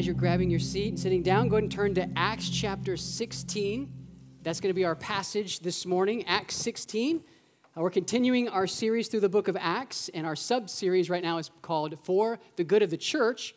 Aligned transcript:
as 0.00 0.06
you're 0.06 0.14
grabbing 0.14 0.48
your 0.48 0.58
seat 0.58 0.88
and 0.88 0.98
sitting 0.98 1.22
down, 1.22 1.46
go 1.46 1.56
ahead 1.56 1.64
and 1.64 1.70
turn 1.70 1.94
to 1.94 2.08
Acts 2.16 2.48
chapter 2.48 2.96
16. 2.96 3.92
That's 4.42 4.58
going 4.58 4.70
to 4.70 4.74
be 4.74 4.86
our 4.86 4.94
passage 4.94 5.60
this 5.60 5.84
morning, 5.84 6.24
Acts 6.24 6.54
16. 6.56 7.18
Uh, 7.76 7.80
we're 7.82 7.90
continuing 7.90 8.48
our 8.48 8.66
series 8.66 9.08
through 9.08 9.20
the 9.20 9.28
book 9.28 9.46
of 9.46 9.58
Acts, 9.60 10.08
and 10.14 10.26
our 10.26 10.34
sub 10.34 10.70
series 10.70 11.10
right 11.10 11.22
now 11.22 11.36
is 11.36 11.50
called 11.60 12.02
For 12.02 12.38
the 12.56 12.64
Good 12.64 12.80
of 12.80 12.88
the 12.88 12.96
Church. 12.96 13.54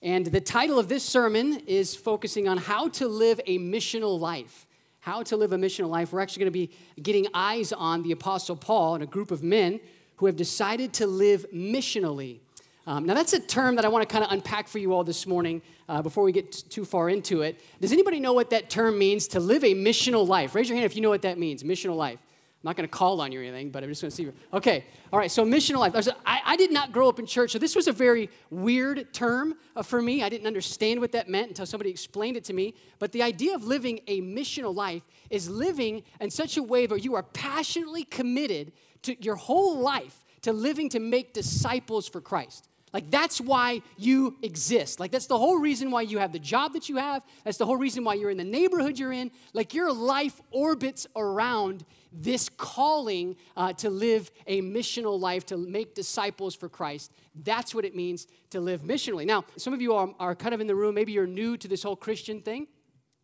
And 0.00 0.24
the 0.24 0.40
title 0.40 0.78
of 0.78 0.88
this 0.88 1.04
sermon 1.04 1.60
is 1.66 1.94
focusing 1.94 2.48
on 2.48 2.56
how 2.56 2.88
to 2.88 3.06
live 3.06 3.38
a 3.46 3.58
missional 3.58 4.18
life. 4.18 4.66
How 5.00 5.22
to 5.24 5.36
live 5.36 5.52
a 5.52 5.58
missional 5.58 5.90
life. 5.90 6.10
We're 6.10 6.20
actually 6.20 6.44
going 6.44 6.52
to 6.54 6.58
be 6.58 7.02
getting 7.02 7.26
eyes 7.34 7.70
on 7.70 8.02
the 8.02 8.12
Apostle 8.12 8.56
Paul 8.56 8.94
and 8.94 9.04
a 9.04 9.06
group 9.06 9.30
of 9.30 9.42
men 9.42 9.78
who 10.16 10.24
have 10.24 10.36
decided 10.36 10.94
to 10.94 11.06
live 11.06 11.44
missionally. 11.52 12.40
Um, 12.86 13.06
now, 13.06 13.14
that's 13.14 13.32
a 13.32 13.38
term 13.38 13.76
that 13.76 13.84
I 13.84 13.88
want 13.88 14.08
to 14.08 14.12
kind 14.12 14.24
of 14.24 14.32
unpack 14.32 14.66
for 14.66 14.78
you 14.78 14.92
all 14.92 15.04
this 15.04 15.24
morning 15.26 15.62
uh, 15.88 16.02
before 16.02 16.24
we 16.24 16.32
get 16.32 16.50
t- 16.50 16.62
too 16.68 16.84
far 16.84 17.08
into 17.08 17.42
it. 17.42 17.60
Does 17.80 17.92
anybody 17.92 18.18
know 18.18 18.32
what 18.32 18.50
that 18.50 18.70
term 18.70 18.98
means 18.98 19.28
to 19.28 19.40
live 19.40 19.62
a 19.62 19.74
missional 19.74 20.26
life? 20.26 20.54
Raise 20.54 20.68
your 20.68 20.76
hand 20.76 20.86
if 20.86 20.96
you 20.96 21.02
know 21.02 21.10
what 21.10 21.22
that 21.22 21.38
means, 21.38 21.62
missional 21.62 21.96
life. 21.96 22.18
I'm 22.20 22.68
not 22.68 22.76
going 22.76 22.88
to 22.88 22.92
call 22.92 23.20
on 23.20 23.30
you 23.32 23.40
or 23.40 23.42
anything, 23.42 23.70
but 23.70 23.82
I'm 23.82 23.88
just 23.88 24.02
going 24.02 24.10
to 24.10 24.16
see. 24.16 24.22
you. 24.24 24.32
Okay, 24.52 24.84
all 25.12 25.18
right, 25.18 25.30
so 25.30 25.44
missional 25.44 25.78
life. 25.78 25.94
I, 26.24 26.40
I, 26.44 26.56
did 26.56 26.72
not 26.72 26.92
grow 26.92 27.08
up 27.08 27.18
in 27.18 27.26
church, 27.26 27.52
so 27.52 27.58
this 27.58 27.74
was 27.74 27.88
a 27.88 27.92
very 27.92 28.30
weird 28.50 29.12
term 29.12 29.56
uh, 29.74 29.82
for 29.82 30.00
me. 30.00 30.22
I 30.22 30.28
didn't 30.28 30.46
understand 30.46 31.00
what 31.00 31.10
that 31.12 31.28
meant 31.28 31.48
until 31.48 31.66
somebody 31.66 31.90
explained 31.90 32.36
it 32.36 32.44
to 32.44 32.52
me. 32.52 32.74
But 33.00 33.10
the 33.10 33.22
idea 33.22 33.54
of 33.56 33.64
living 33.64 34.00
a 34.06 34.20
missional 34.22 34.74
life 34.74 35.02
is 35.28 35.48
living 35.48 36.04
in 36.20 36.30
such 36.30 36.56
a 36.56 36.62
way 36.62 36.86
where 36.86 36.98
you 36.98 37.16
are 37.16 37.24
passionately 37.24 38.04
committed 38.04 38.72
to 39.02 39.20
your 39.20 39.34
whole 39.36 39.78
life 39.78 40.24
to 40.42 40.52
living 40.52 40.88
to 40.90 41.00
make 41.00 41.32
disciples 41.32 42.08
for 42.08 42.20
Christ. 42.20 42.68
Like, 42.92 43.10
that's 43.10 43.40
why 43.40 43.80
you 43.96 44.36
exist. 44.42 45.00
Like, 45.00 45.10
that's 45.10 45.26
the 45.26 45.38
whole 45.38 45.58
reason 45.58 45.90
why 45.90 46.02
you 46.02 46.18
have 46.18 46.32
the 46.32 46.38
job 46.38 46.74
that 46.74 46.88
you 46.88 46.96
have. 46.96 47.22
That's 47.44 47.56
the 47.56 47.64
whole 47.64 47.78
reason 47.78 48.04
why 48.04 48.14
you're 48.14 48.30
in 48.30 48.36
the 48.36 48.44
neighborhood 48.44 48.98
you're 48.98 49.12
in. 49.12 49.30
Like, 49.54 49.72
your 49.72 49.92
life 49.92 50.40
orbits 50.50 51.06
around 51.16 51.86
this 52.12 52.50
calling 52.50 53.36
uh, 53.56 53.72
to 53.74 53.88
live 53.88 54.30
a 54.46 54.60
missional 54.60 55.18
life, 55.18 55.46
to 55.46 55.56
make 55.56 55.94
disciples 55.94 56.54
for 56.54 56.68
Christ. 56.68 57.12
That's 57.34 57.74
what 57.74 57.86
it 57.86 57.96
means 57.96 58.26
to 58.50 58.60
live 58.60 58.82
missionally. 58.82 59.24
Now, 59.24 59.44
some 59.56 59.72
of 59.72 59.80
you 59.80 59.94
are, 59.94 60.14
are 60.20 60.34
kind 60.34 60.52
of 60.52 60.60
in 60.60 60.66
the 60.66 60.74
room. 60.74 60.94
Maybe 60.94 61.12
you're 61.12 61.26
new 61.26 61.56
to 61.56 61.68
this 61.68 61.82
whole 61.82 61.96
Christian 61.96 62.42
thing, 62.42 62.66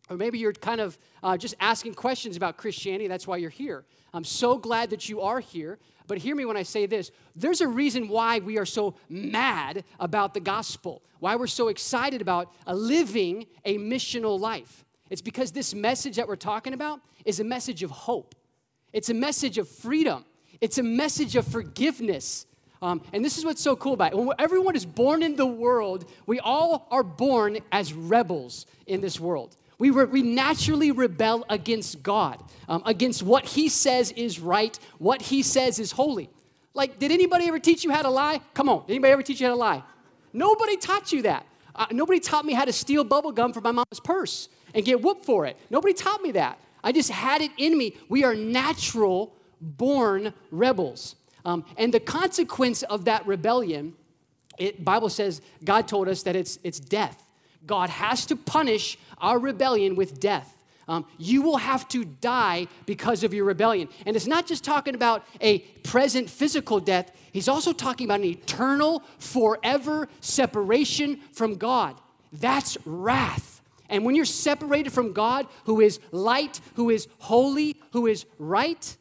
or 0.09 0.17
maybe 0.17 0.39
you're 0.39 0.53
kind 0.53 0.81
of 0.81 0.97
uh, 1.21 1.37
just 1.37 1.53
asking 1.59 1.93
questions 1.93 2.35
about 2.35 2.57
Christianity. 2.57 3.07
That's 3.07 3.27
why 3.27 3.37
you're 3.37 3.51
here. 3.51 3.85
I'm 4.11 4.23
so 4.23 4.57
glad 4.57 4.89
that 4.89 5.07
you 5.07 5.21
are 5.21 5.39
here. 5.39 5.77
But 6.09 6.17
hear 6.17 6.35
me 6.35 6.43
when 6.43 6.57
I 6.57 6.63
say 6.63 6.87
this 6.87 7.11
there's 7.35 7.61
a 7.61 7.67
reason 7.67 8.09
why 8.09 8.39
we 8.39 8.57
are 8.57 8.65
so 8.65 8.95
mad 9.07 9.85
about 9.99 10.33
the 10.33 10.39
gospel, 10.39 11.03
why 11.19 11.35
we're 11.35 11.47
so 11.47 11.67
excited 11.67 12.19
about 12.19 12.51
living 12.67 13.45
a 13.63 13.77
missional 13.77 14.39
life. 14.39 14.83
It's 15.11 15.21
because 15.21 15.51
this 15.51 15.73
message 15.73 16.15
that 16.15 16.27
we're 16.27 16.35
talking 16.35 16.73
about 16.73 16.99
is 17.25 17.39
a 17.39 17.43
message 17.43 17.83
of 17.83 17.91
hope, 17.91 18.33
it's 18.91 19.09
a 19.09 19.13
message 19.13 19.59
of 19.59 19.69
freedom, 19.69 20.25
it's 20.59 20.79
a 20.79 20.83
message 20.83 21.35
of 21.35 21.47
forgiveness. 21.47 22.47
Um, 22.81 23.01
and 23.13 23.23
this 23.23 23.37
is 23.37 23.45
what's 23.45 23.61
so 23.61 23.75
cool 23.75 23.93
about 23.93 24.13
it. 24.13 24.17
When 24.17 24.29
everyone 24.39 24.75
is 24.75 24.85
born 24.85 25.21
in 25.21 25.35
the 25.35 25.45
world, 25.45 26.09
we 26.25 26.39
all 26.39 26.87
are 26.89 27.03
born 27.03 27.59
as 27.73 27.93
rebels 27.93 28.65
in 28.87 29.01
this 29.01 29.19
world. 29.19 29.57
We, 29.79 29.89
re- 29.89 30.05
we 30.05 30.21
naturally 30.21 30.91
rebel 30.91 31.45
against 31.49 32.03
God, 32.03 32.43
um, 32.67 32.83
against 32.85 33.23
what 33.23 33.45
He 33.45 33.69
says 33.69 34.11
is 34.11 34.39
right, 34.39 34.77
what 34.99 35.21
He 35.23 35.41
says 35.41 35.79
is 35.79 35.93
holy. 35.93 36.29
Like, 36.73 36.99
did 36.99 37.11
anybody 37.11 37.47
ever 37.47 37.59
teach 37.59 37.83
you 37.83 37.91
how 37.91 38.03
to 38.03 38.09
lie? 38.09 38.41
Come 38.53 38.69
on, 38.69 38.85
did 38.85 38.93
anybody 38.93 39.13
ever 39.13 39.23
teach 39.23 39.39
you 39.39 39.47
how 39.47 39.53
to 39.53 39.59
lie? 39.59 39.83
Nobody 40.33 40.77
taught 40.77 41.11
you 41.11 41.23
that. 41.23 41.45
Uh, 41.73 41.85
nobody 41.91 42.19
taught 42.19 42.45
me 42.45 42.53
how 42.53 42.65
to 42.65 42.73
steal 42.73 43.03
bubble 43.03 43.31
gum 43.31 43.53
from 43.53 43.63
my 43.63 43.71
mom's 43.71 44.01
purse 44.03 44.49
and 44.75 44.83
get 44.83 45.01
whooped 45.01 45.25
for 45.25 45.45
it. 45.45 45.57
Nobody 45.69 45.93
taught 45.93 46.21
me 46.21 46.31
that. 46.33 46.59
I 46.83 46.91
just 46.91 47.09
had 47.09 47.41
it 47.41 47.51
in 47.57 47.77
me. 47.77 47.95
We 48.09 48.23
are 48.23 48.35
natural 48.35 49.33
born 49.61 50.33
rebels. 50.51 51.15
Um, 51.45 51.65
and 51.77 51.93
the 51.93 51.99
consequence 51.99 52.83
of 52.83 53.05
that 53.05 53.25
rebellion, 53.25 53.93
Bible 54.79 55.09
says, 55.09 55.41
God 55.63 55.87
told 55.87 56.07
us 56.09 56.23
that 56.23 56.35
it's, 56.35 56.59
it's 56.63 56.79
death. 56.79 57.28
God 57.65 57.89
has 57.89 58.25
to 58.27 58.35
punish 58.35 58.97
our 59.17 59.39
rebellion 59.39 59.95
with 59.95 60.19
death. 60.19 60.55
Um, 60.87 61.05
you 61.19 61.43
will 61.43 61.57
have 61.57 61.87
to 61.89 62.03
die 62.03 62.67
because 62.87 63.23
of 63.23 63.31
your 63.31 63.45
rebellion. 63.45 63.89
And 64.07 64.15
it's 64.15 64.25
not 64.25 64.47
just 64.47 64.63
talking 64.63 64.95
about 64.95 65.23
a 65.39 65.59
present 65.83 66.29
physical 66.29 66.79
death, 66.79 67.11
he's 67.31 67.47
also 67.47 67.73
talking 67.73 68.07
about 68.07 68.21
an 68.21 68.25
eternal, 68.25 69.03
forever 69.19 70.09
separation 70.19 71.19
from 71.31 71.55
God. 71.55 71.95
That's 72.33 72.75
wrath. 72.85 73.61
And 73.87 74.03
when 74.03 74.15
you're 74.15 74.25
separated 74.25 74.91
from 74.91 75.13
God, 75.13 75.47
who 75.65 75.79
is 75.79 75.99
light, 76.11 76.59
who 76.75 76.89
is 76.89 77.07
holy, 77.19 77.77
who 77.91 78.07
is 78.07 78.25
right, 78.37 78.97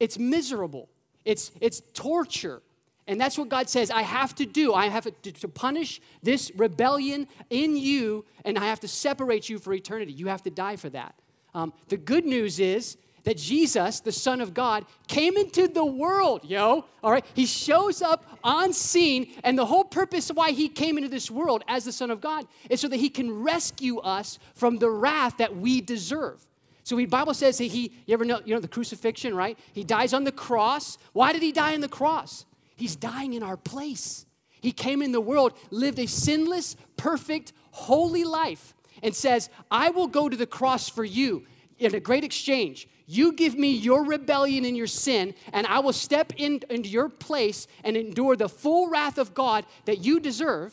it's 0.00 0.18
miserable. 0.18 0.88
It's, 1.24 1.50
it's 1.60 1.82
torture. 1.92 2.62
And 3.08 3.18
that's 3.18 3.38
what 3.38 3.48
God 3.48 3.70
says 3.70 3.90
I 3.90 4.02
have 4.02 4.34
to 4.36 4.44
do. 4.44 4.74
I 4.74 4.88
have 4.88 5.08
to, 5.22 5.48
punish 5.48 6.00
this 6.22 6.52
rebellion 6.54 7.26
in 7.48 7.76
you, 7.76 8.26
and 8.44 8.58
I 8.58 8.66
have 8.66 8.80
to 8.80 8.88
separate 8.88 9.48
you 9.48 9.58
for 9.58 9.72
eternity. 9.72 10.12
You 10.12 10.28
have 10.28 10.42
to 10.42 10.50
die 10.50 10.76
for 10.76 10.90
that. 10.90 11.14
Um, 11.54 11.72
the 11.88 11.96
good 11.96 12.26
news 12.26 12.60
is 12.60 12.98
that 13.24 13.38
Jesus, 13.38 14.00
the 14.00 14.12
Son 14.12 14.42
of 14.42 14.52
God, 14.52 14.84
came 15.06 15.38
into 15.38 15.68
the 15.68 15.84
world, 15.84 16.44
yo. 16.44 16.84
All 17.02 17.10
right? 17.10 17.24
He 17.34 17.46
shows 17.46 18.02
up 18.02 18.26
on 18.44 18.74
scene, 18.74 19.32
and 19.42 19.58
the 19.58 19.66
whole 19.66 19.84
purpose 19.84 20.28
of 20.28 20.36
why 20.36 20.52
he 20.52 20.68
came 20.68 20.98
into 20.98 21.08
this 21.08 21.30
world 21.30 21.64
as 21.66 21.84
the 21.84 21.92
Son 21.92 22.10
of 22.10 22.20
God 22.20 22.46
is 22.68 22.80
so 22.80 22.88
that 22.88 22.96
he 22.96 23.08
can 23.08 23.42
rescue 23.42 23.98
us 24.00 24.38
from 24.54 24.78
the 24.78 24.90
wrath 24.90 25.38
that 25.38 25.56
we 25.56 25.80
deserve. 25.80 26.46
So 26.84 26.96
the 26.96 27.06
Bible 27.06 27.34
says 27.34 27.58
that 27.58 27.64
he, 27.64 27.92
you 28.06 28.14
ever 28.14 28.24
know, 28.24 28.40
you 28.44 28.54
know 28.54 28.60
the 28.60 28.68
crucifixion, 28.68 29.34
right? 29.34 29.58
He 29.72 29.82
dies 29.82 30.12
on 30.12 30.24
the 30.24 30.32
cross. 30.32 30.98
Why 31.12 31.32
did 31.32 31.42
he 31.42 31.52
die 31.52 31.74
on 31.74 31.80
the 31.80 31.88
cross? 31.88 32.44
He's 32.78 32.94
dying 32.94 33.34
in 33.34 33.42
our 33.42 33.56
place. 33.56 34.24
He 34.60 34.70
came 34.70 35.02
in 35.02 35.10
the 35.12 35.20
world, 35.20 35.52
lived 35.70 35.98
a 35.98 36.06
sinless, 36.06 36.76
perfect, 36.96 37.52
holy 37.72 38.22
life, 38.22 38.72
and 39.02 39.14
says, 39.14 39.50
I 39.70 39.90
will 39.90 40.06
go 40.06 40.28
to 40.28 40.36
the 40.36 40.46
cross 40.46 40.88
for 40.88 41.04
you 41.04 41.44
in 41.78 41.94
a 41.94 42.00
great 42.00 42.22
exchange. 42.22 42.88
You 43.06 43.32
give 43.32 43.56
me 43.56 43.72
your 43.72 44.04
rebellion 44.04 44.64
and 44.64 44.76
your 44.76 44.86
sin, 44.86 45.34
and 45.52 45.66
I 45.66 45.80
will 45.80 45.92
step 45.92 46.32
in, 46.36 46.60
into 46.70 46.88
your 46.88 47.08
place 47.08 47.66
and 47.82 47.96
endure 47.96 48.36
the 48.36 48.48
full 48.48 48.88
wrath 48.88 49.18
of 49.18 49.34
God 49.34 49.66
that 49.86 50.04
you 50.04 50.20
deserve. 50.20 50.72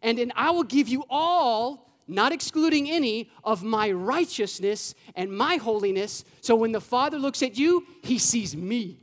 And 0.00 0.18
then 0.18 0.32
I 0.36 0.50
will 0.50 0.64
give 0.64 0.88
you 0.88 1.04
all, 1.10 1.90
not 2.06 2.30
excluding 2.30 2.88
any, 2.88 3.30
of 3.42 3.64
my 3.64 3.90
righteousness 3.90 4.94
and 5.16 5.36
my 5.36 5.56
holiness. 5.56 6.24
So 6.40 6.54
when 6.54 6.70
the 6.70 6.80
Father 6.80 7.18
looks 7.18 7.42
at 7.42 7.58
you, 7.58 7.84
he 8.02 8.18
sees 8.18 8.56
me. 8.56 9.01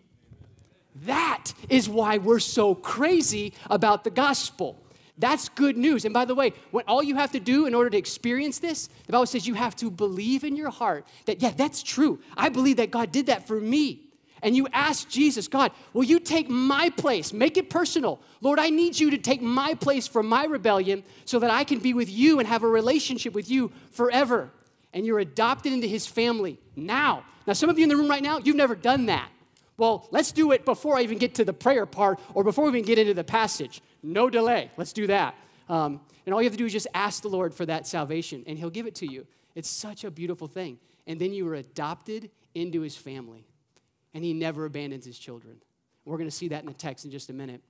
That 1.06 1.54
is 1.70 1.88
why 1.88 2.18
we're 2.18 2.40
so 2.40 2.76
crazy 2.76 3.54
about 3.70 4.04
the 4.04 4.10
gospel. 4.10 4.82
That's 5.18 5.50
good 5.50 5.78
news. 5.78 6.06
And 6.06 6.14
by 6.14 6.26
the 6.26 6.34
way, 6.34 6.54
what 6.72 6.86
all 6.88 7.04
you 7.04 7.16
have 7.16 7.34
to 7.34 7.40
do 7.40 7.66
in 7.66 7.76
order 7.76 7.90
to 7.90 7.98
experience 7.98 8.60
this, 8.60 8.88
the 9.06 9.12
Bible 9.12 9.26
says 9.26 9.46
you 9.46 9.54
have 9.54 9.76
to 9.78 9.92
believe 9.92 10.46
in 10.46 10.56
your 10.56 10.70
heart 10.70 11.06
that, 11.26 11.42
yeah, 11.42 11.52
that's 11.52 11.84
true. 11.84 12.20
I 12.38 12.48
believe 12.48 12.78
that 12.78 12.90
God 12.90 13.12
did 13.12 13.26
that 13.26 13.46
for 13.46 13.60
me. 13.60 14.06
And 14.42 14.56
you 14.56 14.70
ask 14.72 15.10
Jesus, 15.10 15.50
God, 15.50 15.74
will 15.92 16.06
you 16.06 16.20
take 16.20 16.50
my 16.50 16.90
place? 16.90 17.34
Make 17.34 17.58
it 17.58 17.70
personal. 17.70 18.22
Lord, 18.40 18.58
I 18.58 18.70
need 18.70 18.98
you 18.98 19.12
to 19.12 19.18
take 19.18 19.42
my 19.42 19.74
place 19.74 20.08
for 20.08 20.24
my 20.24 20.46
rebellion 20.46 21.04
so 21.26 21.40
that 21.40 21.52
I 21.52 21.66
can 21.66 21.80
be 21.80 21.94
with 21.94 22.10
you 22.10 22.40
and 22.40 22.48
have 22.48 22.64
a 22.64 22.68
relationship 22.68 23.34
with 23.34 23.52
you 23.52 23.74
forever. 23.92 24.50
And 24.94 25.06
you're 25.06 25.20
adopted 25.20 25.74
into 25.74 25.88
his 25.88 26.08
family 26.08 26.58
now. 26.78 27.26
Now, 27.46 27.54
some 27.54 27.70
of 27.70 27.78
you 27.78 27.84
in 27.84 27.90
the 27.90 27.98
room 27.98 28.10
right 28.10 28.24
now, 28.24 28.38
you've 28.38 28.56
never 28.56 28.76
done 28.76 29.08
that. 29.08 29.30
Well, 29.80 30.08
let's 30.12 30.34
do 30.34 30.52
it 30.52 30.66
before 30.66 30.98
I 30.98 31.02
even 31.02 31.18
get 31.18 31.36
to 31.36 31.46
the 31.46 31.54
prayer 31.54 31.86
part 31.86 32.20
or 32.34 32.44
before 32.44 32.66
we 32.66 32.72
even 32.72 32.86
get 32.86 33.00
into 33.00 33.14
the 33.14 33.24
passage. 33.24 33.82
No 34.04 34.30
delay. 34.30 34.70
Let's 34.76 34.92
do 34.92 35.08
that. 35.08 35.36
Um, 35.70 36.02
and 36.26 36.34
all 36.34 36.42
you 36.42 36.46
have 36.46 36.54
to 36.54 36.58
do 36.58 36.66
is 36.66 36.74
just 36.74 36.88
ask 36.94 37.22
the 37.22 37.30
Lord 37.30 37.54
for 37.54 37.66
that 37.66 37.88
salvation, 37.88 38.44
and 38.46 38.58
He'll 38.60 38.70
give 38.70 38.88
it 38.88 38.96
to 38.96 39.08
you. 39.12 39.26
It's 39.56 39.70
such 39.70 40.04
a 40.04 40.12
beautiful 40.12 40.48
thing. 40.48 40.80
And 41.08 41.20
then 41.20 41.34
you 41.34 41.46
were 41.46 41.56
adopted 41.56 42.30
into 42.54 42.82
His 42.82 42.98
family, 42.98 43.46
and 44.14 44.24
He 44.24 44.34
never 44.34 44.66
abandons 44.66 45.06
His 45.06 45.18
children. 45.18 45.56
We're 46.04 46.18
going 46.18 46.30
to 46.30 46.36
see 46.36 46.50
that 46.50 46.62
in 46.62 46.68
the 46.68 46.74
text 46.74 47.06
in 47.06 47.12
just 47.12 47.30
a 47.30 47.34
minute. 47.34 47.62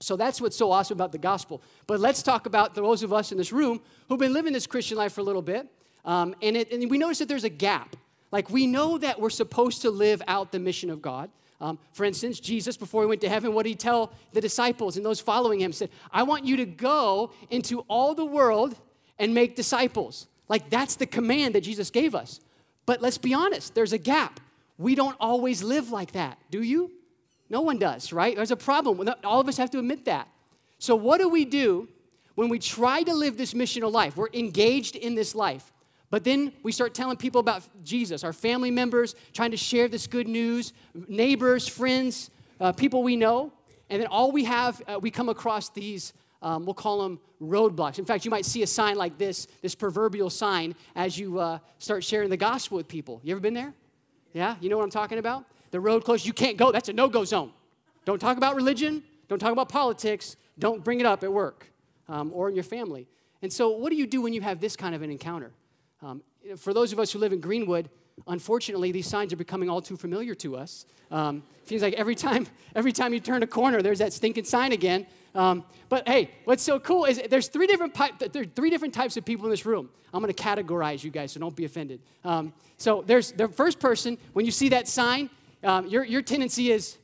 So 0.00 0.16
that's 0.16 0.40
what's 0.40 0.56
so 0.56 0.72
awesome 0.72 0.96
about 0.96 1.12
the 1.12 1.18
gospel. 1.18 1.62
But 1.86 2.00
let's 2.00 2.22
talk 2.22 2.46
about 2.46 2.74
those 2.74 3.02
of 3.02 3.12
us 3.12 3.30
in 3.30 3.38
this 3.38 3.52
room 3.52 3.80
who've 4.08 4.18
been 4.18 4.32
living 4.32 4.52
this 4.52 4.66
Christian 4.66 4.98
life 4.98 5.12
for 5.12 5.20
a 5.20 5.24
little 5.24 5.42
bit. 5.42 5.68
Um, 6.04 6.34
and, 6.42 6.56
it, 6.56 6.72
and 6.72 6.90
we 6.90 6.98
notice 6.98 7.20
that 7.20 7.28
there's 7.28 7.44
a 7.44 7.48
gap. 7.48 7.94
Like 8.32 8.50
we 8.50 8.66
know 8.66 8.98
that 8.98 9.20
we're 9.20 9.30
supposed 9.30 9.82
to 9.82 9.90
live 9.90 10.20
out 10.26 10.50
the 10.50 10.58
mission 10.58 10.90
of 10.90 11.00
God. 11.00 11.30
Um, 11.60 11.78
for 11.92 12.04
instance, 12.04 12.40
Jesus, 12.40 12.76
before 12.76 13.02
he 13.02 13.08
went 13.08 13.20
to 13.22 13.28
heaven, 13.28 13.54
what 13.54 13.62
did 13.62 13.70
he 13.70 13.74
tell 13.76 14.12
the 14.32 14.40
disciples 14.40 14.96
and 14.96 15.06
those 15.06 15.20
following 15.20 15.60
him? 15.60 15.72
Said, 15.72 15.90
I 16.12 16.22
want 16.24 16.44
you 16.44 16.56
to 16.56 16.66
go 16.66 17.32
into 17.50 17.80
all 17.88 18.14
the 18.14 18.24
world 18.24 18.76
and 19.18 19.34
make 19.34 19.56
disciples. 19.56 20.26
Like 20.48 20.68
that's 20.68 20.96
the 20.96 21.06
command 21.06 21.54
that 21.54 21.62
Jesus 21.62 21.90
gave 21.90 22.14
us. 22.14 22.40
But 22.86 23.00
let's 23.00 23.18
be 23.18 23.32
honest, 23.32 23.74
there's 23.74 23.92
a 23.92 23.98
gap. 23.98 24.40
We 24.76 24.94
don't 24.94 25.16
always 25.20 25.62
live 25.62 25.90
like 25.90 26.12
that, 26.12 26.38
do 26.50 26.62
you? 26.62 26.90
No 27.48 27.60
one 27.60 27.78
does, 27.78 28.12
right? 28.12 28.34
There's 28.34 28.50
a 28.50 28.56
problem. 28.56 29.08
All 29.22 29.40
of 29.40 29.48
us 29.48 29.56
have 29.56 29.70
to 29.70 29.78
admit 29.78 30.06
that. 30.06 30.28
So, 30.78 30.96
what 30.96 31.18
do 31.18 31.28
we 31.28 31.44
do 31.44 31.88
when 32.34 32.48
we 32.48 32.58
try 32.58 33.02
to 33.02 33.14
live 33.14 33.36
this 33.36 33.54
missional 33.54 33.92
life, 33.92 34.16
we're 34.16 34.28
engaged 34.32 34.96
in 34.96 35.14
this 35.14 35.34
life, 35.34 35.72
but 36.10 36.24
then 36.24 36.52
we 36.62 36.72
start 36.72 36.94
telling 36.94 37.16
people 37.16 37.40
about 37.40 37.62
Jesus, 37.82 38.24
our 38.24 38.32
family 38.32 38.70
members, 38.70 39.14
trying 39.32 39.50
to 39.50 39.56
share 39.56 39.88
this 39.88 40.06
good 40.06 40.28
news, 40.28 40.72
neighbors, 41.08 41.66
friends, 41.66 42.30
uh, 42.60 42.72
people 42.72 43.02
we 43.02 43.16
know, 43.16 43.52
and 43.90 44.00
then 44.00 44.06
all 44.08 44.32
we 44.32 44.44
have, 44.44 44.80
uh, 44.86 44.98
we 45.00 45.10
come 45.10 45.28
across 45.28 45.70
these, 45.70 46.12
um, 46.42 46.64
we'll 46.64 46.74
call 46.74 47.02
them 47.02 47.18
roadblocks. 47.40 47.98
In 47.98 48.04
fact, 48.04 48.24
you 48.24 48.30
might 48.30 48.44
see 48.44 48.62
a 48.62 48.66
sign 48.66 48.96
like 48.96 49.18
this, 49.18 49.46
this 49.62 49.74
proverbial 49.74 50.30
sign, 50.30 50.74
as 50.94 51.18
you 51.18 51.38
uh, 51.38 51.58
start 51.78 52.04
sharing 52.04 52.30
the 52.30 52.36
gospel 52.36 52.76
with 52.76 52.88
people. 52.88 53.20
You 53.24 53.32
ever 53.32 53.40
been 53.40 53.54
there? 53.54 53.74
Yeah? 54.32 54.56
You 54.60 54.68
know 54.68 54.76
what 54.76 54.84
I'm 54.84 54.90
talking 54.90 55.18
about? 55.18 55.44
The 55.70 55.80
road 55.80 56.04
closed, 56.04 56.26
you 56.26 56.32
can't 56.32 56.56
go. 56.56 56.70
That's 56.70 56.88
a 56.88 56.92
no 56.92 57.08
go 57.08 57.24
zone. 57.24 57.52
Don't 58.04 58.20
talk 58.20 58.36
about 58.36 58.54
religion, 58.54 59.02
don't 59.28 59.38
talk 59.38 59.52
about 59.52 59.68
politics, 59.68 60.36
don't 60.58 60.84
bring 60.84 61.00
it 61.00 61.06
up 61.06 61.24
at 61.24 61.32
work 61.32 61.66
um, 62.08 62.30
or 62.34 62.48
in 62.48 62.54
your 62.54 62.64
family. 62.64 63.08
And 63.42 63.52
so, 63.52 63.70
what 63.70 63.90
do 63.90 63.96
you 63.96 64.06
do 64.06 64.20
when 64.22 64.32
you 64.32 64.40
have 64.42 64.60
this 64.60 64.76
kind 64.76 64.94
of 64.94 65.02
an 65.02 65.10
encounter? 65.10 65.52
Um, 66.04 66.22
for 66.58 66.74
those 66.74 66.92
of 66.92 66.98
us 66.98 67.12
who 67.12 67.18
live 67.18 67.32
in 67.32 67.40
Greenwood, 67.40 67.88
unfortunately, 68.26 68.92
these 68.92 69.06
signs 69.06 69.32
are 69.32 69.36
becoming 69.36 69.70
all 69.70 69.80
too 69.80 69.96
familiar 69.96 70.34
to 70.34 70.54
us. 70.54 70.84
Um, 71.10 71.42
seems 71.64 71.80
like 71.80 71.94
every 71.94 72.14
time, 72.14 72.46
every 72.74 72.92
time 72.92 73.14
you 73.14 73.20
turn 73.20 73.42
a 73.42 73.46
corner, 73.46 73.80
there's 73.80 74.00
that 74.00 74.12
stinking 74.12 74.44
sign 74.44 74.72
again. 74.72 75.06
Um, 75.34 75.64
but 75.88 76.06
hey, 76.06 76.30
what's 76.44 76.62
so 76.62 76.78
cool 76.78 77.06
is 77.06 77.22
there's 77.30 77.48
three 77.48 77.66
different 77.66 77.94
there 78.32 78.42
are 78.42 78.44
three 78.44 78.68
different 78.68 78.92
types 78.92 79.16
of 79.16 79.24
people 79.24 79.46
in 79.46 79.50
this 79.50 79.64
room. 79.64 79.88
I'm 80.12 80.20
going 80.22 80.32
to 80.32 80.42
categorize 80.42 81.02
you 81.02 81.10
guys, 81.10 81.32
so 81.32 81.40
don't 81.40 81.56
be 81.56 81.64
offended. 81.64 82.00
Um, 82.22 82.52
so 82.76 83.02
there's 83.06 83.32
the 83.32 83.48
first 83.48 83.80
person. 83.80 84.18
When 84.34 84.44
you 84.44 84.52
see 84.52 84.68
that 84.68 84.86
sign, 84.86 85.30
um, 85.62 85.86
your 85.86 86.04
your 86.04 86.20
tendency 86.20 86.70
is 86.70 86.98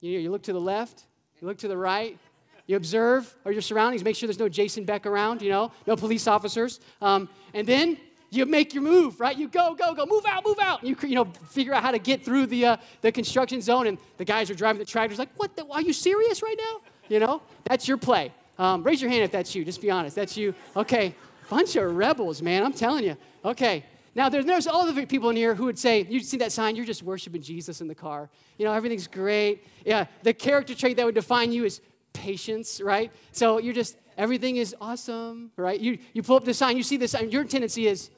you, 0.00 0.18
you 0.18 0.30
look 0.30 0.42
to 0.42 0.52
the 0.52 0.60
left, 0.60 1.06
you 1.40 1.48
look 1.48 1.56
to 1.58 1.68
the 1.68 1.76
right, 1.76 2.18
you 2.66 2.76
observe 2.76 3.34
or 3.46 3.52
your 3.52 3.62
surroundings, 3.62 4.04
make 4.04 4.14
sure 4.14 4.26
there's 4.26 4.38
no 4.38 4.48
Jason 4.48 4.84
Beck 4.84 5.06
around, 5.06 5.40
you 5.40 5.50
know, 5.50 5.72
no 5.86 5.96
police 5.96 6.26
officers. 6.26 6.78
Um, 7.00 7.30
and 7.54 7.66
then 7.66 7.96
you 8.32 8.46
make 8.46 8.74
your 8.74 8.82
move, 8.82 9.20
right? 9.20 9.36
You 9.36 9.48
go, 9.48 9.74
go, 9.74 9.94
go, 9.94 10.06
move 10.06 10.24
out, 10.26 10.44
move 10.44 10.58
out. 10.60 10.82
You, 10.82 10.96
you 11.02 11.14
know, 11.14 11.26
figure 11.50 11.74
out 11.74 11.82
how 11.82 11.90
to 11.90 11.98
get 11.98 12.24
through 12.24 12.46
the, 12.46 12.66
uh, 12.66 12.76
the 13.00 13.12
construction 13.12 13.60
zone. 13.60 13.86
And 13.86 13.98
the 14.16 14.24
guys 14.24 14.50
are 14.50 14.54
driving 14.54 14.78
the 14.78 14.84
tractors 14.84 15.18
like, 15.18 15.28
what, 15.36 15.54
the, 15.56 15.66
are 15.66 15.82
you 15.82 15.92
serious 15.92 16.42
right 16.42 16.56
now? 16.58 16.80
You 17.08 17.20
know, 17.20 17.42
that's 17.64 17.86
your 17.86 17.98
play. 17.98 18.32
Um, 18.58 18.82
raise 18.82 19.00
your 19.00 19.10
hand 19.10 19.24
if 19.24 19.32
that's 19.32 19.54
you, 19.54 19.64
just 19.64 19.80
be 19.80 19.90
honest. 19.90 20.16
That's 20.16 20.36
you. 20.36 20.54
Okay, 20.76 21.14
bunch 21.50 21.76
of 21.76 21.94
rebels, 21.94 22.42
man, 22.42 22.64
I'm 22.64 22.72
telling 22.72 23.04
you. 23.04 23.16
Okay, 23.44 23.84
now, 24.14 24.28
there's, 24.28 24.44
there's 24.44 24.66
all 24.66 24.90
the 24.90 25.06
people 25.06 25.30
in 25.30 25.36
here 25.36 25.54
who 25.54 25.64
would 25.64 25.78
say, 25.78 26.06
You 26.08 26.20
see 26.20 26.36
that 26.38 26.52
sign? 26.52 26.76
You're 26.76 26.84
just 26.84 27.02
worshiping 27.02 27.40
Jesus 27.40 27.80
in 27.80 27.88
the 27.88 27.94
car. 27.94 28.28
You 28.58 28.66
know, 28.66 28.72
everything's 28.72 29.06
great. 29.06 29.64
Yeah, 29.84 30.06
the 30.22 30.34
character 30.34 30.74
trait 30.74 30.96
that 30.98 31.06
would 31.06 31.14
define 31.14 31.52
you 31.52 31.64
is 31.64 31.80
patience, 32.12 32.80
right? 32.80 33.10
So 33.32 33.58
you're 33.58 33.72
just, 33.72 33.96
everything 34.18 34.56
is 34.56 34.76
awesome, 34.80 35.50
right? 35.56 35.80
You, 35.80 35.98
you 36.12 36.22
pull 36.22 36.36
up 36.36 36.44
the 36.44 36.52
sign, 36.52 36.76
you 36.76 36.82
see 36.82 36.98
the 36.98 37.08
sign, 37.08 37.30
your 37.30 37.44
tendency 37.44 37.86
is, 37.86 38.10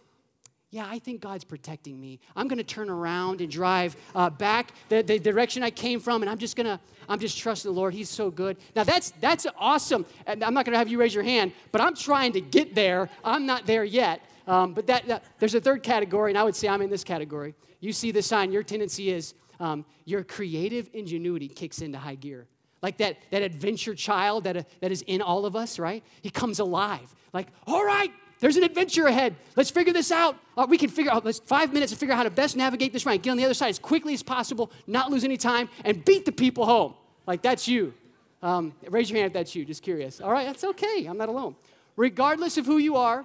yeah, 0.74 0.88
I 0.90 0.98
think 0.98 1.20
God's 1.20 1.44
protecting 1.44 2.00
me. 2.00 2.18
I'm 2.34 2.48
going 2.48 2.58
to 2.58 2.64
turn 2.64 2.90
around 2.90 3.40
and 3.40 3.48
drive 3.48 3.96
uh, 4.12 4.28
back 4.28 4.72
the, 4.88 5.02
the 5.02 5.20
direction 5.20 5.62
I 5.62 5.70
came 5.70 6.00
from, 6.00 6.20
and 6.20 6.28
I'm 6.28 6.36
just 6.36 6.56
going 6.56 6.66
to, 6.66 6.80
I'm 7.08 7.20
just 7.20 7.38
trusting 7.38 7.70
the 7.72 7.76
Lord. 7.76 7.94
He's 7.94 8.10
so 8.10 8.28
good. 8.28 8.56
Now, 8.74 8.82
that's, 8.82 9.12
that's 9.20 9.46
awesome. 9.56 10.04
And 10.26 10.42
I'm 10.42 10.52
not 10.52 10.64
going 10.64 10.72
to 10.72 10.78
have 10.78 10.88
you 10.88 10.98
raise 10.98 11.14
your 11.14 11.22
hand, 11.22 11.52
but 11.70 11.80
I'm 11.80 11.94
trying 11.94 12.32
to 12.32 12.40
get 12.40 12.74
there. 12.74 13.08
I'm 13.22 13.46
not 13.46 13.66
there 13.66 13.84
yet. 13.84 14.20
Um, 14.48 14.74
but 14.74 14.88
that, 14.88 15.06
that, 15.06 15.24
there's 15.38 15.54
a 15.54 15.60
third 15.60 15.84
category, 15.84 16.32
and 16.32 16.38
I 16.38 16.42
would 16.42 16.56
say 16.56 16.66
I'm 16.66 16.82
in 16.82 16.90
this 16.90 17.04
category. 17.04 17.54
You 17.78 17.92
see 17.92 18.10
the 18.10 18.20
sign, 18.20 18.50
your 18.50 18.64
tendency 18.64 19.10
is 19.10 19.34
um, 19.60 19.84
your 20.06 20.24
creative 20.24 20.90
ingenuity 20.92 21.46
kicks 21.46 21.82
into 21.82 21.98
high 21.98 22.16
gear 22.16 22.48
like 22.82 22.98
that, 22.98 23.16
that 23.30 23.40
adventure 23.40 23.94
child 23.94 24.44
that, 24.44 24.58
uh, 24.58 24.62
that 24.82 24.92
is 24.92 25.02
in 25.06 25.22
all 25.22 25.46
of 25.46 25.56
us, 25.56 25.78
right? 25.78 26.04
He 26.20 26.28
comes 26.28 26.58
alive. 26.58 27.14
Like, 27.32 27.48
all 27.66 27.82
right, 27.82 28.12
there's 28.44 28.58
an 28.58 28.62
adventure 28.62 29.06
ahead. 29.06 29.36
Let's 29.56 29.70
figure 29.70 29.94
this 29.94 30.12
out. 30.12 30.36
Uh, 30.54 30.66
we 30.68 30.76
can 30.76 30.90
figure 30.90 31.10
out, 31.10 31.24
let's 31.24 31.38
five 31.38 31.72
minutes 31.72 31.92
to 31.92 31.98
figure 31.98 32.12
out 32.12 32.18
how 32.18 32.24
to 32.24 32.30
best 32.30 32.58
navigate 32.58 32.92
this 32.92 33.06
right. 33.06 33.22
Get 33.22 33.30
on 33.30 33.38
the 33.38 33.44
other 33.46 33.54
side 33.54 33.70
as 33.70 33.78
quickly 33.78 34.12
as 34.12 34.22
possible, 34.22 34.70
not 34.86 35.10
lose 35.10 35.24
any 35.24 35.38
time, 35.38 35.70
and 35.82 36.04
beat 36.04 36.26
the 36.26 36.30
people 36.30 36.66
home. 36.66 36.92
Like, 37.26 37.40
that's 37.40 37.66
you. 37.66 37.94
Um, 38.42 38.74
raise 38.90 39.08
your 39.08 39.18
hand 39.18 39.28
if 39.28 39.32
that's 39.32 39.54
you, 39.54 39.64
just 39.64 39.82
curious. 39.82 40.20
All 40.20 40.30
right, 40.30 40.44
that's 40.44 40.62
okay. 40.62 41.06
I'm 41.06 41.16
not 41.16 41.30
alone. 41.30 41.56
Regardless 41.96 42.58
of 42.58 42.66
who 42.66 42.76
you 42.76 42.96
are, 42.96 43.24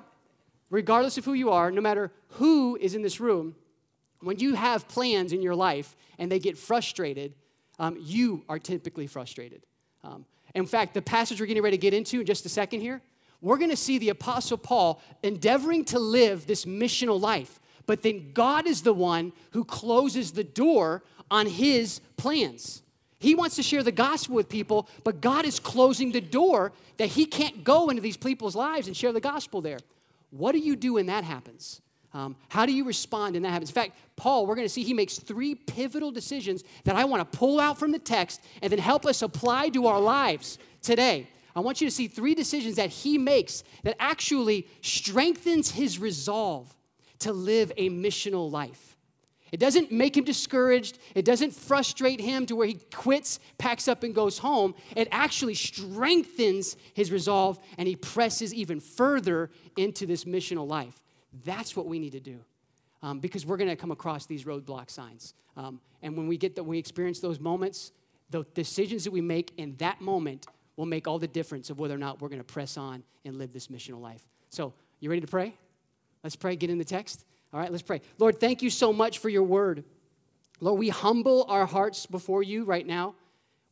regardless 0.69 1.17
of 1.17 1.25
who 1.25 1.33
you 1.33 1.49
are, 1.49 1.69
no 1.69 1.81
matter 1.81 2.13
who 2.29 2.77
is 2.79 2.95
in 2.95 3.01
this 3.01 3.19
room, 3.19 3.55
when 4.21 4.39
you 4.39 4.53
have 4.53 4.87
plans 4.87 5.33
in 5.33 5.41
your 5.41 5.53
life 5.53 5.97
and 6.17 6.31
they 6.31 6.39
get 6.39 6.57
frustrated, 6.57 7.33
um, 7.77 7.97
you 7.99 8.45
are 8.47 8.57
typically 8.57 9.05
frustrated. 9.05 9.63
Um, 10.01 10.23
in 10.55 10.65
fact, 10.65 10.93
the 10.93 11.01
passage 11.01 11.41
we're 11.41 11.47
getting 11.47 11.61
ready 11.61 11.75
to 11.75 11.81
get 11.81 11.93
into 11.93 12.21
in 12.21 12.25
just 12.25 12.45
a 12.45 12.49
second 12.49 12.79
here, 12.79 13.01
we're 13.41 13.57
going 13.57 13.69
to 13.69 13.77
see 13.77 13.97
the 13.97 14.09
Apostle 14.09 14.57
Paul 14.57 15.01
endeavoring 15.23 15.85
to 15.85 15.99
live 15.99 16.45
this 16.45 16.65
missional 16.65 17.19
life. 17.19 17.59
But 17.85 18.03
then 18.03 18.31
God 18.33 18.67
is 18.67 18.81
the 18.81 18.93
one 18.93 19.33
who 19.51 19.63
closes 19.63 20.31
the 20.31 20.43
door 20.43 21.03
on 21.31 21.47
his 21.47 22.01
plans. 22.17 22.83
He 23.19 23.35
wants 23.35 23.55
to 23.57 23.63
share 23.63 23.83
the 23.83 23.91
gospel 23.91 24.35
with 24.35 24.47
people, 24.47 24.87
but 25.03 25.21
God 25.21 25.45
is 25.45 25.59
closing 25.59 26.11
the 26.11 26.21
door 26.21 26.71
that 26.97 27.07
he 27.07 27.25
can't 27.25 27.63
go 27.63 27.89
into 27.89 28.01
these 28.01 28.17
people's 28.17 28.55
lives 28.55 28.87
and 28.87 28.95
share 28.95 29.11
the 29.11 29.19
gospel 29.19 29.61
there. 29.61 29.79
What 30.29 30.53
do 30.53 30.59
you 30.59 30.75
do 30.75 30.93
when 30.93 31.07
that 31.07 31.23
happens? 31.23 31.81
Um, 32.13 32.35
how 32.47 32.65
do 32.65 32.71
you 32.71 32.85
respond 32.85 33.33
when 33.33 33.43
that 33.43 33.49
happens? 33.49 33.69
In 33.69 33.75
fact, 33.75 33.97
Paul, 34.15 34.45
we're 34.45 34.55
going 34.55 34.65
to 34.65 34.73
see 34.73 34.83
he 34.83 34.93
makes 34.93 35.19
three 35.19 35.53
pivotal 35.53 36.11
decisions 36.11 36.63
that 36.85 36.95
I 36.95 37.05
want 37.05 37.31
to 37.31 37.37
pull 37.37 37.59
out 37.59 37.77
from 37.77 37.91
the 37.91 37.99
text 37.99 38.41
and 38.61 38.71
then 38.71 38.79
help 38.79 39.05
us 39.05 39.21
apply 39.21 39.69
to 39.69 39.87
our 39.87 39.99
lives 39.99 40.57
today. 40.81 41.27
I 41.59 41.61
want 41.61 41.81
you 41.81 41.87
to 41.87 41.93
see 41.93 42.07
three 42.07 42.35
decisions 42.35 42.77
that 42.77 42.89
he 42.89 43.17
makes 43.17 43.65
that 43.83 43.97
actually 43.99 44.65
strengthens 44.81 45.71
his 45.71 45.99
resolve 45.99 46.73
to 47.19 47.33
live 47.33 47.73
a 47.75 47.89
missional 47.89 48.49
life. 48.49 48.95
It 49.51 49.59
doesn't 49.59 49.91
make 49.91 50.15
him 50.15 50.23
discouraged. 50.23 50.99
It 51.15 51.25
doesn't 51.25 51.53
frustrate 51.53 52.21
him 52.21 52.45
to 52.45 52.55
where 52.55 52.65
he 52.65 52.75
quits, 52.93 53.41
packs 53.57 53.89
up, 53.89 54.03
and 54.03 54.15
goes 54.15 54.37
home. 54.37 54.73
It 54.95 55.09
actually 55.11 55.55
strengthens 55.55 56.77
his 56.93 57.11
resolve 57.11 57.59
and 57.77 57.89
he 57.89 57.97
presses 57.97 58.53
even 58.53 58.79
further 58.79 59.49
into 59.75 60.05
this 60.05 60.23
missional 60.23 60.65
life. 60.65 61.01
That's 61.43 61.75
what 61.75 61.87
we 61.87 61.99
need 61.99 62.13
to 62.13 62.21
do. 62.21 62.39
Um, 63.03 63.19
because 63.19 63.45
we're 63.45 63.57
going 63.57 63.69
to 63.69 63.75
come 63.75 63.91
across 63.91 64.27
these 64.27 64.45
roadblock 64.45 64.89
signs. 64.89 65.33
Um, 65.57 65.81
and 66.01 66.15
when 66.15 66.29
we 66.29 66.37
get 66.37 66.55
that, 66.55 66.63
we 66.63 66.77
experience 66.77 67.19
those 67.19 67.41
moments, 67.41 67.91
the 68.29 68.45
decisions 68.53 69.03
that 69.03 69.11
we 69.11 69.19
make 69.19 69.51
in 69.57 69.75
that 69.79 69.99
moment 69.99 70.47
will 70.79 70.85
make 70.85 71.09
all 71.09 71.19
the 71.19 71.27
difference 71.27 71.69
of 71.69 71.77
whether 71.77 71.93
or 71.93 71.97
not 71.97 72.21
we're 72.21 72.29
going 72.29 72.39
to 72.39 72.43
press 72.45 72.77
on 72.77 73.03
and 73.25 73.37
live 73.37 73.51
this 73.51 73.67
missional 73.67 73.99
life. 73.99 74.25
So, 74.47 74.71
you 75.01 75.09
ready 75.09 75.19
to 75.19 75.27
pray? 75.27 75.53
Let's 76.23 76.37
pray. 76.37 76.55
Get 76.55 76.69
in 76.69 76.77
the 76.77 76.85
text. 76.85 77.25
All 77.51 77.59
right, 77.59 77.69
let's 77.69 77.83
pray. 77.83 77.99
Lord, 78.17 78.39
thank 78.39 78.61
you 78.61 78.69
so 78.69 78.93
much 78.93 79.17
for 79.17 79.27
your 79.27 79.43
word. 79.43 79.83
Lord, 80.61 80.79
we 80.79 80.87
humble 80.87 81.45
our 81.49 81.65
hearts 81.65 82.05
before 82.05 82.43
you 82.43 82.63
right 82.63 82.87
now. 82.87 83.15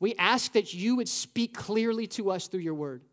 We 0.02 0.16
ask 0.16 0.52
that 0.52 0.74
you 0.74 0.98
would 0.98 1.08
speak 1.08 1.54
clearly 1.56 2.08
to 2.08 2.30
us 2.30 2.48
through 2.48 2.60
your 2.60 2.74
word. 2.74 3.04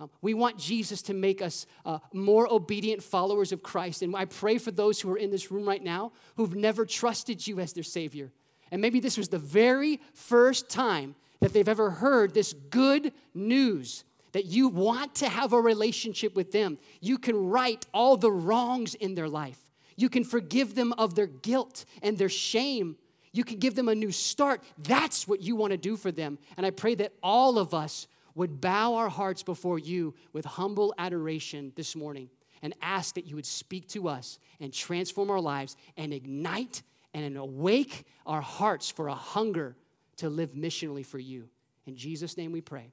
Um, 0.00 0.10
we 0.22 0.34
want 0.34 0.58
Jesus 0.58 1.00
to 1.02 1.14
make 1.14 1.40
us 1.40 1.66
uh, 1.84 2.00
more 2.12 2.52
obedient 2.52 3.00
followers 3.00 3.52
of 3.52 3.62
Christ. 3.62 4.02
And 4.02 4.16
I 4.16 4.24
pray 4.24 4.58
for 4.58 4.72
those 4.72 5.00
who 5.00 5.08
are 5.12 5.18
in 5.18 5.30
this 5.30 5.52
room 5.52 5.68
right 5.68 5.82
now 5.82 6.10
who've 6.34 6.56
never 6.56 6.84
trusted 6.84 7.46
you 7.46 7.60
as 7.60 7.74
their 7.74 7.84
Savior. 7.84 8.32
And 8.72 8.82
maybe 8.82 8.98
this 8.98 9.16
was 9.16 9.28
the 9.28 9.38
very 9.38 10.00
first 10.14 10.68
time 10.68 11.14
that 11.40 11.52
they've 11.52 11.68
ever 11.68 11.90
heard 11.90 12.34
this 12.34 12.52
good 12.70 13.12
news 13.34 14.04
that 14.32 14.44
you 14.44 14.68
want 14.68 15.14
to 15.14 15.28
have 15.28 15.52
a 15.52 15.60
relationship 15.60 16.34
with 16.36 16.52
them. 16.52 16.78
You 17.00 17.16
can 17.16 17.48
right 17.48 17.84
all 17.94 18.16
the 18.16 18.30
wrongs 18.30 18.94
in 18.94 19.14
their 19.14 19.28
life, 19.28 19.58
you 19.96 20.08
can 20.08 20.24
forgive 20.24 20.74
them 20.74 20.92
of 20.94 21.14
their 21.14 21.26
guilt 21.26 21.84
and 22.02 22.18
their 22.18 22.28
shame. 22.28 22.96
You 23.32 23.44
can 23.44 23.58
give 23.58 23.74
them 23.74 23.88
a 23.88 23.94
new 23.94 24.12
start. 24.12 24.62
That's 24.78 25.28
what 25.28 25.42
you 25.42 25.56
want 25.56 25.72
to 25.72 25.76
do 25.76 25.98
for 25.98 26.10
them. 26.10 26.38
And 26.56 26.64
I 26.64 26.70
pray 26.70 26.94
that 26.94 27.12
all 27.22 27.58
of 27.58 27.74
us 27.74 28.06
would 28.34 28.62
bow 28.62 28.94
our 28.94 29.10
hearts 29.10 29.42
before 29.42 29.78
you 29.78 30.14
with 30.32 30.46
humble 30.46 30.94
adoration 30.96 31.72
this 31.76 31.94
morning 31.94 32.30
and 32.62 32.74
ask 32.80 33.14
that 33.14 33.26
you 33.26 33.36
would 33.36 33.46
speak 33.46 33.88
to 33.88 34.08
us 34.08 34.38
and 34.60 34.72
transform 34.72 35.30
our 35.30 35.40
lives 35.40 35.76
and 35.96 36.12
ignite 36.12 36.82
and 37.14 37.36
awake 37.36 38.04
our 38.26 38.40
hearts 38.40 38.90
for 38.90 39.08
a 39.08 39.14
hunger 39.14 39.76
to 40.18 40.28
live 40.28 40.52
missionally 40.52 41.04
for 41.04 41.18
you. 41.18 41.48
In 41.86 41.96
Jesus' 41.96 42.36
name 42.36 42.52
we 42.52 42.60
pray. 42.60 42.90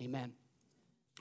Amen. 0.00 0.32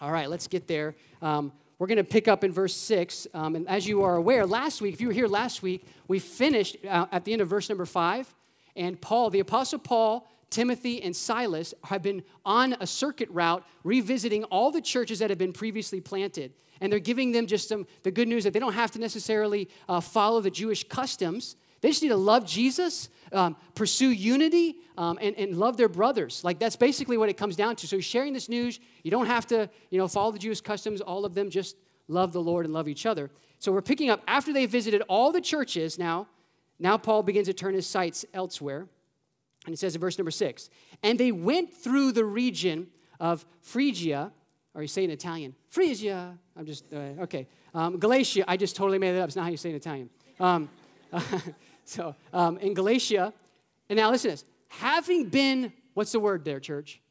All 0.01 0.11
right, 0.11 0.29
let's 0.29 0.47
get 0.47 0.67
there. 0.67 0.95
Um, 1.21 1.51
we're 1.77 1.87
going 1.87 1.97
to 1.97 2.03
pick 2.03 2.27
up 2.27 2.43
in 2.43 2.51
verse 2.51 2.75
6. 2.75 3.27
Um, 3.33 3.55
and 3.55 3.67
as 3.67 3.87
you 3.87 4.03
are 4.03 4.15
aware, 4.15 4.45
last 4.45 4.81
week, 4.81 4.93
if 4.93 5.01
you 5.01 5.07
were 5.07 5.13
here 5.13 5.27
last 5.27 5.61
week, 5.61 5.85
we 6.07 6.19
finished 6.19 6.77
uh, 6.85 7.07
at 7.11 7.25
the 7.25 7.33
end 7.33 7.41
of 7.41 7.47
verse 7.47 7.69
number 7.69 7.85
5. 7.85 8.33
And 8.75 8.99
Paul, 8.99 9.29
the 9.29 9.39
Apostle 9.39 9.79
Paul, 9.79 10.27
Timothy, 10.49 11.01
and 11.01 11.15
Silas 11.15 11.73
have 11.85 12.01
been 12.01 12.23
on 12.45 12.75
a 12.79 12.87
circuit 12.87 13.29
route 13.29 13.65
revisiting 13.83 14.43
all 14.45 14.71
the 14.71 14.81
churches 14.81 15.19
that 15.19 15.29
have 15.29 15.39
been 15.39 15.53
previously 15.53 16.01
planted. 16.01 16.53
And 16.81 16.91
they're 16.91 16.99
giving 16.99 17.31
them 17.31 17.45
just 17.45 17.67
some, 17.67 17.87
the 18.03 18.11
good 18.11 18.27
news 18.27 18.45
that 18.45 18.53
they 18.53 18.59
don't 18.59 18.73
have 18.73 18.91
to 18.91 18.99
necessarily 18.99 19.69
uh, 19.87 19.99
follow 19.99 20.41
the 20.41 20.51
Jewish 20.51 20.87
customs. 20.87 21.55
They 21.81 21.89
just 21.89 22.01
need 22.01 22.09
to 22.09 22.17
love 22.17 22.45
Jesus, 22.45 23.09
um, 23.31 23.55
pursue 23.75 24.09
unity 24.09 24.77
um, 24.97 25.17
and, 25.21 25.35
and 25.37 25.57
love 25.57 25.77
their 25.77 25.89
brothers. 25.89 26.43
Like 26.43 26.59
that's 26.59 26.75
basically 26.75 27.17
what 27.17 27.29
it 27.29 27.37
comes 27.37 27.55
down 27.55 27.75
to. 27.77 27.87
So 27.87 27.97
he's 27.97 28.05
sharing 28.05 28.33
this 28.33 28.49
news. 28.49 28.79
You 29.03 29.11
don't 29.11 29.27
have 29.27 29.47
to, 29.47 29.69
you 29.89 29.97
know, 29.97 30.07
follow 30.07 30.31
the 30.31 30.39
Jewish 30.39 30.61
customs. 30.61 31.01
All 31.01 31.25
of 31.25 31.33
them 31.33 31.49
just 31.49 31.75
love 32.07 32.33
the 32.33 32.41
Lord 32.41 32.65
and 32.65 32.73
love 32.73 32.87
each 32.87 33.05
other. 33.05 33.29
So 33.59 33.71
we're 33.71 33.81
picking 33.81 34.09
up 34.09 34.21
after 34.27 34.53
they 34.53 34.65
visited 34.65 35.01
all 35.07 35.31
the 35.31 35.41
churches 35.41 35.99
now. 35.99 36.27
Now 36.79 36.97
Paul 36.97 37.23
begins 37.23 37.47
to 37.47 37.53
turn 37.53 37.73
his 37.73 37.85
sights 37.85 38.25
elsewhere. 38.33 38.87
And 39.65 39.73
it 39.73 39.77
says 39.77 39.93
in 39.93 40.01
verse 40.01 40.17
number 40.17 40.31
six, 40.31 40.69
and 41.03 41.19
they 41.19 41.31
went 41.31 41.73
through 41.73 42.13
the 42.13 42.23
region 42.23 42.87
of 43.19 43.45
Phrygia, 43.61 44.31
or 44.73 44.81
you 44.81 44.87
say 44.87 45.03
in 45.03 45.09
Italian, 45.09 45.53
Phrygia. 45.67 46.37
I'm 46.55 46.65
just, 46.65 46.85
uh, 46.93 47.23
okay. 47.23 47.47
Um, 47.73 47.99
Galatia, 47.99 48.45
I 48.47 48.55
just 48.55 48.75
totally 48.75 48.97
made 48.97 49.15
it 49.15 49.19
up. 49.19 49.27
It's 49.27 49.35
not 49.35 49.43
how 49.43 49.49
you 49.49 49.57
say 49.57 49.69
it 49.69 49.73
in 49.73 49.77
Italian. 49.77 50.09
So 51.89 52.15
um, 52.33 52.59
in 52.59 52.75
Galatia, 52.75 53.33
and 53.89 53.97
now 53.97 54.11
listen 54.11 54.29
to 54.29 54.33
this. 54.35 54.45
Having 54.67 55.29
been, 55.29 55.73
what's 55.95 56.11
the 56.11 56.19
word 56.19 56.45
there, 56.45 56.59
church? 56.59 57.01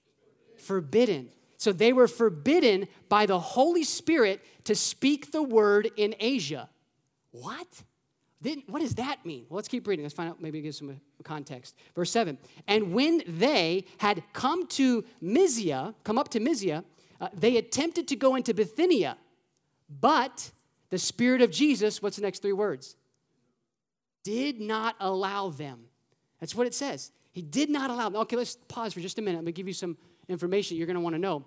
Forbidden. 0.57 1.31
So 1.57 1.73
they 1.73 1.93
were 1.93 2.07
forbidden 2.07 2.87
by 3.09 3.27
the 3.27 3.41
Holy 3.41 3.83
Spirit 3.83 4.41
to 4.65 4.77
speak 4.77 5.33
the 5.33 5.43
word 5.43 5.91
in 5.97 6.15
Asia. 6.21 6.69
What? 7.33 7.67
Didn't, 8.41 8.69
what 8.69 8.81
does 8.81 8.95
that 8.95 9.27
mean? 9.27 9.47
Well, 9.49 9.57
let's 9.57 9.67
keep 9.67 9.85
reading. 9.85 10.05
Let's 10.05 10.15
find 10.15 10.31
out, 10.31 10.41
maybe 10.41 10.61
give 10.61 10.77
some 10.77 11.01
context. 11.25 11.75
Verse 11.97 12.13
7. 12.13 12.39
And 12.69 12.93
when 12.93 13.25
they 13.27 13.85
had 13.99 14.23
come 14.33 14.69
to 14.69 15.05
Mysia, 15.21 15.93
come 16.05 16.19
up 16.19 16.29
to 16.29 16.41
Mysia, 16.41 16.85
uh, 17.21 17.29
they 17.35 17.57
attempted 17.57 18.07
to 18.07 18.17
go 18.17 18.37
into 18.37 18.55
Bithynia, 18.55 19.19
but 19.89 20.53
the 20.91 20.99
Spirit 20.99 21.43
of 21.43 21.51
Jesus, 21.51 22.01
what's 22.01 22.15
the 22.15 22.23
next 22.23 22.43
three 22.43 22.53
words? 22.53 22.95
Did 24.29 24.61
not 24.61 24.95
allow 25.01 25.49
them. 25.49 25.87
That's 26.39 26.55
what 26.55 26.67
it 26.67 26.75
says. 26.75 27.13
He 27.33 27.41
did 27.41 27.71
not 27.71 27.89
allow 27.89 28.11
them. 28.11 28.21
Okay, 28.21 28.37
let's 28.37 28.59
pause 28.69 28.93
for 28.93 29.01
just 29.01 29.19
a 29.19 29.23
minute. 29.23 29.39
I'm 29.39 29.45
going 29.45 29.55
to 29.55 29.57
give 29.57 29.67
you 29.67 29.73
some 29.73 29.97
information 30.29 30.77
you're 30.77 30.87
going 30.87 30.97
to 30.97 31.01
want 31.01 31.15
to 31.15 31.19
know. 31.19 31.47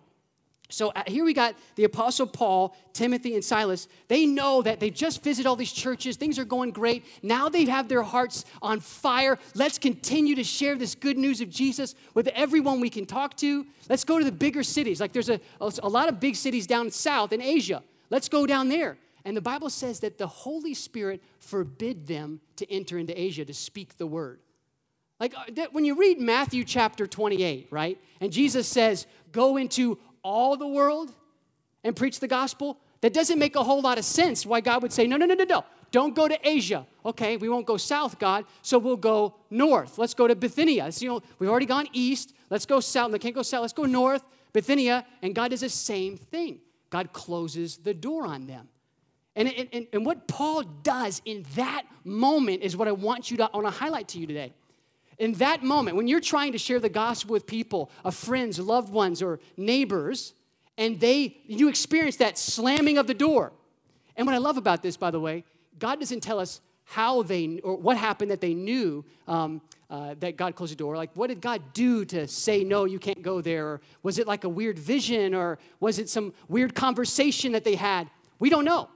So 0.68 0.90
uh, 0.90 1.04
here 1.06 1.24
we 1.24 1.36
got 1.36 1.54
the 1.76 1.84
Apostle 1.84 2.26
Paul, 2.26 2.76
Timothy, 2.94 3.36
and 3.36 3.46
Silas. 3.46 3.88
They 4.08 4.26
know 4.26 4.64
that 4.64 4.80
they 4.80 4.90
just 4.90 5.24
visited 5.24 5.48
all 5.48 5.56
these 5.56 5.72
churches. 5.72 6.16
Things 6.16 6.40
are 6.40 6.44
going 6.44 6.72
great. 6.72 7.06
Now 7.22 7.50
they 7.50 7.66
have 7.66 7.88
their 7.88 8.02
hearts 8.02 8.46
on 8.64 8.80
fire. 8.80 9.38
Let's 9.54 9.78
continue 9.78 10.34
to 10.34 10.44
share 10.44 10.74
this 10.76 10.96
good 10.96 11.20
news 11.20 11.40
of 11.40 11.52
Jesus 11.52 11.94
with 12.16 12.30
everyone 12.30 12.80
we 12.80 12.90
can 12.90 13.06
talk 13.06 13.38
to. 13.38 13.68
Let's 13.90 14.06
go 14.06 14.18
to 14.18 14.26
the 14.26 14.32
bigger 14.32 14.64
cities. 14.64 15.00
Like 15.00 15.14
there's 15.14 15.30
a, 15.30 15.40
a 15.60 15.88
lot 15.88 16.10
of 16.10 16.20
big 16.20 16.36
cities 16.36 16.66
down 16.66 16.90
south 16.90 17.32
in 17.32 17.44
Asia. 17.44 17.84
Let's 18.10 18.28
go 18.28 18.48
down 18.48 18.70
there. 18.70 18.98
And 19.24 19.38
the 19.38 19.42
Bible 19.42 19.70
says 19.70 20.00
that 20.01 20.18
the 20.18 20.28
Holy 20.28 20.74
Spirit 20.74 21.22
forbid 21.40 22.08
them 22.08 22.42
to 22.56 22.72
enter 22.72 22.98
into 22.98 23.20
Asia 23.20 23.46
to 23.46 23.54
speak 23.54 23.98
the 23.98 24.08
word. 24.08 24.40
Like 25.20 25.36
uh, 25.38 25.68
when 25.72 25.86
you 25.86 25.96
read 25.96 26.20
Matthew 26.20 26.63
chapter 26.63 27.06
28, 27.06 27.68
right? 27.70 28.00
And 28.20 28.32
Jesus 28.32 28.68
says, 28.68 29.06
Go 29.32 29.58
into 29.58 30.00
all 30.24 30.58
the 30.58 30.68
world 30.68 31.13
and 31.84 31.96
preach 31.96 32.20
the 32.20 32.28
gospel, 32.28 32.80
that 33.01 33.13
doesn't 33.13 33.40
make 33.40 33.56
a 33.56 33.63
whole 33.63 33.82
lot 33.82 33.98
of 33.98 34.06
sense 34.06 34.46
why 34.46 34.62
God 34.62 34.82
would 34.84 34.94
say, 34.94 35.08
no, 35.08 35.18
no, 35.18 35.25
no, 35.25 35.34
no, 35.34 35.44
no. 35.44 35.66
Don't 35.92 36.16
go 36.16 36.28
to 36.28 36.38
Asia. 36.48 36.86
Okay, 37.06 37.36
we 37.38 37.50
won't 37.50 37.66
go 37.66 37.75
south, 37.75 38.18
God, 38.18 38.46
so 38.62 38.78
we'll 38.78 38.96
go 38.96 39.36
north. 39.50 39.98
Let's 39.98 40.13
go 40.13 40.28
to 40.28 40.36
Bithynia. 40.36 40.90
You 40.98 41.10
know, 41.10 41.22
we've 41.38 41.50
already 41.50 41.66
gone 41.66 41.88
east. 41.92 42.34
Let's 42.50 42.66
go 42.66 42.80
south. 42.80 43.12
They 43.12 43.20
can't 43.20 43.36
go 43.36 43.42
south. 43.42 43.62
Let's 43.62 43.74
go 43.74 43.86
north, 43.86 44.24
Bithynia. 44.54 45.06
And 45.22 45.36
God 45.36 45.50
does 45.50 45.62
the 45.62 45.70
same 45.70 46.16
thing. 46.16 46.60
God 46.90 47.12
closes 47.12 47.78
the 47.78 47.94
door 47.94 48.25
on 48.25 48.48
them. 48.48 48.70
And, 49.36 49.48
and, 49.48 49.88
and 49.94 50.06
what 50.06 50.28
Paul 50.28 50.64
does 50.64 51.22
in 51.26 51.46
that 51.56 51.84
moment 52.04 52.64
is 52.64 52.76
what 52.76 52.88
I 52.88 52.92
want 52.92 53.32
you 53.32 53.38
to, 53.38 53.50
I 53.52 53.58
want 53.58 53.68
to 53.68 53.72
highlight 53.72 54.10
to 54.10 54.20
you 54.20 54.28
today 54.28 54.54
in 55.22 55.34
that 55.34 55.62
moment, 55.62 55.96
when 55.96 56.08
you're 56.08 56.20
trying 56.20 56.52
to 56.52 56.58
share 56.58 56.80
the 56.80 56.90
gospel 56.90 57.34
with 57.34 57.46
people, 57.46 57.92
of 58.04 58.16
friends, 58.16 58.58
loved 58.58 58.92
ones, 58.92 59.22
or 59.22 59.40
neighbors, 59.56 60.34
and 60.80 61.00
they 61.00 61.38
you 61.46 61.70
experience 61.70 62.16
that 62.16 62.40
slamming 62.40 62.98
of 62.98 63.06
the 63.06 63.14
door. 63.14 63.54
And 64.16 64.26
what 64.26 64.34
I 64.34 64.40
love 64.40 64.58
about 64.58 64.82
this, 64.82 64.98
by 64.98 65.12
the 65.12 65.20
way, 65.20 65.44
God 65.78 66.00
doesn't 66.00 66.22
tell 66.22 66.40
us 66.40 66.60
how 66.86 67.22
they 67.22 67.60
or 67.60 67.76
what 67.76 67.98
happened 67.98 68.32
that 68.32 68.42
they 68.42 68.56
knew 68.56 69.06
um, 69.28 69.62
uh, 69.92 70.16
that 70.20 70.38
God 70.38 70.56
closed 70.56 70.72
the 70.72 70.76
door. 70.76 70.98
Like, 70.98 71.12
what 71.14 71.28
did 71.28 71.40
God 71.40 71.62
do 71.74 72.04
to 72.06 72.28
say 72.28 72.64
no, 72.64 72.86
you 72.86 72.98
can't 72.98 73.22
go 73.22 73.42
there? 73.42 73.68
Or 73.68 73.82
was 74.02 74.18
it 74.18 74.26
like 74.26 74.44
a 74.44 74.50
weird 74.50 74.80
vision, 74.80 75.36
or 75.36 75.60
was 75.80 76.00
it 76.00 76.10
some 76.10 76.34
weird 76.48 76.74
conversation 76.74 77.52
that 77.52 77.64
they 77.64 77.76
had? 77.76 78.10
We 78.40 78.50
don't 78.50 78.66
know. 78.66 78.90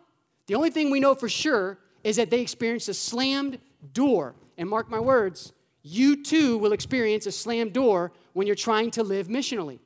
The 0.47 0.55
only 0.55 0.69
thing 0.69 0.91
we 0.91 0.99
know 0.99 1.15
for 1.15 1.29
sure 1.29 1.79
is 2.03 2.17
that 2.17 2.29
they 2.29 2.41
experienced 2.41 2.89
a 2.89 2.93
slammed 2.93 3.59
door. 3.93 4.35
And 4.57 4.69
mark 4.69 4.89
my 4.89 4.99
words, 4.99 5.53
you 5.81 6.23
too 6.23 6.57
will 6.57 6.73
experience 6.73 7.25
a 7.25 7.31
slammed 7.31 7.73
door 7.73 8.11
when 8.33 8.47
you're 8.47 8.55
trying 8.55 8.91
to 8.91 9.03
live 9.03 9.27
missionally. 9.27 9.79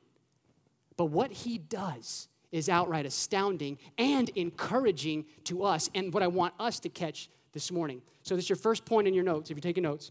But 0.96 1.06
what 1.06 1.32
he 1.32 1.58
does 1.58 2.28
is 2.52 2.68
outright 2.68 3.06
astounding 3.06 3.78
and 3.96 4.28
encouraging 4.30 5.24
to 5.44 5.62
us, 5.62 5.88
and 5.94 6.12
what 6.12 6.22
I 6.22 6.26
want 6.26 6.54
us 6.58 6.80
to 6.80 6.88
catch 6.88 7.30
this 7.52 7.70
morning. 7.70 8.02
So, 8.22 8.34
this 8.34 8.44
is 8.46 8.50
your 8.50 8.56
first 8.56 8.84
point 8.84 9.08
in 9.08 9.14
your 9.14 9.24
notes, 9.24 9.50
if 9.50 9.56
you're 9.56 9.62
taking 9.62 9.84
notes. 9.84 10.10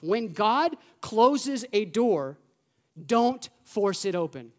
When 0.00 0.32
God 0.32 0.76
closes 1.00 1.64
a 1.72 1.84
door, 1.84 2.36
don't 3.06 3.48
force 3.62 4.04
it 4.04 4.14
open. 4.14 4.52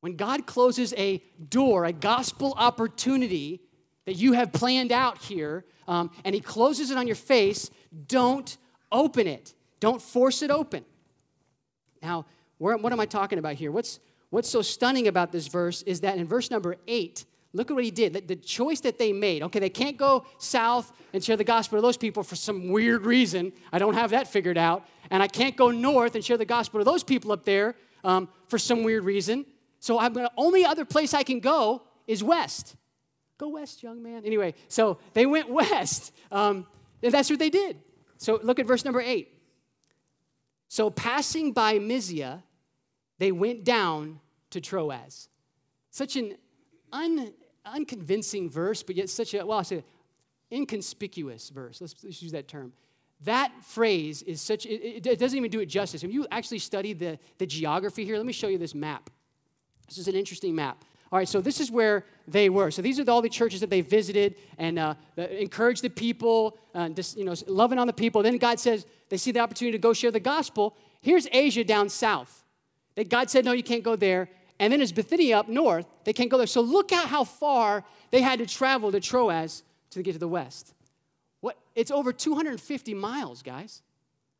When 0.00 0.16
God 0.16 0.46
closes 0.46 0.94
a 0.96 1.22
door, 1.48 1.84
a 1.84 1.92
gospel 1.92 2.54
opportunity 2.56 3.60
that 4.04 4.14
you 4.14 4.32
have 4.34 4.52
planned 4.52 4.92
out 4.92 5.18
here, 5.18 5.64
um, 5.88 6.10
and 6.24 6.34
He 6.34 6.40
closes 6.40 6.90
it 6.90 6.98
on 6.98 7.06
your 7.06 7.16
face, 7.16 7.70
don't 8.06 8.56
open 8.92 9.26
it. 9.26 9.54
Don't 9.80 10.00
force 10.00 10.42
it 10.42 10.50
open. 10.50 10.84
Now, 12.02 12.26
where, 12.58 12.76
what 12.76 12.92
am 12.92 13.00
I 13.00 13.06
talking 13.06 13.38
about 13.38 13.54
here? 13.54 13.70
What's, 13.70 14.00
what's 14.30 14.48
so 14.48 14.62
stunning 14.62 15.08
about 15.08 15.32
this 15.32 15.48
verse 15.48 15.82
is 15.82 16.00
that 16.00 16.18
in 16.18 16.26
verse 16.26 16.50
number 16.50 16.76
eight, 16.86 17.24
look 17.52 17.70
at 17.70 17.74
what 17.74 17.84
he 17.84 17.90
did. 17.90 18.28
The, 18.28 18.36
choice 18.36 18.80
that 18.80 18.98
they 18.98 19.12
made. 19.12 19.42
Okay, 19.42 19.58
they 19.58 19.70
can't 19.70 19.96
go 19.96 20.26
south 20.38 20.92
and 21.12 21.22
share 21.22 21.36
the 21.36 21.44
gospel 21.44 21.78
to 21.78 21.82
those 21.82 21.96
people 21.96 22.22
for 22.22 22.36
some 22.36 22.70
weird 22.70 23.04
reason. 23.04 23.52
I 23.72 23.78
don't 23.78 23.94
have 23.94 24.10
that 24.10 24.28
figured 24.28 24.58
out. 24.58 24.86
And 25.10 25.22
I 25.22 25.28
can't 25.28 25.56
go 25.56 25.70
north 25.70 26.14
and 26.14 26.24
share 26.24 26.38
the 26.38 26.44
gospel 26.44 26.80
to 26.80 26.84
those 26.84 27.02
people 27.02 27.32
up 27.32 27.44
there 27.44 27.74
um, 28.04 28.28
for 28.48 28.58
some 28.58 28.82
weird 28.82 29.04
reason. 29.04 29.44
So 29.86 30.00
I'm 30.00 30.12
gonna, 30.12 30.32
only 30.36 30.64
other 30.64 30.84
place 30.84 31.14
I 31.14 31.22
can 31.22 31.38
go 31.38 31.80
is 32.08 32.20
west. 32.20 32.74
Go 33.38 33.50
west, 33.50 33.84
young 33.84 34.02
man. 34.02 34.24
Anyway, 34.24 34.54
so 34.66 34.98
they 35.12 35.26
went 35.26 35.48
west. 35.48 36.12
Um, 36.32 36.66
and 37.04 37.14
that's 37.14 37.30
what 37.30 37.38
they 37.38 37.50
did. 37.50 37.78
So 38.16 38.40
look 38.42 38.58
at 38.58 38.66
verse 38.66 38.84
number 38.84 39.00
eight. 39.00 39.38
So 40.66 40.90
passing 40.90 41.52
by 41.52 41.78
Mysia, 41.78 42.42
they 43.20 43.30
went 43.30 43.62
down 43.62 44.18
to 44.50 44.60
Troas. 44.60 45.28
Such 45.92 46.16
an 46.16 46.34
un, 46.92 47.32
unconvincing 47.64 48.50
verse, 48.50 48.82
but 48.82 48.96
yet 48.96 49.08
such 49.08 49.34
a, 49.34 49.46
well, 49.46 49.60
I 49.60 49.62
say, 49.62 49.84
inconspicuous 50.50 51.48
verse. 51.50 51.80
Let's, 51.80 51.94
let's 52.02 52.20
use 52.20 52.32
that 52.32 52.48
term. 52.48 52.72
That 53.20 53.52
phrase 53.62 54.22
is 54.22 54.40
such, 54.40 54.66
it, 54.66 55.06
it 55.06 55.18
doesn't 55.20 55.38
even 55.38 55.48
do 55.48 55.60
it 55.60 55.66
justice. 55.66 56.02
If 56.02 56.12
you 56.12 56.26
actually 56.32 56.58
study 56.58 56.92
the, 56.92 57.20
the 57.38 57.46
geography 57.46 58.04
here, 58.04 58.16
let 58.16 58.26
me 58.26 58.32
show 58.32 58.48
you 58.48 58.58
this 58.58 58.74
map. 58.74 59.10
This 59.88 59.98
is 59.98 60.08
an 60.08 60.14
interesting 60.14 60.54
map. 60.54 60.84
All 61.12 61.18
right, 61.18 61.28
so 61.28 61.40
this 61.40 61.60
is 61.60 61.70
where 61.70 62.04
they 62.26 62.48
were. 62.48 62.70
So 62.70 62.82
these 62.82 62.98
are 62.98 63.08
all 63.08 63.22
the 63.22 63.28
churches 63.28 63.60
that 63.60 63.70
they 63.70 63.80
visited 63.80 64.36
and 64.58 64.78
uh, 64.78 64.94
encouraged 65.16 65.82
the 65.82 65.90
people, 65.90 66.58
uh, 66.74 66.88
just, 66.88 67.16
you 67.16 67.24
know, 67.24 67.34
loving 67.46 67.78
on 67.78 67.86
the 67.86 67.92
people. 67.92 68.22
Then 68.22 68.38
God 68.38 68.58
says 68.58 68.86
they 69.08 69.16
see 69.16 69.30
the 69.30 69.38
opportunity 69.40 69.78
to 69.78 69.80
go 69.80 69.92
share 69.92 70.10
the 70.10 70.20
gospel. 70.20 70.76
Here's 71.00 71.28
Asia 71.30 71.62
down 71.62 71.88
south. 71.88 72.44
That 72.96 73.08
God 73.08 73.30
said, 73.30 73.44
no, 73.44 73.52
you 73.52 73.62
can't 73.62 73.84
go 73.84 73.94
there. 73.94 74.28
And 74.58 74.72
then 74.72 74.80
there's 74.80 74.92
Bithynia 74.92 75.38
up 75.38 75.48
north. 75.48 75.86
They 76.04 76.12
can't 76.12 76.30
go 76.30 76.38
there. 76.38 76.46
So 76.46 76.60
look 76.60 76.92
at 76.92 77.08
how 77.08 77.24
far 77.24 77.84
they 78.10 78.22
had 78.22 78.38
to 78.40 78.46
travel 78.46 78.90
to 78.90 79.00
Troas 79.00 79.62
to 79.90 80.02
get 80.02 80.14
to 80.14 80.18
the 80.18 80.28
west. 80.28 80.74
What? 81.40 81.56
It's 81.74 81.90
over 81.90 82.12
250 82.12 82.94
miles, 82.94 83.42
guys. 83.42 83.82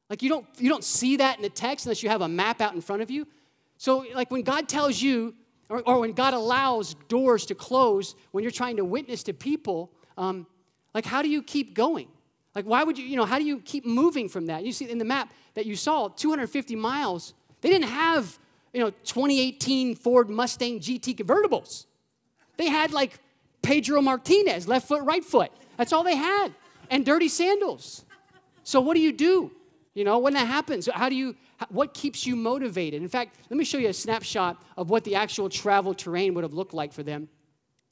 Like 0.08 0.22
you 0.22 0.28
don't 0.28 0.46
you 0.58 0.68
don't 0.68 0.84
see 0.84 1.16
that 1.16 1.36
in 1.36 1.42
the 1.42 1.50
text 1.50 1.86
unless 1.86 2.02
you 2.02 2.08
have 2.08 2.22
a 2.22 2.28
map 2.28 2.60
out 2.60 2.74
in 2.74 2.80
front 2.80 3.02
of 3.02 3.10
you. 3.10 3.26
So 3.78 4.04
like 4.14 4.30
when 4.30 4.42
God 4.42 4.68
tells 4.68 5.00
you 5.00 5.34
or, 5.68 5.82
or 5.82 6.00
when 6.00 6.12
God 6.12 6.34
allows 6.34 6.94
doors 7.08 7.46
to 7.46 7.54
close 7.54 8.14
when 8.32 8.42
you're 8.42 8.50
trying 8.50 8.76
to 8.76 8.84
witness 8.84 9.22
to 9.24 9.32
people, 9.32 9.90
um, 10.16 10.46
like 10.94 11.04
how 11.04 11.22
do 11.22 11.28
you 11.28 11.42
keep 11.42 11.74
going? 11.74 12.08
Like, 12.56 12.64
why 12.64 12.84
would 12.84 12.96
you, 12.96 13.04
you 13.04 13.16
know, 13.16 13.26
how 13.26 13.38
do 13.38 13.44
you 13.44 13.60
keep 13.60 13.84
moving 13.84 14.30
from 14.30 14.46
that? 14.46 14.64
You 14.64 14.72
see 14.72 14.88
in 14.88 14.96
the 14.96 15.04
map 15.04 15.30
that 15.52 15.66
you 15.66 15.76
saw, 15.76 16.08
250 16.08 16.74
miles, 16.74 17.34
they 17.60 17.68
didn't 17.68 17.90
have, 17.90 18.38
you 18.72 18.80
know, 18.80 18.88
2018 19.04 19.94
Ford 19.94 20.30
Mustang 20.30 20.80
GT 20.80 21.14
convertibles. 21.18 21.84
They 22.56 22.70
had 22.70 22.92
like 22.92 23.20
Pedro 23.60 24.00
Martinez, 24.00 24.66
left 24.66 24.88
foot, 24.88 25.02
right 25.02 25.22
foot. 25.22 25.52
That's 25.76 25.92
all 25.92 26.02
they 26.02 26.16
had, 26.16 26.54
and 26.90 27.04
dirty 27.04 27.28
sandals. 27.28 28.06
So, 28.64 28.80
what 28.80 28.94
do 28.94 29.02
you 29.02 29.12
do? 29.12 29.52
You 29.92 30.04
know, 30.04 30.18
when 30.18 30.32
that 30.32 30.46
happens, 30.46 30.88
how 30.90 31.10
do 31.10 31.14
you, 31.14 31.36
what 31.68 31.94
keeps 31.94 32.26
you 32.26 32.36
motivated? 32.36 33.02
In 33.02 33.08
fact, 33.08 33.38
let 33.50 33.56
me 33.56 33.64
show 33.64 33.78
you 33.78 33.88
a 33.88 33.92
snapshot 33.92 34.62
of 34.76 34.90
what 34.90 35.04
the 35.04 35.14
actual 35.14 35.48
travel 35.48 35.94
terrain 35.94 36.34
would 36.34 36.44
have 36.44 36.52
looked 36.52 36.74
like 36.74 36.92
for 36.92 37.02
them. 37.02 37.28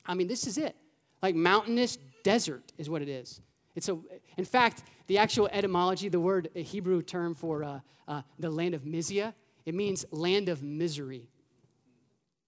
I 0.06 0.14
mean, 0.14 0.28
this 0.28 0.46
is 0.46 0.58
it. 0.58 0.76
Like 1.22 1.34
mountainous 1.34 1.96
desert 2.22 2.72
is 2.76 2.90
what 2.90 3.02
it 3.02 3.08
is. 3.08 3.40
It's 3.74 3.88
a, 3.88 3.98
in 4.36 4.44
fact, 4.44 4.82
the 5.06 5.18
actual 5.18 5.48
etymology, 5.50 6.08
the 6.08 6.20
word, 6.20 6.50
a 6.54 6.62
Hebrew 6.62 7.02
term 7.02 7.34
for 7.34 7.64
uh, 7.64 7.80
uh, 8.06 8.22
the 8.38 8.50
land 8.50 8.74
of 8.74 8.84
Mysia, 8.84 9.34
it 9.64 9.74
means 9.74 10.04
land 10.10 10.48
of 10.48 10.62
misery. 10.62 11.28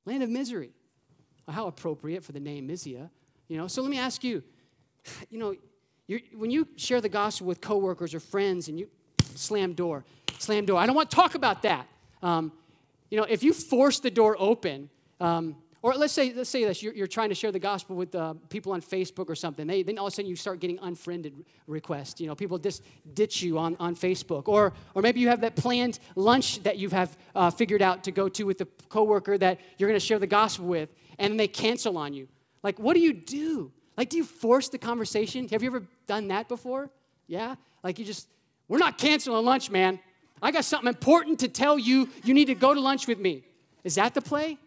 Land 0.05 0.23
of 0.23 0.31
misery. 0.31 0.73
How 1.49 1.67
appropriate 1.67 2.25
for 2.25 2.33
the 2.33 2.41
name 2.41 2.67
Mysia. 2.67 3.11
You 3.49 3.57
know, 3.57 3.67
so 3.67 3.83
let 3.83 3.91
me 3.91 3.99
ask 3.99 4.23
you, 4.23 4.43
you 5.31 5.39
know, 5.39 5.55
when 6.35 6.51
you 6.51 6.69
share 6.77 7.01
the 7.01 7.09
gospel 7.09 7.47
with 7.47 7.61
coworkers 7.61 8.15
or 8.15 8.21
friends 8.21 8.69
and 8.69 8.79
you 8.79 8.89
slam 9.35 9.73
door, 9.73 10.05
slam 10.39 10.67
door. 10.67 10.79
I 10.79 10.87
don't 10.87 10.97
want 10.97 11.11
to 11.11 11.17
talk 11.17 11.35
about 11.35 11.63
that. 11.63 11.87
Um, 12.23 12.53
you 13.11 13.19
know, 13.19 13.25
if 13.25 13.43
you 13.43 13.53
force 13.53 14.01
the 14.01 14.11
door 14.11 14.37
open, 14.39 14.91
um, 15.21 15.57
or 15.83 15.95
let's 15.95 16.13
say, 16.13 16.33
let's 16.35 16.51
say 16.51 16.65
this, 16.65 16.83
you're, 16.83 16.95
you're 16.95 17.07
trying 17.07 17.29
to 17.29 17.35
share 17.35 17.53
the 17.53 17.61
gospel 17.61 17.95
with 17.95 18.13
uh, 18.15 18.35
people 18.49 18.73
on 18.73 18.81
Facebook 18.83 19.29
or 19.29 19.37
something. 19.37 19.69
They, 19.69 19.85
then 19.85 19.99
all 19.99 20.07
of 20.07 20.13
a 20.13 20.17
sudden 20.17 20.29
you 20.29 20.35
start 20.35 20.59
getting 20.59 20.81
unfriended 20.83 21.45
requests. 21.69 22.21
You 22.21 22.27
know, 22.27 22.35
people 22.35 22.59
just 22.59 22.83
ditch 23.15 23.41
you 23.41 23.59
on, 23.59 23.77
on 23.79 23.95
Facebook. 23.95 24.49
Or, 24.49 24.73
or 24.95 25.03
maybe 25.03 25.21
you 25.21 25.29
have 25.29 25.43
that 25.43 25.55
planned 25.55 26.01
lunch 26.17 26.63
that 26.65 26.79
you 26.79 26.89
have 26.91 27.17
uh, 27.37 27.51
figured 27.51 27.83
out 27.83 28.03
to 28.05 28.11
go 28.11 28.29
to 28.31 28.45
with 28.45 28.59
the 28.59 28.67
coworker 28.89 29.39
that 29.39 29.61
you're 29.79 29.89
going 29.89 30.01
to 30.01 30.05
share 30.05 30.19
the 30.19 30.27
gospel 30.27 30.67
with, 30.67 30.89
and 31.21 31.39
they 31.39 31.47
cancel 31.47 31.97
on 31.97 32.13
you. 32.13 32.27
Like, 32.65 32.81
what 32.81 32.95
do 32.95 33.01
you 33.01 33.13
do? 33.13 33.71
Like, 33.97 34.11
do 34.11 34.17
you 34.17 34.25
force 34.25 34.69
the 34.69 34.79
conversation? 34.79 35.47
Have 35.49 35.63
you 35.63 35.69
ever 35.69 35.85
done 36.09 36.29
that 36.29 36.49
before? 36.49 36.91
Yeah? 37.29 37.55
Like, 37.85 38.01
you 38.01 38.05
just, 38.05 38.29
we're 38.67 38.79
not 38.79 38.99
canceling 38.99 39.45
lunch, 39.45 39.71
man. 39.71 40.01
I 40.43 40.51
got 40.51 40.65
something 40.65 40.89
important 40.89 41.41
to 41.41 41.49
tell 41.49 41.79
you. 41.79 42.09
You 42.25 42.35
need 42.35 42.47
to 42.47 42.55
go 42.55 42.75
to 42.75 42.81
lunch 42.81 43.07
with 43.07 43.19
me. 43.19 43.45
Is 43.85 43.95
that 43.95 44.15
the 44.15 44.21
play? 44.21 44.59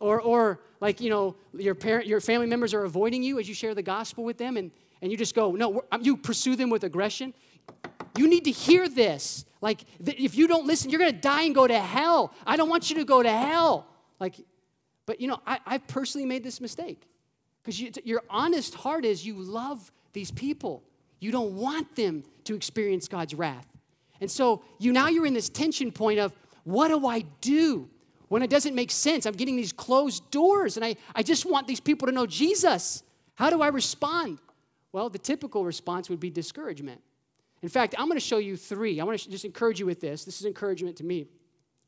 Or, 0.00 0.20
or 0.20 0.60
like, 0.80 1.00
you 1.00 1.08
know, 1.08 1.36
your 1.56 1.74
parent, 1.74 2.06
your 2.06 2.20
family 2.20 2.46
members 2.46 2.74
are 2.74 2.84
avoiding 2.84 3.22
you 3.22 3.38
as 3.38 3.48
you 3.48 3.54
share 3.54 3.74
the 3.74 3.82
gospel 3.82 4.24
with 4.24 4.36
them, 4.36 4.56
and, 4.56 4.70
and 5.00 5.10
you 5.10 5.16
just 5.16 5.34
go, 5.34 5.52
no, 5.52 5.82
um, 5.92 6.02
you 6.02 6.16
pursue 6.16 6.56
them 6.56 6.68
with 6.68 6.84
aggression. 6.84 7.32
You 8.16 8.28
need 8.28 8.44
to 8.44 8.50
hear 8.50 8.88
this. 8.88 9.44
Like, 9.60 9.84
if 10.04 10.34
you 10.34 10.46
don't 10.46 10.66
listen, 10.66 10.90
you're 10.90 11.00
going 11.00 11.12
to 11.12 11.20
die 11.20 11.44
and 11.44 11.54
go 11.54 11.66
to 11.66 11.78
hell. 11.78 12.34
I 12.46 12.56
don't 12.56 12.68
want 12.68 12.90
you 12.90 12.96
to 12.96 13.04
go 13.04 13.22
to 13.22 13.30
hell. 13.30 13.86
Like, 14.20 14.34
but 15.06 15.20
you 15.20 15.28
know, 15.28 15.40
I, 15.46 15.58
I 15.64 15.78
personally 15.78 16.26
made 16.26 16.44
this 16.44 16.60
mistake 16.60 17.08
because 17.62 17.80
you, 17.80 17.90
your 18.04 18.22
honest 18.28 18.74
heart 18.74 19.04
is 19.04 19.24
you 19.24 19.36
love 19.36 19.90
these 20.12 20.30
people. 20.30 20.82
You 21.18 21.32
don't 21.32 21.54
want 21.56 21.96
them 21.96 22.24
to 22.44 22.54
experience 22.54 23.08
God's 23.08 23.34
wrath. 23.34 23.66
And 24.20 24.30
so 24.30 24.62
you 24.78 24.92
now 24.92 25.08
you're 25.08 25.26
in 25.26 25.34
this 25.34 25.48
tension 25.48 25.92
point 25.92 26.18
of 26.18 26.34
what 26.64 26.88
do 26.88 27.06
I 27.06 27.20
do? 27.40 27.90
when 28.34 28.42
it 28.42 28.50
doesn't 28.50 28.74
make 28.74 28.90
sense. 28.90 29.26
I'm 29.26 29.34
getting 29.34 29.54
these 29.54 29.72
closed 29.72 30.28
doors 30.32 30.76
and 30.76 30.84
I, 30.84 30.96
I 31.14 31.22
just 31.22 31.46
want 31.46 31.68
these 31.68 31.78
people 31.78 32.06
to 32.06 32.12
know 32.12 32.26
Jesus. 32.26 33.04
How 33.36 33.48
do 33.48 33.62
I 33.62 33.68
respond? 33.68 34.40
Well, 34.92 35.08
the 35.08 35.18
typical 35.18 35.64
response 35.64 36.10
would 36.10 36.18
be 36.18 36.30
discouragement. 36.30 37.00
In 37.62 37.68
fact, 37.68 37.94
I'm 37.96 38.06
going 38.06 38.18
to 38.18 38.24
show 38.24 38.38
you 38.38 38.56
three. 38.56 39.00
I 39.00 39.04
want 39.04 39.18
to 39.20 39.30
just 39.30 39.44
encourage 39.44 39.78
you 39.78 39.86
with 39.86 40.00
this. 40.00 40.24
This 40.24 40.40
is 40.40 40.46
encouragement 40.46 40.96
to 40.96 41.04
me. 41.04 41.26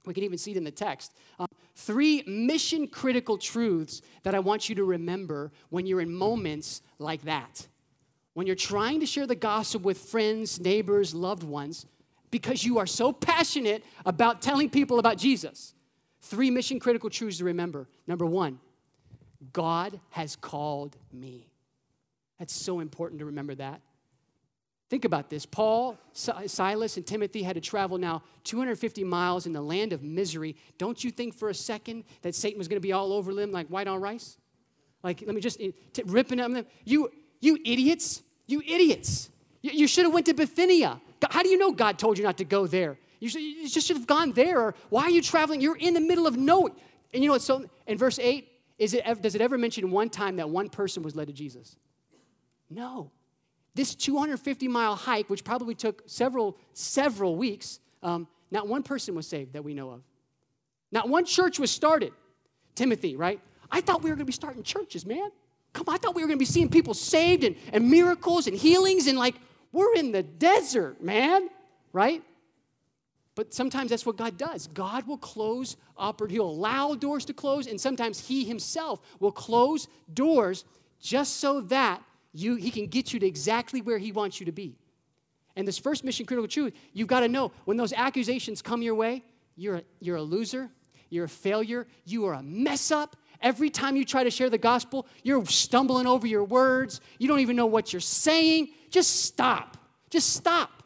We 0.04 0.14
can 0.14 0.22
even 0.22 0.38
see 0.38 0.52
it 0.52 0.56
in 0.56 0.64
the 0.64 0.70
text. 0.70 1.12
Um, 1.40 1.48
three 1.74 2.22
mission 2.26 2.86
critical 2.86 3.38
truths 3.38 4.00
that 4.22 4.34
I 4.34 4.38
want 4.38 4.68
you 4.68 4.76
to 4.76 4.84
remember 4.84 5.50
when 5.70 5.84
you're 5.84 6.00
in 6.00 6.14
moments 6.14 6.80
like 6.98 7.22
that. 7.22 7.66
When 8.34 8.46
you're 8.46 8.54
trying 8.54 9.00
to 9.00 9.06
share 9.06 9.26
the 9.26 9.34
gospel 9.34 9.80
with 9.80 9.98
friends, 9.98 10.60
neighbors, 10.60 11.12
loved 11.12 11.42
ones, 11.42 11.86
because 12.36 12.62
you 12.62 12.76
are 12.76 12.86
so 12.86 13.14
passionate 13.14 13.82
about 14.04 14.42
telling 14.42 14.68
people 14.68 14.98
about 14.98 15.16
Jesus. 15.16 15.72
Three 16.20 16.50
mission 16.50 16.78
critical 16.78 17.08
truths 17.08 17.38
to 17.38 17.44
remember. 17.44 17.88
Number 18.06 18.26
one, 18.26 18.60
God 19.54 19.98
has 20.10 20.36
called 20.36 20.98
me. 21.10 21.48
That's 22.38 22.54
so 22.54 22.80
important 22.80 23.20
to 23.20 23.24
remember 23.24 23.54
that. 23.54 23.80
Think 24.90 25.06
about 25.06 25.30
this. 25.30 25.46
Paul, 25.46 25.96
Silas, 26.12 26.98
and 26.98 27.06
Timothy 27.06 27.42
had 27.42 27.54
to 27.54 27.60
travel 27.62 27.96
now 27.96 28.22
250 28.44 29.02
miles 29.02 29.46
in 29.46 29.54
the 29.54 29.62
land 29.62 29.94
of 29.94 30.02
misery. 30.02 30.56
Don't 30.76 31.02
you 31.02 31.10
think 31.10 31.32
for 31.32 31.48
a 31.48 31.54
second 31.54 32.04
that 32.20 32.34
Satan 32.34 32.58
was 32.58 32.68
going 32.68 32.76
to 32.76 32.86
be 32.86 32.92
all 32.92 33.14
over 33.14 33.32
them 33.32 33.50
like 33.50 33.66
white 33.68 33.88
on 33.88 33.98
rice? 33.98 34.36
Like, 35.02 35.22
let 35.24 35.34
me 35.34 35.40
just 35.40 35.58
eh, 35.58 35.70
t- 35.94 36.02
ripping 36.04 36.36
them. 36.36 36.66
You, 36.84 37.10
you 37.40 37.58
idiots, 37.64 38.22
you 38.46 38.60
idiots. 38.60 39.30
You, 39.62 39.70
you 39.72 39.86
should 39.86 40.04
have 40.04 40.12
went 40.12 40.26
to 40.26 40.34
Bithynia. 40.34 41.00
How 41.30 41.42
do 41.42 41.48
you 41.48 41.58
know 41.58 41.72
God 41.72 41.98
told 41.98 42.18
you 42.18 42.24
not 42.24 42.38
to 42.38 42.44
go 42.44 42.66
there? 42.66 42.98
You, 43.20 43.28
should, 43.28 43.42
you 43.42 43.68
just 43.68 43.86
should 43.86 43.96
have 43.96 44.06
gone 44.06 44.32
there. 44.32 44.60
Or 44.60 44.74
why 44.90 45.04
are 45.04 45.10
you 45.10 45.22
traveling? 45.22 45.60
You're 45.60 45.76
in 45.76 45.94
the 45.94 46.00
middle 46.00 46.26
of 46.26 46.36
nowhere. 46.36 46.72
And 47.12 47.22
you 47.22 47.28
know 47.28 47.34
what? 47.34 47.42
So 47.42 47.64
in 47.86 47.98
verse 47.98 48.18
8, 48.18 48.48
is 48.78 48.94
it, 48.94 49.22
does 49.22 49.34
it 49.34 49.40
ever 49.40 49.56
mention 49.56 49.90
one 49.90 50.10
time 50.10 50.36
that 50.36 50.50
one 50.50 50.68
person 50.68 51.02
was 51.02 51.16
led 51.16 51.28
to 51.28 51.32
Jesus? 51.32 51.76
No. 52.68 53.10
This 53.74 53.94
250 53.94 54.68
mile 54.68 54.96
hike, 54.96 55.30
which 55.30 55.44
probably 55.44 55.74
took 55.74 56.02
several, 56.06 56.56
several 56.72 57.36
weeks, 57.36 57.80
um, 58.02 58.26
not 58.50 58.68
one 58.68 58.82
person 58.82 59.14
was 59.14 59.26
saved 59.26 59.54
that 59.54 59.64
we 59.64 59.74
know 59.74 59.90
of. 59.90 60.02
Not 60.92 61.08
one 61.08 61.24
church 61.24 61.58
was 61.58 61.70
started. 61.70 62.12
Timothy, 62.74 63.16
right? 63.16 63.40
I 63.70 63.80
thought 63.80 64.02
we 64.02 64.10
were 64.10 64.16
going 64.16 64.26
to 64.26 64.30
be 64.30 64.32
starting 64.32 64.62
churches, 64.62 65.04
man. 65.04 65.30
Come 65.72 65.86
on, 65.88 65.94
I 65.94 65.98
thought 65.98 66.14
we 66.14 66.22
were 66.22 66.28
going 66.28 66.38
to 66.38 66.42
be 66.42 66.46
seeing 66.46 66.68
people 66.68 66.94
saved 66.94 67.44
and, 67.44 67.56
and 67.72 67.90
miracles 67.90 68.46
and 68.46 68.56
healings, 68.56 69.06
and 69.06 69.18
like, 69.18 69.34
we're 69.76 69.94
in 69.94 70.10
the 70.10 70.22
desert, 70.22 71.02
man, 71.02 71.50
right? 71.92 72.22
But 73.34 73.52
sometimes 73.52 73.90
that's 73.90 74.06
what 74.06 74.16
God 74.16 74.38
does. 74.38 74.66
God 74.68 75.06
will 75.06 75.18
close, 75.18 75.76
he'll 75.98 76.42
allow 76.42 76.94
doors 76.94 77.26
to 77.26 77.34
close, 77.34 77.66
and 77.66 77.78
sometimes 77.78 78.26
he 78.26 78.44
himself 78.44 79.00
will 79.20 79.32
close 79.32 79.86
doors 80.12 80.64
just 80.98 81.36
so 81.36 81.60
that 81.60 82.02
you, 82.32 82.56
he 82.56 82.70
can 82.70 82.86
get 82.86 83.12
you 83.12 83.20
to 83.20 83.26
exactly 83.26 83.82
where 83.82 83.98
he 83.98 84.12
wants 84.12 84.40
you 84.40 84.46
to 84.46 84.52
be. 84.52 84.78
And 85.56 85.68
this 85.68 85.78
first 85.78 86.04
mission 86.04 86.24
critical 86.24 86.48
truth, 86.48 86.72
you've 86.94 87.08
got 87.08 87.20
to 87.20 87.28
know 87.28 87.52
when 87.66 87.76
those 87.76 87.92
accusations 87.92 88.62
come 88.62 88.80
your 88.80 88.94
way, 88.94 89.24
you're 89.56 89.76
a, 89.76 89.82
you're 90.00 90.16
a 90.16 90.22
loser, 90.22 90.70
you're 91.10 91.26
a 91.26 91.28
failure, 91.28 91.86
you 92.06 92.24
are 92.24 92.34
a 92.34 92.42
mess 92.42 92.90
up. 92.90 93.16
Every 93.42 93.70
time 93.70 93.96
you 93.96 94.04
try 94.04 94.24
to 94.24 94.30
share 94.30 94.50
the 94.50 94.58
gospel, 94.58 95.06
you're 95.22 95.44
stumbling 95.46 96.06
over 96.06 96.26
your 96.26 96.44
words. 96.44 97.00
You 97.18 97.28
don't 97.28 97.40
even 97.40 97.56
know 97.56 97.66
what 97.66 97.92
you're 97.92 98.00
saying. 98.00 98.68
Just 98.90 99.24
stop. 99.24 99.76
Just 100.10 100.32
stop. 100.32 100.82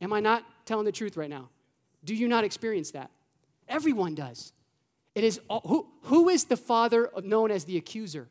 Am 0.00 0.12
I 0.12 0.20
not 0.20 0.44
telling 0.64 0.84
the 0.84 0.92
truth 0.92 1.16
right 1.16 1.30
now? 1.30 1.48
Do 2.04 2.14
you 2.14 2.28
not 2.28 2.44
experience 2.44 2.90
that? 2.92 3.10
Everyone 3.68 4.14
does. 4.14 4.52
It 5.14 5.24
is 5.24 5.40
who, 5.48 5.86
who 6.02 6.28
is 6.28 6.44
the 6.44 6.56
father 6.56 7.10
known 7.22 7.50
as 7.50 7.64
the 7.64 7.76
accuser? 7.76 8.28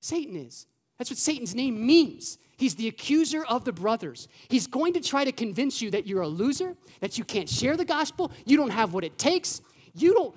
Satan 0.00 0.36
is. 0.36 0.66
That's 0.98 1.10
what 1.10 1.18
Satan's 1.18 1.54
name 1.54 1.86
means. 1.86 2.38
He's 2.58 2.74
the 2.74 2.88
accuser 2.88 3.42
of 3.44 3.64
the 3.64 3.72
brothers. 3.72 4.28
He's 4.48 4.66
going 4.66 4.92
to 4.92 5.00
try 5.00 5.24
to 5.24 5.32
convince 5.32 5.80
you 5.80 5.90
that 5.92 6.06
you're 6.06 6.20
a 6.20 6.28
loser, 6.28 6.76
that 7.00 7.16
you 7.16 7.24
can't 7.24 7.48
share 7.48 7.76
the 7.76 7.86
gospel, 7.86 8.30
you 8.44 8.58
don't 8.58 8.70
have 8.70 8.92
what 8.92 9.02
it 9.02 9.16
takes. 9.16 9.62
You 9.94 10.12
don't 10.12 10.36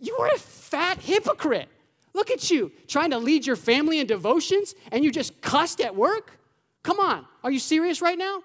you 0.00 0.16
are 0.16 0.28
a 0.28 0.38
fat 0.38 0.98
hypocrite. 0.98 1.68
Look 2.12 2.30
at 2.30 2.50
you 2.50 2.72
trying 2.88 3.10
to 3.10 3.18
lead 3.18 3.46
your 3.46 3.56
family 3.56 4.00
in 4.00 4.06
devotions 4.06 4.74
and 4.90 5.04
you 5.04 5.10
just 5.10 5.40
cussed 5.40 5.80
at 5.80 5.94
work? 5.94 6.38
Come 6.82 6.98
on. 6.98 7.26
Are 7.44 7.50
you 7.50 7.58
serious 7.58 8.02
right 8.02 8.18
now? 8.18 8.42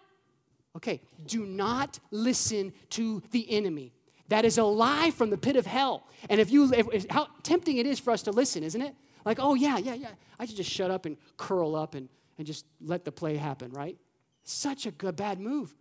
Okay, 0.76 1.02
do 1.26 1.46
not 1.46 2.00
listen 2.12 2.74
to 2.92 3.24
the 3.32 3.50
enemy. 3.50 3.94
That 4.28 4.44
is 4.44 4.58
a 4.58 4.64
lie 4.64 5.12
from 5.12 5.30
the 5.30 5.38
pit 5.38 5.56
of 5.56 5.66
hell. 5.66 6.08
And 6.30 6.42
if 6.42 6.52
you, 6.52 6.74
if, 6.74 7.06
how 7.10 7.28
tempting 7.44 7.78
it 7.78 7.86
is 7.86 8.00
for 8.00 8.12
us 8.12 8.24
to 8.24 8.32
listen, 8.32 8.64
isn't 8.64 8.82
it? 8.82 8.94
Like, 9.24 9.38
oh, 9.40 9.56
yeah, 9.56 9.78
yeah, 9.78 9.94
yeah. 9.94 10.10
I 10.40 10.46
should 10.46 10.58
just 10.58 10.70
shut 10.70 10.92
up 10.92 11.06
and 11.06 11.18
curl 11.38 11.76
up 11.76 11.96
and, 11.96 12.10
and 12.38 12.46
just 12.46 12.66
let 12.82 13.06
the 13.06 13.12
play 13.12 13.38
happen, 13.38 13.72
right? 13.72 13.98
Such 14.44 14.86
a 14.86 14.92
good, 14.92 15.16
bad 15.16 15.40
move. 15.40 15.74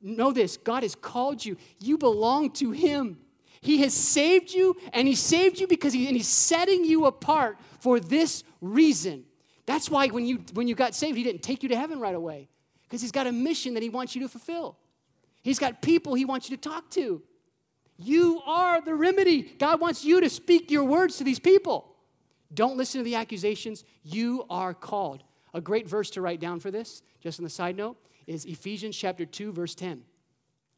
Know 0.00 0.32
this 0.32 0.56
God 0.56 0.82
has 0.82 0.94
called 0.94 1.44
you, 1.44 1.56
you 1.78 1.98
belong 1.98 2.50
to 2.52 2.70
Him. 2.72 3.18
He 3.62 3.78
has 3.78 3.94
saved 3.94 4.52
you, 4.52 4.76
and 4.92 5.08
He 5.08 5.14
saved 5.14 5.58
you 5.58 5.66
because 5.66 5.94
he, 5.94 6.06
and 6.06 6.16
He's 6.16 6.28
setting 6.28 6.84
you 6.84 7.06
apart 7.06 7.56
for 7.80 7.98
this 7.98 8.44
reason. 8.60 9.24
That's 9.64 9.88
why 9.88 10.08
when 10.08 10.26
you, 10.26 10.44
when 10.52 10.68
you 10.68 10.74
got 10.74 10.94
saved, 10.94 11.16
He 11.16 11.24
didn't 11.24 11.42
take 11.42 11.62
you 11.62 11.70
to 11.70 11.76
heaven 11.76 11.98
right 11.98 12.14
away 12.14 12.48
because 12.92 13.00
he's 13.00 13.10
got 13.10 13.26
a 13.26 13.32
mission 13.32 13.72
that 13.72 13.82
he 13.82 13.88
wants 13.88 14.14
you 14.14 14.20
to 14.20 14.28
fulfill. 14.28 14.76
He's 15.40 15.58
got 15.58 15.80
people 15.80 16.12
he 16.12 16.26
wants 16.26 16.50
you 16.50 16.58
to 16.58 16.60
talk 16.60 16.90
to. 16.90 17.22
You 17.96 18.42
are 18.44 18.82
the 18.82 18.94
remedy. 18.94 19.40
God 19.58 19.80
wants 19.80 20.04
you 20.04 20.20
to 20.20 20.28
speak 20.28 20.70
your 20.70 20.84
words 20.84 21.16
to 21.16 21.24
these 21.24 21.38
people. 21.38 21.96
Don't 22.52 22.76
listen 22.76 23.00
to 23.00 23.04
the 23.04 23.14
accusations. 23.14 23.84
You 24.02 24.44
are 24.50 24.74
called. 24.74 25.22
A 25.54 25.60
great 25.62 25.88
verse 25.88 26.10
to 26.10 26.20
write 26.20 26.38
down 26.38 26.60
for 26.60 26.70
this, 26.70 27.02
just 27.22 27.40
on 27.40 27.44
the 27.44 27.50
side 27.50 27.78
note, 27.78 27.96
is 28.26 28.44
Ephesians 28.44 28.94
chapter 28.94 29.24
2, 29.24 29.52
verse 29.52 29.74
10. 29.74 30.02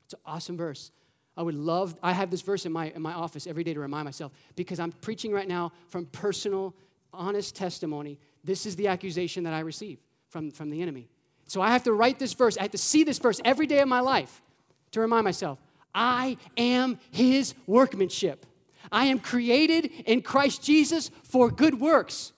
It's 0.05 0.15
an 0.15 0.21
awesome 0.25 0.57
verse. 0.57 0.93
I 1.37 1.43
would 1.43 1.55
love, 1.55 1.97
I 2.03 2.13
have 2.13 2.31
this 2.31 2.43
verse 2.43 2.65
in 2.65 2.73
my, 2.73 2.91
in 2.91 3.03
my 3.03 3.13
office 3.13 3.47
every 3.47 3.65
day 3.65 3.75
to 3.75 3.81
remind 3.81 4.05
myself 4.05 4.33
because 4.55 4.79
I'm 4.79 4.93
preaching 4.93 5.33
right 5.33 5.49
now 5.49 5.73
from 5.89 6.07
personal, 6.07 6.75
honest 7.13 7.57
testimony. 7.57 8.21
This 8.45 8.67
is 8.67 8.77
the 8.77 8.89
accusation 8.89 9.45
that 9.45 9.53
I 9.53 9.61
receive 9.61 9.99
from, 10.29 10.51
from 10.51 10.71
the 10.71 10.81
enemy. 10.81 11.09
So 11.47 11.61
I 11.61 11.71
have 11.71 11.83
to 11.85 11.93
write 11.93 12.19
this 12.19 12.33
verse. 12.33 12.57
I 12.57 12.63
have 12.63 12.71
to 12.71 12.79
see 12.79 13.05
this 13.05 13.19
verse 13.19 13.41
every 13.45 13.67
day 13.67 13.81
of 13.81 13.89
my 13.89 14.01
life 14.01 14.43
to 14.93 15.01
remind 15.01 15.25
myself 15.25 15.59
I 15.95 16.37
am 16.57 16.99
his 17.11 17.55
workmanship. 17.67 18.47
I 18.93 19.07
am 19.07 19.19
created 19.19 19.91
in 20.07 20.23
Christ 20.23 20.63
Jesus 20.63 21.11
for 21.25 21.51
good 21.51 21.81
works 21.81 22.33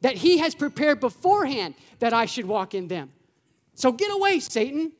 that 0.00 0.16
he 0.16 0.38
has 0.38 0.54
prepared 0.54 0.98
beforehand 1.00 1.74
that 1.98 2.12
I 2.12 2.26
should 2.26 2.46
walk 2.46 2.74
in 2.74 2.88
them. 2.88 3.12
So 3.74 3.92
get 3.92 4.10
away, 4.12 4.40
Satan. 4.40 4.92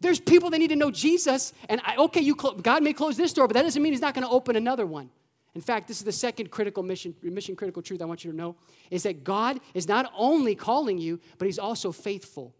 There's 0.00 0.20
people 0.20 0.50
that 0.50 0.58
need 0.58 0.68
to 0.68 0.76
know 0.76 0.90
Jesus, 0.90 1.52
and 1.68 1.80
I, 1.84 1.96
okay, 1.96 2.20
you 2.20 2.34
God 2.34 2.82
may 2.82 2.92
close 2.92 3.16
this 3.16 3.32
door, 3.32 3.48
but 3.48 3.54
that 3.54 3.62
doesn't 3.62 3.82
mean 3.82 3.92
He's 3.92 4.00
not 4.00 4.14
going 4.14 4.26
to 4.26 4.30
open 4.30 4.56
another 4.56 4.86
one. 4.86 5.10
In 5.54 5.62
fact, 5.62 5.88
this 5.88 5.98
is 5.98 6.04
the 6.04 6.12
second 6.12 6.50
critical 6.50 6.82
mission, 6.82 7.14
mission 7.22 7.56
critical 7.56 7.80
truth 7.80 8.02
I 8.02 8.04
want 8.04 8.24
you 8.24 8.30
to 8.30 8.36
know 8.36 8.56
is 8.90 9.04
that 9.04 9.24
God 9.24 9.58
is 9.72 9.88
not 9.88 10.12
only 10.14 10.54
calling 10.54 10.98
you, 10.98 11.18
but 11.38 11.46
He's 11.46 11.58
also 11.58 11.92
faithful. 11.92 12.54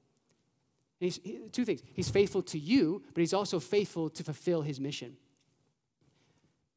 He's, 0.98 1.20
he, 1.22 1.40
two 1.52 1.66
things 1.66 1.82
He's 1.92 2.08
faithful 2.08 2.42
to 2.44 2.58
you, 2.58 3.02
but 3.12 3.20
He's 3.20 3.34
also 3.34 3.60
faithful 3.60 4.08
to 4.10 4.24
fulfill 4.24 4.62
His 4.62 4.80
mission. 4.80 5.16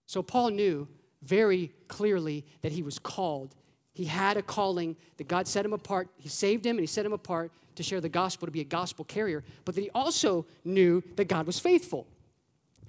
So 0.07 0.21
Paul 0.21 0.49
knew 0.49 0.87
very 1.21 1.71
clearly 1.87 2.45
that 2.61 2.71
he 2.71 2.81
was 2.81 2.97
called. 2.97 3.55
He 3.93 4.05
had 4.05 4.37
a 4.37 4.41
calling 4.41 4.95
that 5.17 5.27
God 5.27 5.47
set 5.47 5.65
him 5.65 5.73
apart. 5.73 6.09
He 6.17 6.29
saved 6.29 6.65
him 6.65 6.77
and 6.77 6.81
He 6.81 6.87
set 6.87 7.05
him 7.05 7.13
apart 7.13 7.51
to 7.79 7.83
share 7.83 8.01
the 8.01 8.09
gospel, 8.09 8.45
to 8.45 8.51
be 8.51 8.59
a 8.59 8.65
gospel 8.65 9.05
carrier, 9.05 9.41
but 9.63 9.73
that 9.73 9.81
he 9.81 9.89
also 9.95 10.45
knew 10.65 11.01
that 11.15 11.29
God 11.29 11.47
was 11.47 11.59
faithful. 11.59 12.05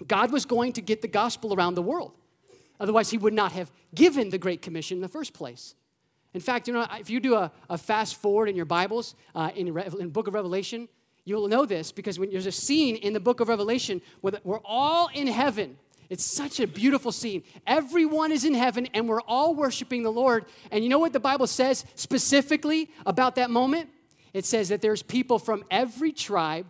God 0.09 0.33
was 0.33 0.45
going 0.45 0.73
to 0.73 0.83
get 0.83 1.01
the 1.01 1.09
gospel 1.09 1.55
around 1.55 1.77
the 1.77 1.83
world. 1.83 2.11
Otherwise, 2.81 3.09
he 3.09 3.17
would 3.17 3.33
not 3.33 3.53
have 3.53 3.71
given 3.95 4.31
the 4.31 4.39
Great 4.39 4.63
Commission 4.63 4.97
in 4.97 5.01
the 5.01 5.09
first 5.09 5.33
place. 5.33 5.77
In 6.35 6.41
fact, 6.41 6.67
you 6.67 6.75
know, 6.75 6.85
if 6.99 7.09
you 7.09 7.21
do 7.21 7.35
a, 7.35 7.53
a 7.69 7.79
fast 7.79 8.17
forward 8.17 8.49
in 8.49 8.57
your 8.57 8.65
Bibles, 8.65 9.15
uh, 9.37 9.51
in, 9.55 9.73
the 9.73 10.11
book 10.11 10.27
of 10.27 10.35
Revelation, 10.35 10.89
you'll 11.25 11.47
know 11.47 11.65
this 11.65 11.93
because 11.93 12.19
when 12.19 12.31
there's 12.31 12.47
a 12.47 12.53
scene 12.53 12.97
in 12.97 13.13
the 13.13 13.21
book 13.21 13.39
of 13.39 13.47
Revelation 13.47 14.03
where 14.23 14.33
the, 14.33 14.41
we're 14.43 14.61
all 14.65 15.09
in 15.15 15.29
heaven. 15.29 15.77
It's 16.09 16.25
such 16.25 16.59
a 16.59 16.67
beautiful 16.67 17.13
scene. 17.13 17.45
Everyone 17.65 18.33
is 18.33 18.45
in 18.45 18.55
heaven 18.55 18.89
and 18.95 19.09
we're 19.09 19.21
all 19.23 19.55
worshiping 19.55 20.03
the 20.03 20.11
Lord. 20.11 20.47
And 20.73 20.83
you 20.83 20.91
know 20.91 20.99
what 20.99 21.13
the 21.13 21.21
Bible 21.21 21.47
says 21.47 21.85
specifically 21.95 22.91
about 23.07 23.37
that 23.37 23.51
moment? 23.51 23.89
It 24.33 24.45
says 24.45 24.69
that 24.69 24.81
there's 24.81 25.03
people 25.03 25.39
from 25.39 25.65
every 25.71 26.13
tribe, 26.13 26.67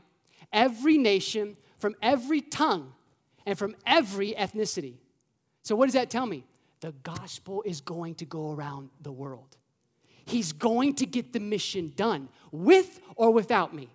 every 0.52 0.98
nation, 0.98 1.56
from 1.78 1.94
every 2.02 2.40
tongue, 2.40 2.92
and 3.46 3.58
from 3.58 3.74
every 3.86 4.32
ethnicity. 4.32 4.94
So, 5.62 5.76
what 5.76 5.86
does 5.86 5.94
that 5.94 6.10
tell 6.10 6.26
me? 6.26 6.44
The 6.80 6.92
gospel 7.02 7.62
is 7.66 7.80
going 7.80 8.14
to 8.16 8.24
go 8.24 8.52
around 8.52 8.90
the 9.02 9.12
world. 9.12 9.56
He's 10.24 10.52
going 10.52 10.94
to 10.96 11.06
get 11.06 11.32
the 11.32 11.40
mission 11.40 11.92
done 11.96 12.28
with 12.52 13.00
or 13.16 13.30
without 13.30 13.74
me. 13.74 13.90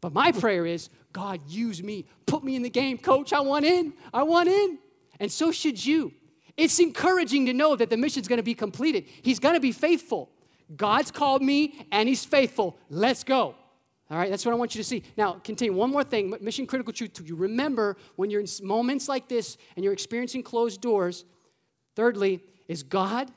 But 0.00 0.12
my 0.12 0.32
prayer 0.32 0.66
is 0.66 0.90
God, 1.12 1.40
use 1.48 1.82
me. 1.82 2.04
Put 2.26 2.44
me 2.44 2.56
in 2.56 2.62
the 2.62 2.70
game, 2.70 2.98
coach. 2.98 3.32
I 3.32 3.40
want 3.40 3.64
in. 3.64 3.94
I 4.12 4.24
want 4.24 4.48
in. 4.48 4.78
And 5.18 5.32
so 5.32 5.50
should 5.50 5.84
you. 5.84 6.12
It's 6.56 6.78
encouraging 6.78 7.46
to 7.46 7.52
know 7.52 7.74
that 7.74 7.90
the 7.90 7.96
mission's 7.96 8.28
going 8.28 8.36
to 8.36 8.44
be 8.44 8.54
completed. 8.54 9.06
He's 9.22 9.38
going 9.38 9.54
to 9.54 9.60
be 9.60 9.72
faithful. 9.72 10.30
God's 10.74 11.10
called 11.10 11.42
me 11.42 11.86
and 11.92 12.08
He's 12.08 12.24
faithful. 12.24 12.78
Let's 12.88 13.24
go. 13.24 13.54
All 14.10 14.18
right, 14.18 14.30
that's 14.30 14.44
what 14.44 14.52
I 14.52 14.56
want 14.56 14.74
you 14.74 14.82
to 14.82 14.88
see. 14.88 15.02
Now, 15.16 15.32
continue. 15.32 15.72
One 15.72 15.90
more 15.90 16.04
thing 16.04 16.34
mission 16.40 16.66
critical 16.66 16.92
truth 16.92 17.14
to 17.14 17.24
you. 17.24 17.34
Remember 17.34 17.96
when 18.16 18.30
you're 18.30 18.40
in 18.40 18.46
moments 18.62 19.08
like 19.08 19.28
this 19.28 19.56
and 19.76 19.84
you're 19.84 19.94
experiencing 19.94 20.42
closed 20.42 20.80
doors, 20.80 21.24
thirdly, 21.96 22.42
is 22.68 22.82
God, 22.82 23.30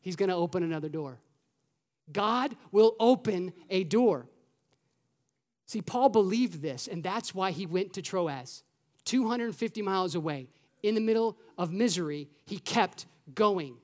He's 0.00 0.16
going 0.16 0.30
to 0.30 0.34
open 0.34 0.62
another 0.62 0.88
door. 0.88 1.20
God 2.12 2.56
will 2.72 2.96
open 2.98 3.52
a 3.68 3.84
door. 3.84 4.26
See, 5.66 5.82
Paul 5.82 6.08
believed 6.08 6.62
this, 6.62 6.88
and 6.88 7.02
that's 7.02 7.34
why 7.34 7.52
he 7.52 7.66
went 7.66 7.92
to 7.92 8.02
Troas, 8.02 8.64
250 9.04 9.82
miles 9.82 10.14
away. 10.14 10.48
In 10.82 10.94
the 10.94 11.00
middle 11.00 11.38
of 11.56 11.72
misery, 11.72 12.28
he 12.44 12.58
kept 12.58 13.06
going. 13.34 13.76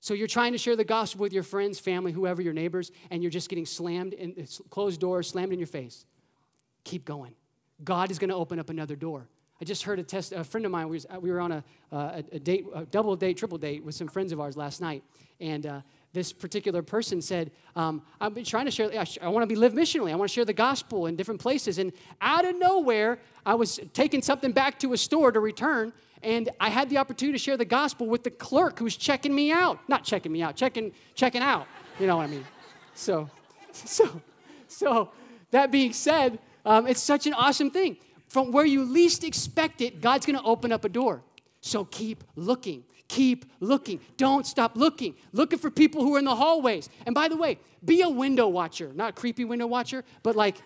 So 0.00 0.14
you're 0.14 0.28
trying 0.28 0.52
to 0.52 0.58
share 0.58 0.76
the 0.76 0.84
gospel 0.84 1.22
with 1.22 1.32
your 1.32 1.42
friends, 1.42 1.80
family, 1.80 2.12
whoever, 2.12 2.40
your 2.40 2.52
neighbors, 2.52 2.92
and 3.10 3.22
you're 3.22 3.30
just 3.30 3.48
getting 3.48 3.66
slammed 3.66 4.14
in 4.14 4.46
closed 4.70 5.00
doors, 5.00 5.28
slammed 5.28 5.52
in 5.52 5.58
your 5.58 5.66
face. 5.66 6.06
Keep 6.84 7.04
going. 7.04 7.34
God 7.82 8.10
is 8.10 8.18
going 8.18 8.30
to 8.30 8.36
open 8.36 8.58
up 8.58 8.70
another 8.70 8.96
door. 8.96 9.28
I 9.60 9.64
just 9.64 9.82
heard 9.82 9.98
a 9.98 10.04
test. 10.04 10.32
A 10.32 10.44
friend 10.44 10.64
of 10.64 10.70
mine, 10.72 10.88
we, 10.88 10.96
was, 10.96 11.06
we 11.20 11.30
were 11.30 11.40
on 11.40 11.50
a, 11.50 11.64
a, 11.90 12.24
a, 12.32 12.38
date, 12.38 12.64
a 12.74 12.84
double 12.84 13.16
date, 13.16 13.36
triple 13.36 13.58
date 13.58 13.84
with 13.84 13.94
some 13.94 14.06
friends 14.06 14.30
of 14.30 14.38
ours 14.38 14.56
last 14.56 14.80
night, 14.80 15.02
and 15.40 15.66
uh, 15.66 15.80
this 16.12 16.32
particular 16.32 16.80
person 16.80 17.20
said, 17.20 17.50
um, 17.74 18.02
"I've 18.20 18.34
been 18.34 18.44
trying 18.44 18.66
to 18.66 18.70
share. 18.70 18.88
I, 18.92 19.04
I 19.20 19.28
want 19.28 19.42
to 19.42 19.48
be 19.48 19.56
live 19.56 19.72
missionally. 19.72 20.12
I 20.12 20.14
want 20.14 20.30
to 20.30 20.34
share 20.34 20.44
the 20.44 20.52
gospel 20.52 21.06
in 21.06 21.16
different 21.16 21.40
places." 21.40 21.78
And 21.78 21.92
out 22.20 22.44
of 22.44 22.56
nowhere, 22.56 23.18
I 23.44 23.54
was 23.54 23.80
taking 23.94 24.22
something 24.22 24.52
back 24.52 24.78
to 24.80 24.92
a 24.92 24.96
store 24.96 25.32
to 25.32 25.40
return, 25.40 25.92
and 26.22 26.50
I 26.58 26.68
had 26.70 26.90
the 26.90 26.98
opportunity 26.98 27.38
to 27.38 27.42
share 27.42 27.56
the 27.56 27.64
gospel 27.64 28.06
with 28.06 28.24
the 28.24 28.30
clerk 28.30 28.78
who 28.78 28.84
was 28.84 28.96
checking 28.96 29.34
me 29.34 29.52
out. 29.52 29.78
Not 29.88 30.04
checking 30.04 30.32
me 30.32 30.42
out, 30.42 30.56
checking, 30.56 30.92
checking 31.14 31.42
out. 31.42 31.66
You 32.00 32.06
know 32.06 32.16
what 32.16 32.24
I 32.24 32.28
mean? 32.28 32.44
So, 32.94 33.30
so, 33.72 34.20
so, 34.66 35.10
that 35.50 35.70
being 35.70 35.92
said, 35.92 36.38
um, 36.64 36.86
it's 36.86 37.02
such 37.02 37.26
an 37.26 37.34
awesome 37.34 37.70
thing. 37.70 37.96
From 38.28 38.52
where 38.52 38.66
you 38.66 38.84
least 38.84 39.24
expect 39.24 39.80
it, 39.80 40.00
God's 40.00 40.26
gonna 40.26 40.42
open 40.42 40.72
up 40.72 40.84
a 40.84 40.88
door. 40.88 41.22
So 41.60 41.84
keep 41.84 42.24
looking. 42.36 42.84
Keep 43.08 43.46
looking. 43.60 44.00
Don't 44.16 44.46
stop 44.46 44.76
looking. 44.76 45.14
Looking 45.32 45.58
for 45.58 45.70
people 45.70 46.02
who 46.02 46.14
are 46.16 46.18
in 46.18 46.26
the 46.26 46.36
hallways. 46.36 46.90
And 47.06 47.14
by 47.14 47.28
the 47.28 47.36
way, 47.36 47.58
be 47.84 48.02
a 48.02 48.08
window 48.08 48.48
watcher, 48.48 48.92
not 48.94 49.14
creepy 49.14 49.44
window 49.44 49.66
watcher, 49.66 50.04
but 50.22 50.36
like 50.36 50.56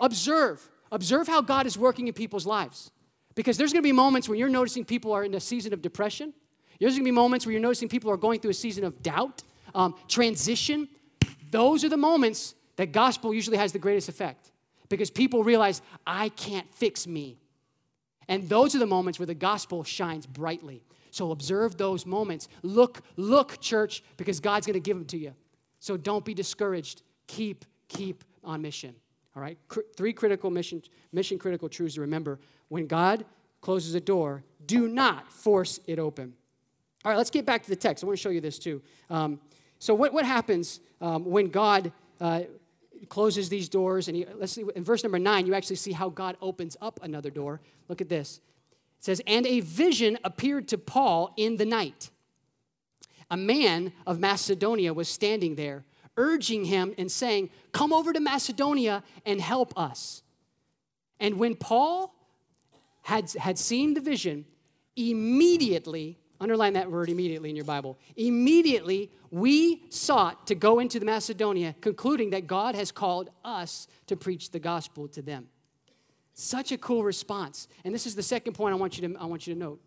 observe. 0.00 0.68
Observe 0.90 1.28
how 1.28 1.40
God 1.40 1.66
is 1.66 1.78
working 1.78 2.08
in 2.08 2.14
people's 2.14 2.44
lives. 2.44 2.90
Because 3.34 3.56
there's 3.56 3.72
going 3.72 3.82
to 3.82 3.86
be 3.86 3.92
moments 3.92 4.28
when 4.28 4.38
you're 4.38 4.48
noticing 4.48 4.84
people 4.84 5.12
are 5.12 5.24
in 5.24 5.34
a 5.34 5.40
season 5.40 5.72
of 5.72 5.82
depression. 5.82 6.32
There's 6.78 6.94
going 6.94 7.04
to 7.04 7.08
be 7.08 7.12
moments 7.12 7.46
where 7.46 7.52
you're 7.52 7.62
noticing 7.62 7.88
people 7.88 8.10
are 8.10 8.16
going 8.16 8.40
through 8.40 8.50
a 8.50 8.54
season 8.54 8.84
of 8.84 9.02
doubt, 9.02 9.42
um, 9.74 9.94
transition. 10.08 10.88
Those 11.50 11.84
are 11.84 11.88
the 11.88 11.96
moments 11.96 12.54
that 12.76 12.92
gospel 12.92 13.32
usually 13.32 13.56
has 13.56 13.72
the 13.72 13.78
greatest 13.78 14.08
effect 14.08 14.50
because 14.88 15.10
people 15.10 15.44
realize, 15.44 15.80
I 16.06 16.28
can't 16.30 16.72
fix 16.74 17.06
me. 17.06 17.38
And 18.28 18.48
those 18.48 18.74
are 18.74 18.78
the 18.78 18.86
moments 18.86 19.18
where 19.18 19.26
the 19.26 19.34
gospel 19.34 19.84
shines 19.84 20.26
brightly. 20.26 20.82
So 21.10 21.30
observe 21.30 21.76
those 21.76 22.06
moments. 22.06 22.48
Look, 22.62 23.02
look, 23.16 23.60
church, 23.60 24.02
because 24.16 24.40
God's 24.40 24.66
going 24.66 24.74
to 24.74 24.80
give 24.80 24.96
them 24.96 25.06
to 25.06 25.18
you. 25.18 25.34
So 25.80 25.96
don't 25.96 26.24
be 26.24 26.34
discouraged. 26.34 27.02
Keep, 27.26 27.64
keep 27.88 28.24
on 28.42 28.62
mission. 28.62 28.94
All 29.34 29.42
right? 29.42 29.58
Three 29.96 30.12
critical 30.12 30.50
mission, 30.50 30.82
mission 31.12 31.38
critical 31.38 31.68
truths 31.68 31.94
to 31.94 32.00
remember 32.02 32.38
when 32.68 32.86
God 32.86 33.24
closes 33.60 33.94
a 33.94 34.00
door, 34.00 34.44
do 34.66 34.88
not 34.88 35.32
force 35.32 35.80
it 35.86 35.98
open. 35.98 36.34
All 37.04 37.10
right, 37.10 37.18
let's 37.18 37.30
get 37.30 37.46
back 37.46 37.62
to 37.62 37.68
the 37.68 37.76
text. 37.76 38.04
I 38.04 38.06
want 38.06 38.18
to 38.18 38.22
show 38.22 38.30
you 38.30 38.40
this 38.40 38.58
too. 38.58 38.80
Um, 39.10 39.40
so, 39.78 39.94
what, 39.94 40.12
what 40.12 40.24
happens 40.24 40.80
um, 41.00 41.24
when 41.24 41.48
God 41.48 41.90
uh, 42.20 42.42
closes 43.08 43.48
these 43.48 43.68
doors? 43.68 44.06
And 44.06 44.16
he, 44.16 44.26
let's 44.36 44.52
see, 44.52 44.64
in 44.76 44.84
verse 44.84 45.02
number 45.02 45.18
nine, 45.18 45.46
you 45.46 45.54
actually 45.54 45.76
see 45.76 45.92
how 45.92 46.08
God 46.08 46.36
opens 46.40 46.76
up 46.80 47.00
another 47.02 47.30
door. 47.30 47.60
Look 47.88 48.00
at 48.00 48.08
this. 48.08 48.40
It 48.98 49.04
says, 49.04 49.20
And 49.26 49.46
a 49.46 49.60
vision 49.60 50.18
appeared 50.22 50.68
to 50.68 50.78
Paul 50.78 51.34
in 51.36 51.56
the 51.56 51.66
night. 51.66 52.10
A 53.30 53.36
man 53.36 53.92
of 54.06 54.20
Macedonia 54.20 54.92
was 54.92 55.08
standing 55.08 55.56
there, 55.56 55.84
urging 56.16 56.64
him 56.64 56.94
and 56.98 57.10
saying, 57.10 57.50
Come 57.72 57.92
over 57.92 58.12
to 58.12 58.20
Macedonia 58.20 59.02
and 59.24 59.40
help 59.40 59.76
us. 59.78 60.22
And 61.20 61.38
when 61.38 61.54
Paul 61.54 62.14
had, 63.02 63.30
had 63.32 63.58
seen 63.58 63.94
the 63.94 64.00
vision, 64.00 64.44
immediately, 64.96 66.18
underline 66.40 66.72
that 66.74 66.90
word 66.90 67.08
immediately 67.08 67.50
in 67.50 67.56
your 67.56 67.64
Bible, 67.64 67.98
immediately 68.16 69.10
we 69.30 69.84
sought 69.88 70.46
to 70.48 70.54
go 70.54 70.78
into 70.78 70.98
the 70.98 71.06
Macedonia, 71.06 71.74
concluding 71.80 72.30
that 72.30 72.46
God 72.46 72.74
has 72.74 72.92
called 72.92 73.30
us 73.44 73.88
to 74.06 74.16
preach 74.16 74.50
the 74.50 74.58
gospel 74.58 75.08
to 75.08 75.22
them. 75.22 75.48
Such 76.34 76.72
a 76.72 76.78
cool 76.78 77.04
response. 77.04 77.68
And 77.84 77.94
this 77.94 78.06
is 78.06 78.14
the 78.14 78.22
second 78.22 78.54
point 78.54 78.74
I 78.74 78.76
want 78.76 78.98
you 78.98 79.08
to, 79.08 79.16
I 79.18 79.26
want 79.26 79.46
you 79.46 79.54
to 79.54 79.58
note. 79.58 79.80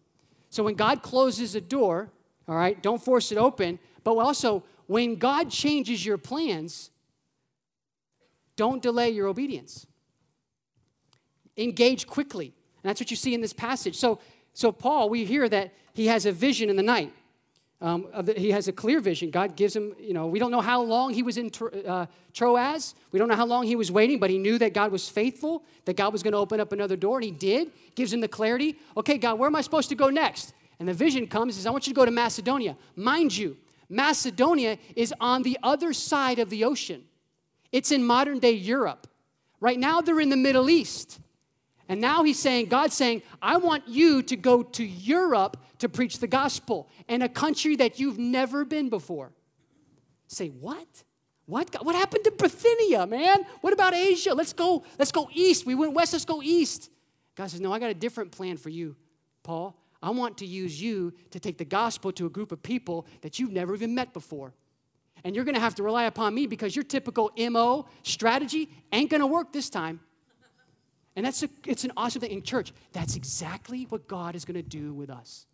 So 0.50 0.64
when 0.64 0.76
God 0.76 1.02
closes 1.02 1.56
a 1.56 1.62
door, 1.62 2.10
all 2.48 2.56
right, 2.56 2.82
don't 2.82 3.04
force 3.04 3.32
it 3.32 3.38
open, 3.38 3.80
but 4.04 4.16
also 4.16 4.64
when 4.88 5.16
God 5.16 5.50
changes 5.50 6.06
your 6.06 6.18
plans, 6.18 6.92
don't 8.56 8.82
delay 8.82 9.10
your 9.10 9.28
obedience. 9.28 9.86
Engage 11.58 12.08
quickly. 12.08 12.54
And 12.84 12.90
that's 12.90 13.00
what 13.00 13.10
you 13.10 13.18
see 13.18 13.34
in 13.34 13.42
this 13.42 13.54
passage. 13.54 13.96
So, 13.96 14.20
so 14.54 14.72
Paul, 14.72 15.10
we 15.10 15.26
hear 15.26 15.50
that 15.50 15.74
he 15.94 16.08
has 16.08 16.26
a 16.26 16.32
vision 16.32 16.70
in 16.70 16.76
the 16.76 16.84
night. 16.84 17.14
Um, 17.82 18.08
the, 18.22 18.34
he 18.34 18.52
has 18.52 18.68
a 18.68 18.72
clear 18.72 19.00
vision. 19.02 19.32
God 19.32 19.56
gives 19.56 19.76
him, 19.76 19.96
you 20.00 20.14
know, 20.14 20.28
we 20.28 20.40
don't 20.40 20.52
know 20.52 20.62
how 20.62 20.82
long 20.82 21.14
he 21.14 21.24
was 21.24 21.38
in 21.38 21.52
uh, 21.86 22.06
Troas. 22.34 22.96
We 23.12 23.20
don't 23.20 23.28
know 23.28 23.36
how 23.36 23.46
long 23.46 23.66
he 23.66 23.76
was 23.76 23.92
waiting, 23.92 24.18
but 24.18 24.30
he 24.30 24.38
knew 24.38 24.58
that 24.60 24.74
God 24.74 24.92
was 24.92 25.10
faithful, 25.10 25.64
that 25.84 25.98
God 25.98 26.14
was 26.14 26.24
going 26.24 26.32
to 26.32 26.38
open 26.38 26.60
up 26.60 26.72
another 26.72 26.96
door, 26.96 27.18
and 27.18 27.26
he 27.26 27.32
did. 27.32 27.72
Gives 27.96 28.14
him 28.14 28.22
the 28.22 28.28
clarity. 28.28 28.78
Okay, 28.96 29.18
God, 29.18 29.38
where 29.40 29.48
am 29.48 29.56
I 29.56 29.62
supposed 29.62 29.90
to 29.90 29.96
go 29.96 30.10
next? 30.10 30.54
And 30.80 30.88
the 30.88 30.94
vision 30.94 31.28
comes, 31.28 31.56
says, 31.56 31.66
I 31.66 31.70
want 31.70 31.86
you 31.88 31.94
to 31.94 31.96
go 31.96 32.06
to 32.06 32.12
Macedonia. 32.12 32.78
Mind 32.96 33.36
you, 33.36 33.58
Macedonia 33.90 34.78
is 34.96 35.14
on 35.20 35.44
the 35.44 35.58
other 35.64 35.94
side 35.94 36.40
of 36.40 36.50
the 36.50 36.64
ocean. 36.64 37.04
It's 37.72 37.92
in 37.92 38.04
modern 38.04 38.40
day 38.40 38.52
Europe. 38.52 39.08
Right 39.60 39.80
now, 39.80 40.02
they're 40.02 40.20
in 40.20 40.30
the 40.30 40.38
Middle 40.38 40.70
East. 40.70 41.20
And 41.88 42.02
now 42.02 42.24
he's 42.24 42.40
saying, 42.40 42.68
God's 42.68 42.96
saying, 42.96 43.22
I 43.42 43.58
want 43.58 43.88
you 43.88 44.24
to 44.24 44.36
go 44.36 44.64
to 44.64 44.84
Europe 44.84 45.58
to 45.80 45.90
preach 45.90 46.20
the 46.20 46.28
gospel 46.28 46.90
in 47.08 47.22
a 47.22 47.30
country 47.30 47.76
that 47.76 48.00
you've 48.00 48.18
never 48.18 48.66
been 48.66 48.90
before. 48.90 49.32
Say, 50.28 50.48
what? 50.50 50.88
What? 51.46 51.76
What 51.84 51.96
happened 51.96 52.24
to 52.24 52.32
Bithynia, 52.32 53.06
man? 53.06 53.46
What 53.62 53.74
about 53.74 53.94
Asia? 53.94 54.34
Let's 54.34 54.54
go, 54.54 54.84
let's 54.98 55.12
go 55.12 55.30
east. 55.32 55.66
We 55.66 55.76
went 55.76 55.94
west, 55.94 56.14
let's 56.14 56.26
go 56.26 56.42
east. 56.42 56.90
God 57.36 57.52
says, 57.52 57.62
No, 57.62 57.72
I 57.72 57.80
got 57.80 57.92
a 57.92 57.96
different 57.96 58.32
plan 58.32 58.58
for 58.58 58.70
you, 58.70 58.96
Paul. 59.44 59.78
I 60.06 60.12
want 60.12 60.38
to 60.38 60.46
use 60.46 60.80
you 60.80 61.14
to 61.32 61.40
take 61.40 61.58
the 61.58 61.66
gospel 61.66 62.12
to 62.12 62.28
a 62.28 62.30
group 62.30 62.52
of 62.52 62.62
people 62.62 63.08
that 63.22 63.40
you've 63.40 63.52
never 63.52 63.74
even 63.74 63.96
met 63.96 64.14
before. 64.14 64.54
And 65.24 65.36
you're 65.36 65.44
gonna 65.44 65.60
have 65.60 65.74
to 65.76 65.84
rely 65.84 66.04
upon 66.04 66.36
me 66.36 66.46
because 66.46 66.76
your 66.76 66.84
typical 66.84 67.32
MO 67.36 67.88
strategy 68.04 68.70
ain't 68.94 69.10
gonna 69.10 69.26
work 69.26 69.52
this 69.52 69.68
time. 69.68 70.00
And 71.16 71.26
that's 71.26 71.42
a, 71.42 71.50
it's 71.66 71.86
an 71.86 71.92
awesome 71.98 72.22
thing 72.22 72.30
in 72.30 72.44
church. 72.44 72.72
That's 72.94 73.16
exactly 73.16 73.86
what 73.90 74.08
God 74.08 74.36
is 74.36 74.46
gonna 74.46 74.62
do 74.62 74.94
with 74.94 75.10
us. 75.10 75.48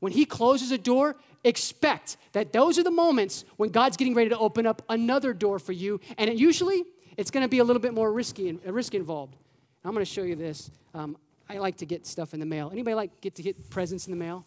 When 0.00 0.10
He 0.10 0.24
closes 0.24 0.72
a 0.72 0.78
door, 0.78 1.14
expect 1.44 2.16
that 2.32 2.52
those 2.52 2.80
are 2.80 2.82
the 2.82 2.90
moments 2.90 3.44
when 3.58 3.70
God's 3.70 3.96
getting 3.96 4.14
ready 4.14 4.30
to 4.30 4.38
open 4.38 4.66
up 4.66 4.82
another 4.88 5.32
door 5.32 5.60
for 5.60 5.72
you. 5.72 6.00
And 6.18 6.28
it 6.28 6.36
usually, 6.36 6.82
it's 7.16 7.30
going 7.30 7.44
to 7.44 7.48
be 7.48 7.60
a 7.60 7.64
little 7.64 7.80
bit 7.80 7.94
more 7.94 8.12
risky, 8.12 8.52
risk 8.66 8.94
involved. 8.94 9.36
I'm 9.84 9.92
going 9.92 10.04
to 10.04 10.10
show 10.10 10.22
you 10.22 10.34
this. 10.34 10.70
Um, 10.92 11.16
I 11.48 11.58
like 11.58 11.76
to 11.78 11.86
get 11.86 12.06
stuff 12.06 12.34
in 12.34 12.40
the 12.40 12.46
mail. 12.46 12.70
Anybody 12.72 12.94
like 12.94 13.20
get 13.20 13.34
to 13.36 13.42
get 13.42 13.70
presents 13.70 14.06
in 14.06 14.10
the 14.10 14.16
mail, 14.16 14.44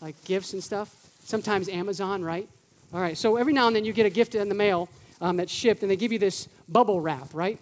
like 0.00 0.22
gifts 0.24 0.52
and 0.52 0.62
stuff? 0.62 0.94
Sometimes 1.24 1.68
Amazon, 1.68 2.22
right? 2.22 2.48
All 2.92 3.00
right. 3.00 3.16
So 3.16 3.36
every 3.36 3.52
now 3.52 3.66
and 3.66 3.76
then 3.76 3.84
you 3.84 3.92
get 3.92 4.06
a 4.06 4.10
gift 4.10 4.34
in 4.34 4.48
the 4.48 4.54
mail 4.54 4.88
um, 5.20 5.36
that's 5.36 5.52
shipped, 5.52 5.82
and 5.82 5.90
they 5.90 5.96
give 5.96 6.12
you 6.12 6.18
this 6.18 6.48
bubble 6.68 7.00
wrap, 7.00 7.32
right? 7.32 7.58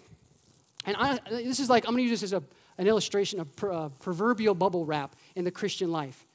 And 0.85 0.97
I, 0.97 1.19
this 1.29 1.59
is 1.59 1.69
like 1.69 1.85
I'm 1.85 1.91
going 1.91 2.03
to 2.03 2.09
use 2.09 2.21
this 2.21 2.33
as 2.33 2.33
a, 2.33 2.43
an 2.77 2.87
illustration 2.87 3.39
of 3.39 3.47
uh, 3.63 3.89
proverbial 4.01 4.55
bubble 4.55 4.85
wrap 4.85 5.15
in 5.35 5.45
the 5.45 5.51
Christian 5.51 5.91
life. 5.91 6.25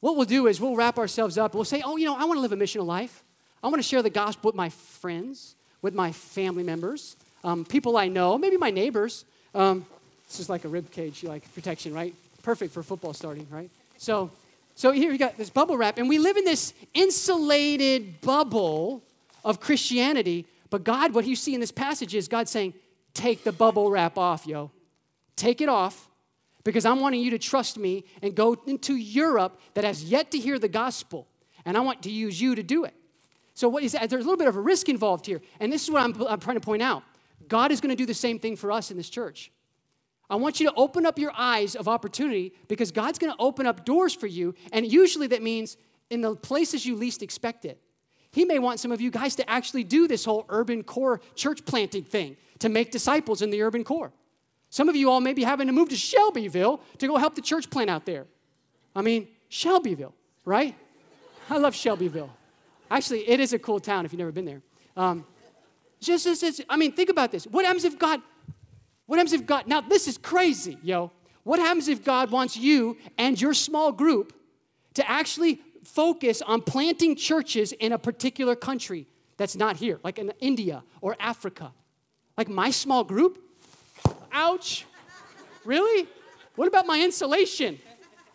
What 0.00 0.16
we'll 0.16 0.26
do 0.26 0.46
is 0.46 0.60
we'll 0.60 0.76
wrap 0.76 0.98
ourselves 0.98 1.38
up. 1.38 1.54
We'll 1.54 1.64
say, 1.64 1.82
oh, 1.84 1.96
you 1.96 2.04
know, 2.04 2.16
I 2.16 2.24
want 2.24 2.36
to 2.36 2.40
live 2.40 2.52
a 2.52 2.56
missional 2.56 2.86
life. 2.86 3.24
I 3.62 3.68
want 3.68 3.78
to 3.78 3.88
share 3.88 4.02
the 4.02 4.10
gospel 4.10 4.50
with 4.50 4.54
my 4.54 4.68
friends, 4.68 5.56
with 5.82 5.94
my 5.94 6.12
family 6.12 6.62
members, 6.62 7.16
um, 7.42 7.64
people 7.64 7.96
I 7.96 8.08
know, 8.08 8.36
maybe 8.38 8.56
my 8.56 8.70
neighbors. 8.70 9.24
Um, 9.54 9.86
this 10.28 10.40
is 10.40 10.48
like 10.48 10.64
a 10.64 10.68
rib 10.68 10.90
cage, 10.90 11.24
like 11.24 11.52
protection, 11.54 11.94
right? 11.94 12.14
Perfect 12.42 12.72
for 12.72 12.82
football 12.82 13.12
starting, 13.12 13.46
right? 13.50 13.70
So, 13.96 14.30
so 14.74 14.92
here 14.92 15.10
we 15.10 15.18
got 15.18 15.36
this 15.36 15.50
bubble 15.50 15.76
wrap, 15.76 15.98
and 15.98 16.08
we 16.08 16.18
live 16.18 16.36
in 16.36 16.44
this 16.44 16.74
insulated 16.94 18.20
bubble 18.20 19.02
of 19.44 19.60
Christianity. 19.60 20.46
But 20.70 20.84
God, 20.84 21.14
what 21.14 21.26
you 21.26 21.36
see 21.36 21.54
in 21.54 21.60
this 21.60 21.72
passage 21.72 22.14
is 22.14 22.28
God 22.28 22.48
saying, 22.48 22.74
take 23.14 23.44
the 23.44 23.52
bubble 23.52 23.90
wrap 23.90 24.18
off, 24.18 24.46
yo. 24.46 24.70
Take 25.36 25.60
it 25.60 25.68
off 25.68 26.08
because 26.64 26.84
I'm 26.84 27.00
wanting 27.00 27.20
you 27.20 27.30
to 27.30 27.38
trust 27.38 27.78
me 27.78 28.04
and 28.22 28.34
go 28.34 28.56
into 28.66 28.96
Europe 28.96 29.60
that 29.74 29.84
has 29.84 30.04
yet 30.04 30.32
to 30.32 30.38
hear 30.38 30.58
the 30.58 30.68
gospel. 30.68 31.28
And 31.64 31.76
I 31.76 31.80
want 31.80 32.02
to 32.02 32.10
use 32.10 32.40
you 32.40 32.54
to 32.54 32.62
do 32.62 32.84
it. 32.84 32.94
So 33.54 33.68
what 33.68 33.82
is 33.82 33.92
that? 33.92 34.10
There's 34.10 34.24
a 34.24 34.28
little 34.28 34.36
bit 34.36 34.48
of 34.48 34.56
a 34.56 34.60
risk 34.60 34.88
involved 34.88 35.26
here. 35.26 35.40
And 35.60 35.72
this 35.72 35.84
is 35.84 35.90
what 35.90 36.02
I'm, 36.02 36.20
I'm 36.26 36.40
trying 36.40 36.56
to 36.56 36.60
point 36.60 36.82
out. 36.82 37.02
God 37.48 37.70
is 37.70 37.80
going 37.80 37.90
to 37.90 37.96
do 37.96 38.04
the 38.04 38.14
same 38.14 38.38
thing 38.38 38.56
for 38.56 38.72
us 38.72 38.90
in 38.90 38.96
this 38.96 39.08
church. 39.08 39.50
I 40.28 40.36
want 40.36 40.58
you 40.58 40.68
to 40.68 40.74
open 40.76 41.06
up 41.06 41.18
your 41.18 41.32
eyes 41.36 41.76
of 41.76 41.86
opportunity 41.88 42.52
because 42.68 42.90
God's 42.90 43.18
going 43.18 43.32
to 43.32 43.38
open 43.40 43.66
up 43.66 43.84
doors 43.84 44.14
for 44.14 44.26
you. 44.26 44.54
And 44.72 44.90
usually 44.90 45.28
that 45.28 45.42
means 45.42 45.76
in 46.10 46.20
the 46.20 46.34
places 46.34 46.84
you 46.84 46.96
least 46.96 47.22
expect 47.22 47.64
it. 47.64 47.80
He 48.32 48.44
may 48.44 48.58
want 48.58 48.80
some 48.80 48.92
of 48.92 49.00
you 49.00 49.10
guys 49.10 49.36
to 49.36 49.48
actually 49.48 49.84
do 49.84 50.08
this 50.08 50.24
whole 50.24 50.44
urban 50.48 50.82
core 50.82 51.20
church 51.34 51.64
planting 51.64 52.04
thing 52.04 52.36
to 52.58 52.68
make 52.68 52.90
disciples 52.90 53.40
in 53.40 53.50
the 53.50 53.62
urban 53.62 53.84
core. 53.84 54.12
Some 54.68 54.88
of 54.88 54.96
you 54.96 55.10
all 55.10 55.20
may 55.20 55.32
be 55.32 55.44
having 55.44 55.68
to 55.68 55.72
move 55.72 55.88
to 55.90 55.96
Shelbyville 55.96 56.80
to 56.98 57.06
go 57.06 57.16
help 57.16 57.34
the 57.34 57.40
church 57.40 57.70
plant 57.70 57.88
out 57.88 58.04
there. 58.04 58.26
I 58.94 59.02
mean, 59.02 59.28
Shelbyville, 59.48 60.14
right? 60.44 60.74
I 61.48 61.58
love 61.58 61.74
Shelbyville. 61.74 62.30
Actually, 62.90 63.28
it 63.28 63.40
is 63.40 63.52
a 63.52 63.58
cool 63.58 63.80
town 63.80 64.04
if 64.04 64.12
you've 64.12 64.18
never 64.18 64.32
been 64.32 64.44
there. 64.44 64.62
Um, 64.96 65.24
just, 66.00 66.24
just, 66.24 66.40
just, 66.40 66.60
I 66.68 66.76
mean, 66.76 66.92
think 66.92 67.08
about 67.08 67.30
this. 67.30 67.44
What 67.46 67.64
happens 67.64 67.84
if 67.84 67.98
God, 67.98 68.20
what 69.06 69.18
happens 69.18 69.32
if 69.32 69.46
God, 69.46 69.66
now 69.66 69.80
this 69.80 70.08
is 70.08 70.18
crazy, 70.18 70.78
yo. 70.82 71.12
What 71.44 71.58
happens 71.60 71.88
if 71.88 72.04
God 72.04 72.30
wants 72.30 72.56
you 72.56 72.96
and 73.16 73.40
your 73.40 73.54
small 73.54 73.92
group 73.92 74.32
to 74.94 75.08
actually 75.08 75.60
focus 75.84 76.42
on 76.42 76.60
planting 76.60 77.14
churches 77.14 77.72
in 77.72 77.92
a 77.92 77.98
particular 77.98 78.56
country 78.56 79.06
that's 79.36 79.54
not 79.54 79.76
here, 79.76 80.00
like 80.02 80.18
in 80.18 80.32
India 80.40 80.82
or 81.00 81.16
Africa? 81.20 81.72
Like 82.36 82.48
my 82.48 82.70
small 82.70 83.04
group? 83.04 83.38
Ouch. 84.32 84.86
Really? 85.64 86.08
What 86.56 86.66
about 86.66 86.86
my 86.86 87.00
insulation? 87.00 87.78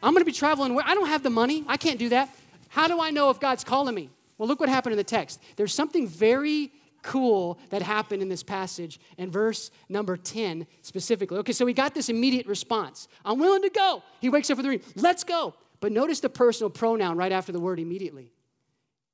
I'm 0.02 0.16
to 0.16 0.24
be 0.24 0.32
traveling 0.32 0.74
where 0.74 0.86
I 0.88 0.96
don't 0.96 1.08
have 1.08 1.22
the 1.22 1.30
money. 1.30 1.64
I 1.68 1.78
can't 1.78 2.00
do 2.00 2.10
that. 2.10 2.30
How 2.70 2.88
do 2.88 3.02
I 3.02 3.10
know 3.10 3.30
if 3.30 3.40
God's 3.40 3.64
calling 3.64 3.94
me? 3.94 4.10
Well, 4.38 4.48
look 4.48 4.60
what 4.60 4.70
happened 4.70 4.94
in 4.94 4.98
the 4.98 5.04
text. 5.04 5.42
There's 5.58 5.74
something 5.74 6.08
very 6.08 6.72
cool 7.02 7.60
that 7.70 7.82
happened 7.82 8.22
in 8.22 8.30
this 8.30 8.44
passage 8.44 9.00
in 9.18 9.32
verse 9.32 9.72
number 9.90 10.18
10 10.18 10.68
specifically. 10.82 11.38
Okay, 11.40 11.54
so 11.54 11.66
we 11.66 11.74
got 11.74 11.94
this 11.94 12.10
immediate 12.10 12.48
response. 12.48 13.08
I'm 13.26 13.40
willing 13.40 13.62
to 13.64 13.70
go. 13.70 14.04
He 14.20 14.30
wakes 14.30 14.50
up 14.50 14.58
with 14.58 14.66
the 14.66 14.78
dream. 14.78 14.82
Let's 14.96 15.24
go. 15.24 15.56
But 15.80 15.92
notice 15.92 16.20
the 16.20 16.30
personal 16.30 16.70
pronoun 16.70 17.18
right 17.18 17.32
after 17.32 17.52
the 17.52 17.60
word 17.60 17.80
immediately. 17.80 18.32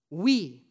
We. 0.09 0.61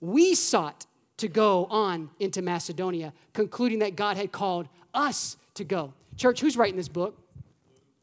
We 0.00 0.34
sought 0.34 0.86
to 1.18 1.28
go 1.28 1.66
on 1.66 2.10
into 2.18 2.42
Macedonia, 2.42 3.12
concluding 3.32 3.78
that 3.78 3.96
God 3.96 4.16
had 4.16 4.32
called 4.32 4.68
us 4.92 5.36
to 5.54 5.64
go. 5.64 5.94
Church, 6.16 6.40
who's 6.40 6.56
writing 6.56 6.76
this 6.76 6.88
book? 6.88 7.16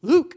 Luke. 0.00 0.34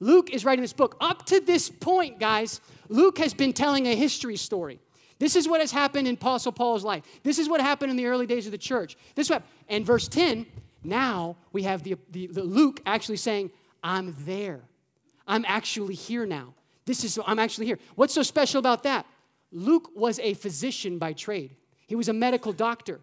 Luke 0.00 0.30
is 0.30 0.44
writing 0.44 0.62
this 0.62 0.72
book. 0.72 0.96
Up 1.00 1.26
to 1.26 1.40
this 1.40 1.68
point, 1.68 2.20
guys, 2.20 2.60
Luke 2.88 3.18
has 3.18 3.34
been 3.34 3.52
telling 3.52 3.86
a 3.86 3.96
history 3.96 4.36
story. 4.36 4.78
This 5.18 5.34
is 5.34 5.48
what 5.48 5.60
has 5.60 5.72
happened 5.72 6.06
in 6.06 6.14
Apostle 6.14 6.52
Paul's 6.52 6.84
life. 6.84 7.04
This 7.22 7.38
is 7.38 7.48
what 7.48 7.60
happened 7.60 7.90
in 7.90 7.96
the 7.96 8.06
early 8.06 8.26
days 8.26 8.46
of 8.46 8.52
the 8.52 8.58
church. 8.58 8.96
This 9.14 9.26
is 9.26 9.30
what, 9.30 9.42
and 9.68 9.84
verse 9.84 10.06
10, 10.08 10.46
now 10.84 11.36
we 11.52 11.64
have 11.64 11.82
the, 11.82 11.96
the, 12.10 12.28
the 12.28 12.42
Luke 12.42 12.80
actually 12.86 13.16
saying, 13.16 13.50
I'm 13.82 14.14
there. 14.20 14.60
I'm 15.26 15.44
actually 15.46 15.94
here 15.94 16.24
now. 16.24 16.54
This 16.86 17.04
is, 17.04 17.18
I'm 17.26 17.38
actually 17.38 17.66
here. 17.66 17.78
What's 17.96 18.14
so 18.14 18.22
special 18.22 18.58
about 18.58 18.84
that? 18.84 19.06
Luke 19.50 19.90
was 19.94 20.18
a 20.20 20.34
physician 20.34 20.98
by 20.98 21.12
trade, 21.12 21.56
he 21.86 21.96
was 21.96 22.08
a 22.08 22.12
medical 22.12 22.52
doctor. 22.52 23.00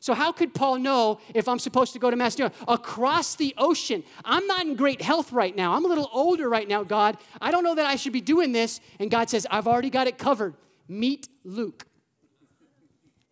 So, 0.00 0.12
how 0.12 0.32
could 0.32 0.52
Paul 0.52 0.80
know 0.80 1.18
if 1.32 1.48
I'm 1.48 1.58
supposed 1.58 1.94
to 1.94 1.98
go 1.98 2.10
to 2.10 2.16
Macedonia? 2.16 2.54
Across 2.68 3.36
the 3.36 3.54
ocean. 3.56 4.04
I'm 4.22 4.46
not 4.46 4.66
in 4.66 4.76
great 4.76 5.00
health 5.00 5.32
right 5.32 5.56
now. 5.56 5.72
I'm 5.72 5.86
a 5.86 5.88
little 5.88 6.10
older 6.12 6.46
right 6.46 6.68
now, 6.68 6.82
God. 6.82 7.16
I 7.40 7.50
don't 7.50 7.64
know 7.64 7.74
that 7.74 7.86
I 7.86 7.96
should 7.96 8.12
be 8.12 8.20
doing 8.20 8.52
this. 8.52 8.80
And 9.00 9.10
God 9.10 9.30
says, 9.30 9.46
I've 9.50 9.66
already 9.66 9.88
got 9.88 10.06
it 10.06 10.18
covered. 10.18 10.52
Meet 10.88 11.28
Luke. 11.44 11.86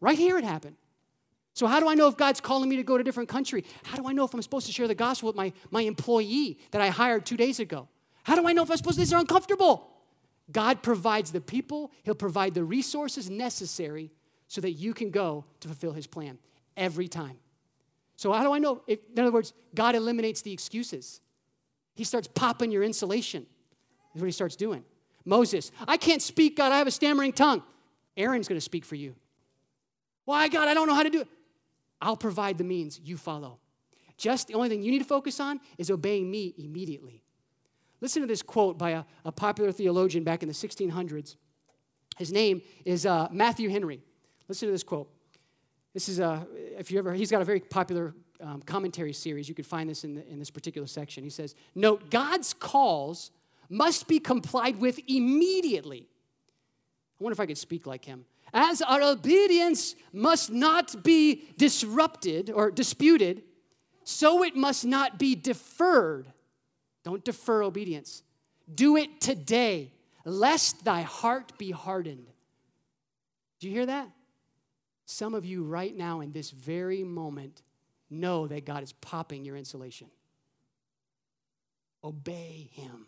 Right 0.01 0.19
here 0.19 0.39
it 0.39 0.45
happened. 0.45 0.77
So, 1.55 1.67
how 1.67 1.81
do 1.81 1.89
I 1.89 1.95
know 1.95 2.09
if 2.09 2.17
God's 2.17 2.41
calling 2.41 2.69
me 2.69 2.77
to 2.77 2.83
go 2.83 2.97
to 2.97 3.03
a 3.03 3.05
different 3.05 3.29
country? 3.29 3.65
How 3.85 3.97
do 3.97 4.09
I 4.09 4.13
know 4.13 4.25
if 4.25 4.33
I'm 4.33 4.41
supposed 4.43 4.67
to 4.67 4.73
share 4.73 4.89
the 4.89 4.95
gospel 4.95 5.29
with 5.29 5.37
my, 5.37 5.53
my 5.71 5.83
employee 5.83 6.59
that 6.71 6.81
I 6.81 6.89
hired 6.89 7.27
two 7.27 7.37
days 7.37 7.61
ago? 7.61 7.89
How 8.23 8.37
do 8.37 8.49
I 8.49 8.53
know 8.53 8.63
if 8.63 8.71
I'm 8.71 8.77
supposed 8.77 8.97
to? 8.97 9.01
These 9.01 9.13
are 9.13 9.21
uncomfortable. 9.21 9.91
God 10.51 10.83
provides 10.83 11.31
the 11.31 11.41
people, 11.41 11.93
He'll 12.05 12.15
provide 12.15 12.55
the 12.55 12.65
resources 12.65 13.29
necessary 13.29 14.11
so 14.49 14.61
that 14.63 14.73
you 14.73 14.95
can 14.95 15.11
go 15.11 15.45
to 15.61 15.69
fulfill 15.69 15.93
His 15.93 16.07
plan 16.07 16.39
every 16.77 17.09
time. 17.09 17.39
So, 18.17 18.33
how 18.33 18.43
do 18.45 18.53
I 18.53 18.59
know? 18.59 18.83
If, 18.87 19.01
in 19.15 19.21
other 19.21 19.33
words, 19.33 19.53
God 19.75 19.95
eliminates 19.95 20.43
the 20.43 20.53
excuses. 20.53 21.21
He 21.95 22.05
starts 22.05 22.29
popping 22.29 22.71
your 22.71 22.83
insulation, 22.83 23.47
is 24.15 24.23
what 24.23 24.27
he 24.27 24.33
starts 24.33 24.57
doing. 24.57 24.85
Moses, 25.25 25.71
I 25.87 25.97
can't 25.97 26.23
speak, 26.23 26.57
God, 26.57 26.73
I 26.73 26.79
have 26.79 26.87
a 26.87 26.93
stammering 26.93 27.33
tongue. 27.33 27.63
Aaron's 28.17 28.49
going 28.49 28.57
to 28.57 28.65
speak 28.65 28.85
for 28.85 28.95
you. 28.95 29.15
Why, 30.25 30.49
God, 30.49 30.69
I 30.69 30.75
don't 30.75 30.87
know 30.87 30.95
how 30.95 31.03
to 31.03 31.11
do 31.11 31.21
it. 31.21 31.29
I'll 32.01 32.17
provide 32.17 32.59
the 32.59 32.65
means, 32.65 33.01
you 33.03 33.17
follow. 33.17 33.59
Just 34.17 34.49
the 34.49 34.55
only 34.55 34.69
thing 34.69 34.83
you 34.83 34.91
need 34.91 35.01
to 35.01 35.05
focus 35.05 35.41
on 35.41 35.61
is 35.79 35.91
obeying 35.91 36.31
me 36.31 36.55
immediately. 36.59 37.23
Listen 38.01 38.23
to 38.23 38.29
this 38.29 38.43
quote 38.43 38.79
by 38.79 38.91
a, 38.91 39.05
a 39.25 39.33
popular 39.33 39.73
theologian 39.73 40.25
back 40.25 40.43
in 40.43 40.49
the 40.49 40.55
1600s. 40.55 41.37
His 42.19 42.33
name 42.33 42.63
is 42.85 43.07
uh, 43.07 43.29
Matthew 43.31 43.69
Henry. 43.69 44.03
Listen 44.49 44.69
to 44.69 44.73
this 44.73 44.83
quote. 44.83 45.09
This 45.95 46.09
is 46.09 46.19
a, 46.19 46.47
if 46.79 46.91
you 46.91 46.99
ever, 46.99 47.13
he's 47.15 47.31
got 47.31 47.43
a 47.43 47.45
very 47.45 47.61
popular 47.61 48.15
um, 48.41 48.61
commentary 48.63 49.13
series. 49.13 49.49
You 49.49 49.55
can 49.55 49.65
find 49.65 49.89
this 49.89 50.05
in, 50.05 50.15
the, 50.15 50.29
in 50.29 50.39
this 50.39 50.51
particular 50.51 50.87
section. 50.87 51.23
He 51.23 51.31
says, 51.31 51.55
Note, 51.75 52.11
God's 52.11 52.53
calls 52.53 53.31
must 53.69 54.09
be 54.09 54.19
complied 54.19 54.81
with 54.81 55.01
immediately. 55.07 56.09
I 57.21 57.25
wonder 57.25 57.33
if 57.33 57.41
I 57.41 57.47
could 57.47 57.59
speak 57.59 57.87
like 57.87 58.05
him. 58.05 58.25
As 58.53 58.83
our 58.83 59.01
obedience 59.01 59.95
must 60.13 60.51
not 60.51 61.03
be 61.03 61.45
disrupted 61.57 62.51
or 62.51 62.71
disputed, 62.71 63.43
so 64.05 64.43
it 64.43 64.57
must 64.57 64.85
not 64.85 65.19
be 65.19 65.35
deferred. 65.35 66.27
Don't 67.05 67.25
defer 67.25 67.63
obedience. 67.63 68.23
Do 68.73 68.97
it 68.97 69.21
today, 69.21 69.93
lest 70.25 70.85
thy 70.85 71.03
heart 71.03 71.57
be 71.59 71.71
hardened. 71.71 72.27
Do 73.61 73.69
you 73.69 73.75
hear 73.75 73.87
that? 73.87 74.09
Some 75.07 75.35
of 75.35 75.45
you, 75.45 75.65
right 75.65 75.97
now, 75.97 76.21
in 76.21 76.33
this 76.33 76.51
very 76.51 77.05
moment, 77.05 77.63
know 78.11 78.47
that 78.47 78.65
God 78.65 78.83
is 78.83 78.93
popping 78.93 79.45
your 79.45 79.57
insulation. 79.57 80.09
Obey 82.05 82.71
Him. 82.73 83.07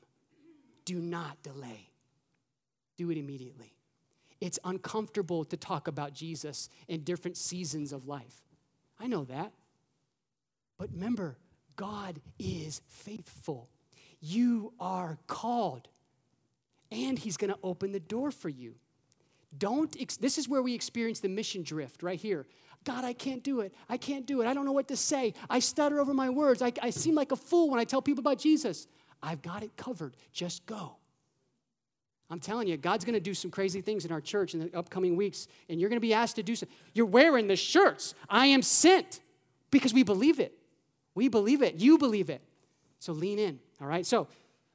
Do 0.85 0.97
not 1.01 1.43
delay. 1.43 1.91
Do 2.97 3.11
it 3.11 3.19
immediately. 3.19 3.73
it's 4.41 4.59
uncomfortable 4.65 5.45
to 5.47 5.57
talk 5.57 5.89
about 5.89 6.13
Jesus 6.13 6.69
in 6.87 7.01
different 7.03 7.37
seasons 7.37 7.93
of 7.93 8.07
life. 8.07 8.43
I 9.01 9.07
know 9.07 9.25
that. 9.25 9.53
But 10.77 10.91
remember, 10.93 11.39
God 11.77 12.21
is 12.39 12.83
faithful. 12.89 13.71
You 14.21 14.73
are 14.79 15.19
called, 15.27 15.89
and 16.91 17.19
He's 17.19 17.37
going 17.37 17.53
to 17.53 17.59
open 17.63 17.93
the 17.93 18.01
door 18.01 18.31
for 18.31 18.49
you. 18.49 18.75
Don't, 19.57 19.95
ex- 20.01 20.17
this 20.17 20.37
is 20.37 20.49
where 20.49 20.63
we 20.63 20.75
experience 20.75 21.21
the 21.21 21.29
mission 21.29 21.63
drift 21.63 22.03
right 22.03 22.21
here. 22.21 22.47
God, 22.85 23.05
I 23.05 23.13
can't 23.15 23.43
do 23.43 23.61
it. 23.61 23.75
I 23.89 23.97
can't 23.97 24.27
do 24.27 24.43
it. 24.43 24.47
I 24.47 24.53
don't 24.53 24.67
know 24.67 24.73
what 24.73 24.89
to 24.89 24.97
say. 24.97 25.33
I 25.49 25.61
stutter 25.61 26.01
over 26.01 26.13
my 26.13 26.29
words. 26.29 26.61
I, 26.61 26.73
I 26.83 26.91
seem 26.91 27.15
like 27.15 27.33
a 27.33 27.37
fool 27.37 27.71
when 27.71 27.81
I 27.81 27.85
tell 27.85 28.03
people 28.03 28.21
about 28.21 28.39
Jesus. 28.39 28.87
I've 29.25 29.43
got 29.43 29.63
it 29.63 29.77
covered. 29.77 30.17
Just 30.33 30.67
go. 30.67 30.97
I'm 32.31 32.41
telling 32.41 32.69
you, 32.69 32.77
God's 32.77 33.05
going 33.05 33.15
to 33.15 33.21
do 33.21 33.35
some 33.35 33.51
crazy 33.51 33.81
things 33.81 34.05
in 34.05 34.13
our 34.13 34.21
church 34.21 34.55
in 34.55 34.61
the 34.61 34.77
upcoming 34.77 35.17
weeks, 35.17 35.49
and 35.69 35.81
you're 35.81 35.89
going 35.89 35.97
to 35.97 36.07
be 36.07 36.15
asked 36.15 36.37
to 36.37 36.43
do 36.43 36.55
something. 36.55 36.77
You're 36.93 37.07
wearing 37.07 37.47
the 37.47 37.57
shirts. 37.57 38.15
I 38.29 38.47
am 38.47 38.63
sent 38.63 39.21
because 39.71 39.95
we 39.95 40.03
believe 40.03 40.41
it. 40.41 40.57
We 41.15 41.29
believe 41.29 41.63
it. 41.63 41.77
You 41.77 41.97
believe 41.97 42.29
it. 42.29 42.43
So 42.99 43.13
lean 43.13 43.39
in, 43.39 43.61
all 43.81 43.87
right? 43.87 44.05
So 44.05 44.29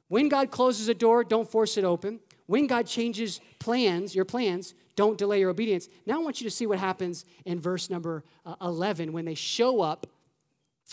when 0.08 0.28
God 0.28 0.50
closes 0.50 0.88
a 0.88 0.94
door, 0.94 1.22
don't 1.22 1.50
force 1.50 1.76
it 1.76 1.84
open. 1.84 2.20
When 2.46 2.66
God 2.66 2.86
changes 2.86 3.40
plans, 3.58 4.14
your 4.14 4.24
plans, 4.24 4.74
don't 4.96 5.16
delay 5.16 5.40
your 5.40 5.50
obedience. 5.50 5.88
Now 6.06 6.16
I 6.16 6.18
want 6.22 6.40
you 6.40 6.48
to 6.48 6.54
see 6.54 6.66
what 6.66 6.78
happens 6.78 7.24
in 7.44 7.60
verse 7.60 7.90
number 7.90 8.24
uh, 8.44 8.54
11 8.60 9.12
when 9.12 9.24
they 9.24 9.34
show 9.34 9.80
up 9.80 10.06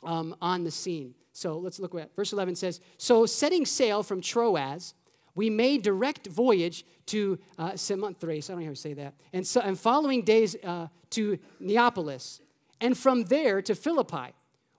um, 0.04 0.36
on 0.42 0.64
the 0.64 0.72
scene. 0.72 1.16
So 1.38 1.58
let's 1.58 1.80
look 1.80 1.94
at 1.96 2.16
verse 2.16 2.34
11 2.34 2.56
says, 2.56 2.82
So 2.98 3.26
setting 3.26 3.66
sail 3.66 4.02
from 4.02 4.22
Troas, 4.22 4.96
we 5.36 5.50
made 5.50 5.84
direct 5.84 6.26
voyage 6.28 6.84
to 7.08 7.38
uh, 7.60 7.76
Samothrace, 7.76 8.50
I 8.50 8.54
don't 8.54 8.62
know 8.62 8.68
how 8.68 8.74
to 8.74 8.76
say 8.76 8.94
that, 8.94 9.14
and, 9.34 9.46
so, 9.46 9.62
and 9.62 9.80
following 9.80 10.24
days 10.24 10.56
uh, 10.64 10.88
to 11.12 11.38
Neapolis, 11.60 12.42
and 12.82 12.98
from 12.98 13.26
there 13.26 13.62
to 13.62 13.76
Philippi 13.76 14.34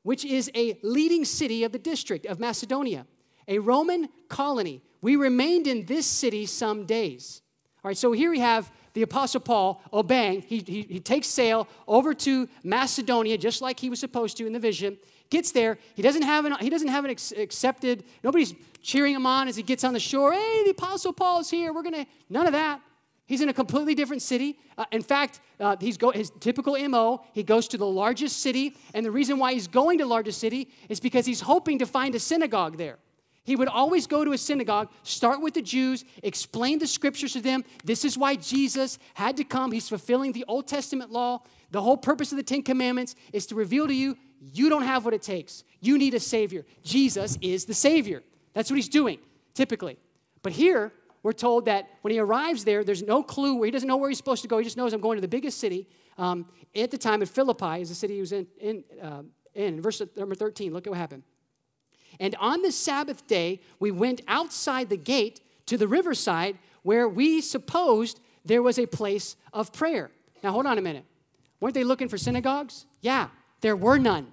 which 0.09 0.25
is 0.25 0.51
a 0.55 0.79
leading 0.83 1.23
city 1.23 1.65
of 1.65 1.73
the 1.73 1.79
district 1.79 2.25
of 2.25 2.41
Macedonia, 2.41 3.07
a 3.47 3.59
Roman 3.59 4.09
colony. 4.29 4.83
We 5.03 5.17
remained 5.17 5.67
in 5.67 5.85
this 5.85 6.07
city 6.07 6.47
some 6.47 6.87
days. 6.87 7.43
All 7.85 7.91
right, 7.91 7.97
so 7.97 8.13
here 8.13 8.31
we 8.31 8.41
have 8.41 8.73
the 8.95 9.03
Apostle 9.03 9.41
Paul 9.41 9.83
obeying. 9.93 10.41
He, 10.43 10.65
he, 10.67 10.83
he 10.83 10.99
takes 10.99 11.27
sail 11.27 11.69
over 11.87 12.15
to 12.15 12.49
Macedonia, 12.65 13.37
just 13.37 13.61
like 13.61 13.79
he 13.79 13.91
was 13.91 14.01
supposed 14.01 14.39
to 14.39 14.47
in 14.47 14.55
the 14.55 14.59
vision. 14.59 14.97
Gets 15.31 15.53
there. 15.53 15.79
He 15.95 16.03
doesn't 16.03 16.23
have 16.23 16.45
an, 16.45 16.55
he 16.61 16.71
doesn't 16.71 16.89
have 16.89 17.05
an 17.05 17.11
accepted, 17.11 18.05
nobody's 18.25 18.55
cheering 18.81 19.15
him 19.15 19.27
on 19.27 19.49
as 19.49 19.57
he 19.57 19.63
gets 19.63 19.85
on 19.85 19.93
the 19.93 20.01
shore. 20.01 20.33
Hey, 20.33 20.63
the 20.65 20.71
Apostle 20.71 21.13
Paul 21.13 21.41
is 21.41 21.51
here. 21.51 21.73
We're 21.73 21.83
going 21.83 21.95
to, 21.95 22.07
none 22.31 22.47
of 22.47 22.53
that. 22.53 22.81
He's 23.27 23.43
in 23.43 23.51
a 23.51 23.53
completely 23.53 23.95
different 23.95 24.23
city. 24.23 24.59
Uh, 24.79 24.87
in 24.91 25.03
fact, 25.03 25.41
uh, 25.61 25.77
he's 25.79 25.99
go, 25.99 26.11
his 26.11 26.33
typical 26.41 26.79
MO, 26.89 27.23
he 27.35 27.43
goes 27.43 27.69
to 27.69 27.77
the 27.77 27.87
largest 27.87 28.41
city. 28.41 28.75
And 28.95 29.05
the 29.05 29.11
reason 29.11 29.39
why 29.39 29.53
he's 29.53 29.69
going 29.69 29.99
to 29.99 30.07
largest 30.07 30.41
city 30.41 30.71
is 30.89 30.99
because 30.99 31.27
he's 31.27 31.43
hoping 31.43 31.79
to 31.81 31.87
find 31.87 32.15
a 32.15 32.19
synagogue 32.19 32.79
there. 32.79 32.97
He 33.45 33.57
would 33.57 33.69
always 33.69 34.07
go 34.07 34.25
to 34.25 34.33
a 34.33 34.39
synagogue, 34.39 34.91
start 35.03 35.43
with 35.43 35.55
the 35.55 35.63
Jews, 35.63 36.05
explain 36.23 36.79
the 36.79 36.87
scriptures 36.87 37.35
to 37.35 37.41
them. 37.41 37.65
This 37.85 38.05
is 38.05 38.17
why 38.17 38.37
Jesus 38.37 38.99
had 39.15 39.37
to 39.39 39.45
come. 39.45 39.73
He's 39.73 39.89
fulfilling 39.89 40.33
the 40.33 40.45
Old 40.49 40.67
Testament 40.67 41.11
law. 41.11 41.43
The 41.71 41.83
whole 41.83 41.97
purpose 41.97 42.33
of 42.33 42.37
the 42.37 42.43
Ten 42.43 42.63
Commandments 42.63 43.15
is 43.33 43.47
to 43.47 43.55
reveal 43.55 43.87
to 43.87 43.95
you 43.95 44.17
you 44.41 44.69
don't 44.69 44.83
have 44.83 45.05
what 45.05 45.15
it 45.15 45.23
takes. 45.23 45.65
You 45.81 45.99
need 45.99 46.15
a 46.15 46.21
Savior. 46.21 46.65
Jesus 46.83 47.37
is 47.41 47.65
the 47.65 47.75
Savior. 47.75 48.23
That's 48.55 48.71
what 48.71 48.77
he's 48.77 48.89
doing, 48.89 49.19
typically. 49.55 49.99
But 50.43 50.53
here, 50.53 50.93
we're 51.23 51.33
told 51.33 51.65
that 51.67 51.89
when 52.03 52.13
he 52.13 52.19
arrives 52.21 52.65
there, 52.65 52.85
there's 52.85 53.03
no 53.03 53.23
clue 53.23 53.57
where 53.57 53.67
he 53.67 53.71
doesn't 53.71 53.89
know 53.89 53.97
where 53.97 54.09
he's 54.09 54.19
supposed 54.19 54.43
to 54.43 54.49
go. 54.49 54.59
He 54.59 54.65
just 54.65 54.77
knows 54.77 54.93
I'm 54.93 55.01
going 55.01 55.17
to 55.17 55.21
the 55.21 55.29
biggest 55.29 55.59
city. 55.59 55.89
Um, 56.17 56.47
at 56.75 56.91
the 56.91 56.99
time, 56.99 57.23
at 57.23 57.29
Philippi 57.29 57.81
is 57.81 57.89
the 57.89 57.95
city 57.95 58.15
he 58.15 58.21
was 58.21 58.33
in. 58.33 58.47
In, 58.61 58.85
uh, 59.03 59.23
in. 59.55 59.81
verse 59.81 60.01
number 60.17 60.35
13, 60.35 60.73
look 60.73 60.87
at 60.87 60.91
what 60.91 60.99
happened. 60.99 61.25
And 62.21 62.35
on 62.41 62.63
the 62.63 62.73
Sabbath 62.73 63.27
day, 63.27 63.61
we 63.79 63.91
went 63.91 64.21
outside 64.29 64.89
the 64.89 64.97
gate 64.97 65.41
to 65.67 65.77
the 65.77 65.87
riverside 65.87 66.59
where 66.83 67.09
we 67.09 67.41
supposed 67.41 68.21
there 68.45 68.63
was 68.63 68.79
a 68.79 68.87
place 68.87 69.37
of 69.53 69.73
prayer. 69.73 70.11
Now, 70.43 70.53
hold 70.53 70.67
on 70.67 70.79
a 70.79 70.83
minute. 70.83 71.05
Weren't 71.61 71.75
they 71.75 71.85
looking 71.85 72.09
for 72.09 72.19
synagogues? 72.19 72.87
Yeah, 73.01 73.29
there 73.61 73.77
were 73.77 73.99
none. 73.99 74.33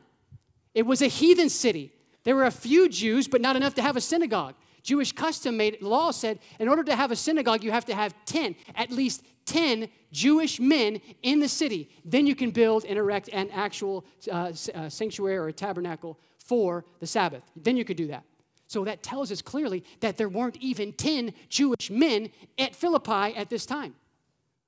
It 0.73 0.85
was 0.85 1.01
a 1.01 1.07
heathen 1.07 1.49
city. 1.49 1.91
There 2.23 2.35
were 2.35 2.45
a 2.45 2.51
few 2.51 2.89
Jews, 2.89 3.27
but 3.27 3.41
not 3.41 3.55
enough 3.55 3.75
to 3.75 3.81
have 3.81 3.95
a 3.95 4.01
synagogue. 4.01 4.55
Jewish 4.83 5.11
custom 5.11 5.57
made 5.57 5.81
law 5.81 6.11
said 6.11 6.39
in 6.59 6.67
order 6.67 6.83
to 6.83 6.95
have 6.95 7.11
a 7.11 7.15
synagogue, 7.15 7.63
you 7.63 7.71
have 7.71 7.85
to 7.85 7.95
have 7.95 8.13
10, 8.25 8.55
at 8.75 8.91
least 8.91 9.23
10 9.45 9.89
Jewish 10.11 10.59
men 10.59 11.01
in 11.23 11.39
the 11.39 11.47
city. 11.47 11.89
Then 12.03 12.27
you 12.27 12.35
can 12.35 12.51
build 12.51 12.85
and 12.85 12.97
erect 12.97 13.29
an 13.33 13.49
actual 13.51 14.05
uh, 14.31 14.51
uh, 14.73 14.89
sanctuary 14.89 15.37
or 15.37 15.47
a 15.47 15.53
tabernacle 15.53 16.19
for 16.37 16.85
the 16.99 17.07
Sabbath. 17.07 17.43
Then 17.55 17.77
you 17.77 17.85
could 17.85 17.97
do 17.97 18.07
that. 18.07 18.23
So 18.67 18.83
that 18.85 19.03
tells 19.03 19.31
us 19.31 19.41
clearly 19.41 19.83
that 19.99 20.17
there 20.17 20.29
weren't 20.29 20.57
even 20.57 20.93
10 20.93 21.33
Jewish 21.49 21.89
men 21.89 22.29
at 22.57 22.75
Philippi 22.75 23.35
at 23.35 23.49
this 23.49 23.65
time. 23.65 23.95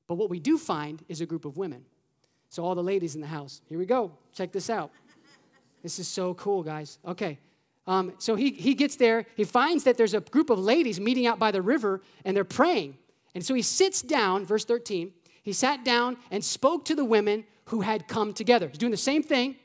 But 0.08 0.16
what 0.16 0.30
we 0.30 0.40
do 0.40 0.58
find 0.58 1.04
is 1.10 1.22
a 1.22 1.26
group 1.26 1.46
of 1.46 1.58
women. 1.58 1.86
So, 2.50 2.64
all 2.64 2.76
the 2.76 2.84
ladies 2.84 3.16
in 3.16 3.22
the 3.22 3.28
house, 3.28 3.62
here 3.68 3.78
we 3.78 3.86
go. 3.86 4.12
Check 4.34 4.52
this 4.52 4.70
out. 4.70 4.92
This 5.84 6.00
is 6.00 6.08
so 6.08 6.34
cool, 6.34 6.64
guys. 6.64 7.00
Okay, 7.06 7.40
um, 7.88 8.14
so 8.18 8.36
he, 8.36 8.52
he 8.52 8.76
gets 8.76 8.98
there, 8.98 9.26
he 9.36 9.46
finds 9.46 9.86
that 9.86 9.98
there's 9.98 10.14
a 10.14 10.20
group 10.20 10.50
of 10.50 10.60
ladies 10.60 11.00
meeting 11.00 11.26
out 11.26 11.40
by 11.40 11.52
the 11.52 11.62
river 11.62 12.02
and 12.26 12.36
they're 12.36 12.44
praying. 12.44 12.98
And 13.34 13.46
so 13.46 13.54
he 13.54 13.62
sits 13.62 14.02
down, 14.02 14.46
verse 14.46 14.66
13, 14.66 15.14
he 15.42 15.54
sat 15.54 15.86
down 15.86 16.18
and 16.30 16.44
spoke 16.44 16.84
to 16.86 16.96
the 16.96 17.06
women 17.06 17.46
who 17.66 17.82
had 17.82 18.08
come 18.08 18.34
together. 18.34 18.68
He's 18.68 18.78
doing 18.78 18.92
the 18.92 18.98
same 18.98 19.24
thing, 19.24 19.56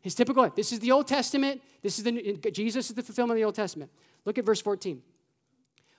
his 0.00 0.14
typical. 0.14 0.48
This 0.50 0.72
is 0.72 0.78
the 0.78 0.92
Old 0.92 1.08
Testament, 1.08 1.60
this 1.82 1.98
is 1.98 2.04
the, 2.04 2.38
Jesus 2.52 2.88
is 2.88 2.94
the 2.94 3.02
fulfillment 3.02 3.36
of 3.36 3.40
the 3.40 3.44
Old 3.44 3.56
Testament. 3.56 3.90
Look 4.24 4.38
at 4.38 4.44
verse 4.44 4.60
14. 4.60 5.02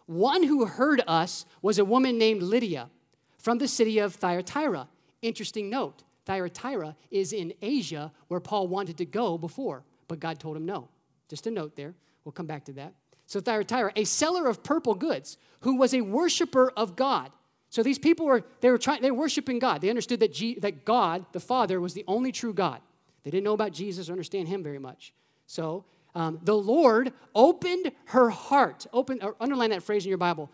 One 0.06 0.44
who 0.44 0.66
heard 0.66 1.02
us 1.06 1.46
was 1.62 1.80
a 1.80 1.86
woman 1.86 2.18
named 2.18 2.42
Lydia 2.42 2.90
from 3.38 3.58
the 3.58 3.68
city 3.68 4.00
of 4.00 4.16
Thyatira. 4.16 4.88
Interesting 5.22 5.70
note 5.70 6.04
Thyatira 6.26 6.96
is 7.12 7.34
in 7.34 7.54
Asia 7.62 8.12
where 8.28 8.40
Paul 8.40 8.68
wanted 8.68 8.98
to 8.98 9.06
go 9.06 9.38
before, 9.38 9.84
but 10.08 10.20
God 10.20 10.40
told 10.40 10.58
him 10.58 10.66
no. 10.66 10.88
Just 11.28 11.48
a 11.48 11.52
note 11.52 11.76
there. 11.76 11.94
We'll 12.24 12.32
come 12.32 12.46
back 12.46 12.66
to 12.66 12.74
that. 12.74 12.94
So 13.26 13.40
Thyatira, 13.40 13.92
a 13.96 14.04
seller 14.04 14.48
of 14.48 14.64
purple 14.64 14.96
goods, 14.96 15.38
who 15.62 15.76
was 15.76 15.94
a 15.94 16.02
worshiper 16.02 16.72
of 16.76 16.96
God. 16.96 17.32
So 17.70 17.82
these 17.82 17.98
people 17.98 18.26
were 18.26 18.44
they 18.62 18.70
were 18.70 18.78
trying 18.78 19.02
they 19.02 19.12
were 19.12 19.18
worshiping 19.18 19.60
God. 19.60 19.82
They 19.82 19.90
understood 19.90 20.20
that 20.20 20.34
G, 20.34 20.60
that 20.60 20.86
God, 20.86 21.26
the 21.32 21.40
Father, 21.40 21.82
was 21.82 21.94
the 21.94 22.04
only 22.08 22.32
true 22.32 22.54
God. 22.54 22.82
They 23.24 23.32
didn't 23.32 23.46
know 23.46 23.54
about 23.54 23.72
Jesus 23.72 24.10
or 24.10 24.12
understand 24.12 24.48
Him 24.48 24.62
very 24.62 24.80
much. 24.80 25.14
So 25.48 25.86
um, 26.16 26.40
the 26.44 26.56
Lord 26.56 27.14
opened 27.34 27.92
her 28.06 28.30
heart. 28.30 28.86
Open 28.94 29.20
or 29.22 29.36
underline 29.40 29.72
that 29.72 29.84
phrase 29.84 30.06
in 30.06 30.10
your 30.10 30.18
Bible. 30.18 30.52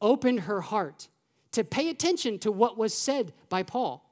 Opened 0.00 0.40
her 0.40 0.60
heart 0.60 1.08
to 1.52 1.64
pay 1.64 1.88
attention 1.88 2.38
to 2.40 2.52
what 2.52 2.78
was 2.78 2.94
said 2.94 3.32
by 3.48 3.62
Paul. 3.62 4.08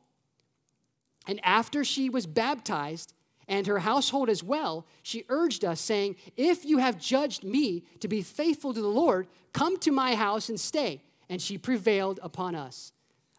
And 1.29 1.39
after 1.45 1.85
she 1.85 2.11
was 2.11 2.27
baptized, 2.27 3.15
and 3.49 3.67
her 3.67 3.79
household 3.79 4.29
as 4.29 4.43
well, 4.43 4.87
she 5.03 5.25
urged 5.31 5.65
us, 5.65 5.81
saying, 5.81 6.17
If 6.37 6.65
you 6.65 6.79
have 6.79 6.99
judged 6.99 7.43
me 7.43 7.83
to 8.01 8.09
be 8.09 8.21
faithful 8.21 8.75
to 8.75 8.81
the 8.81 8.89
Lord, 8.89 9.27
come 9.53 9.79
to 9.79 9.91
my 9.91 10.15
house 10.15 10.51
and 10.51 10.61
stay. 10.61 11.01
And 11.31 11.41
she 11.41 11.57
prevailed 11.57 12.21
upon 12.23 12.55
us. 12.55 12.93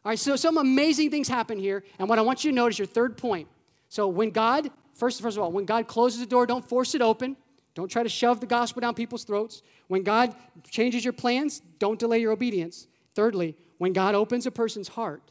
All 0.04 0.10
right, 0.10 0.20
so 0.20 0.36
some 0.36 0.58
amazing 0.58 1.12
things 1.12 1.28
happen 1.28 1.60
here. 1.60 1.84
And 2.00 2.10
what 2.10 2.18
I 2.18 2.24
want 2.24 2.44
you 2.44 2.52
to 2.52 2.56
notice, 2.56 2.80
your 2.80 2.88
third 2.88 3.18
point. 3.18 3.48
So 3.88 4.08
when 4.08 4.32
God, 4.32 4.72
first, 4.94 5.22
first 5.22 5.38
of 5.38 5.44
all, 5.44 5.52
when 5.52 5.66
God 5.66 5.88
closes 5.88 6.20
the 6.20 6.26
door, 6.26 6.46
don't 6.46 6.68
force 6.68 6.96
it 6.96 7.02
open. 7.02 7.38
Don't 7.76 7.90
try 7.90 8.04
to 8.04 8.10
shove 8.10 8.40
the 8.40 8.48
gospel 8.48 8.82
down 8.82 8.96
people's 8.96 9.24
throats. 9.24 9.62
When 9.88 10.04
God 10.04 10.36
changes 10.70 11.04
your 11.04 11.14
plans, 11.14 11.62
don't 11.78 12.00
delay 12.00 12.20
your 12.20 12.32
obedience. 12.32 12.88
Thirdly, 13.14 13.56
when 13.78 13.94
God 13.94 14.16
opens 14.16 14.46
a 14.46 14.52
person's 14.52 14.90
heart, 14.90 15.22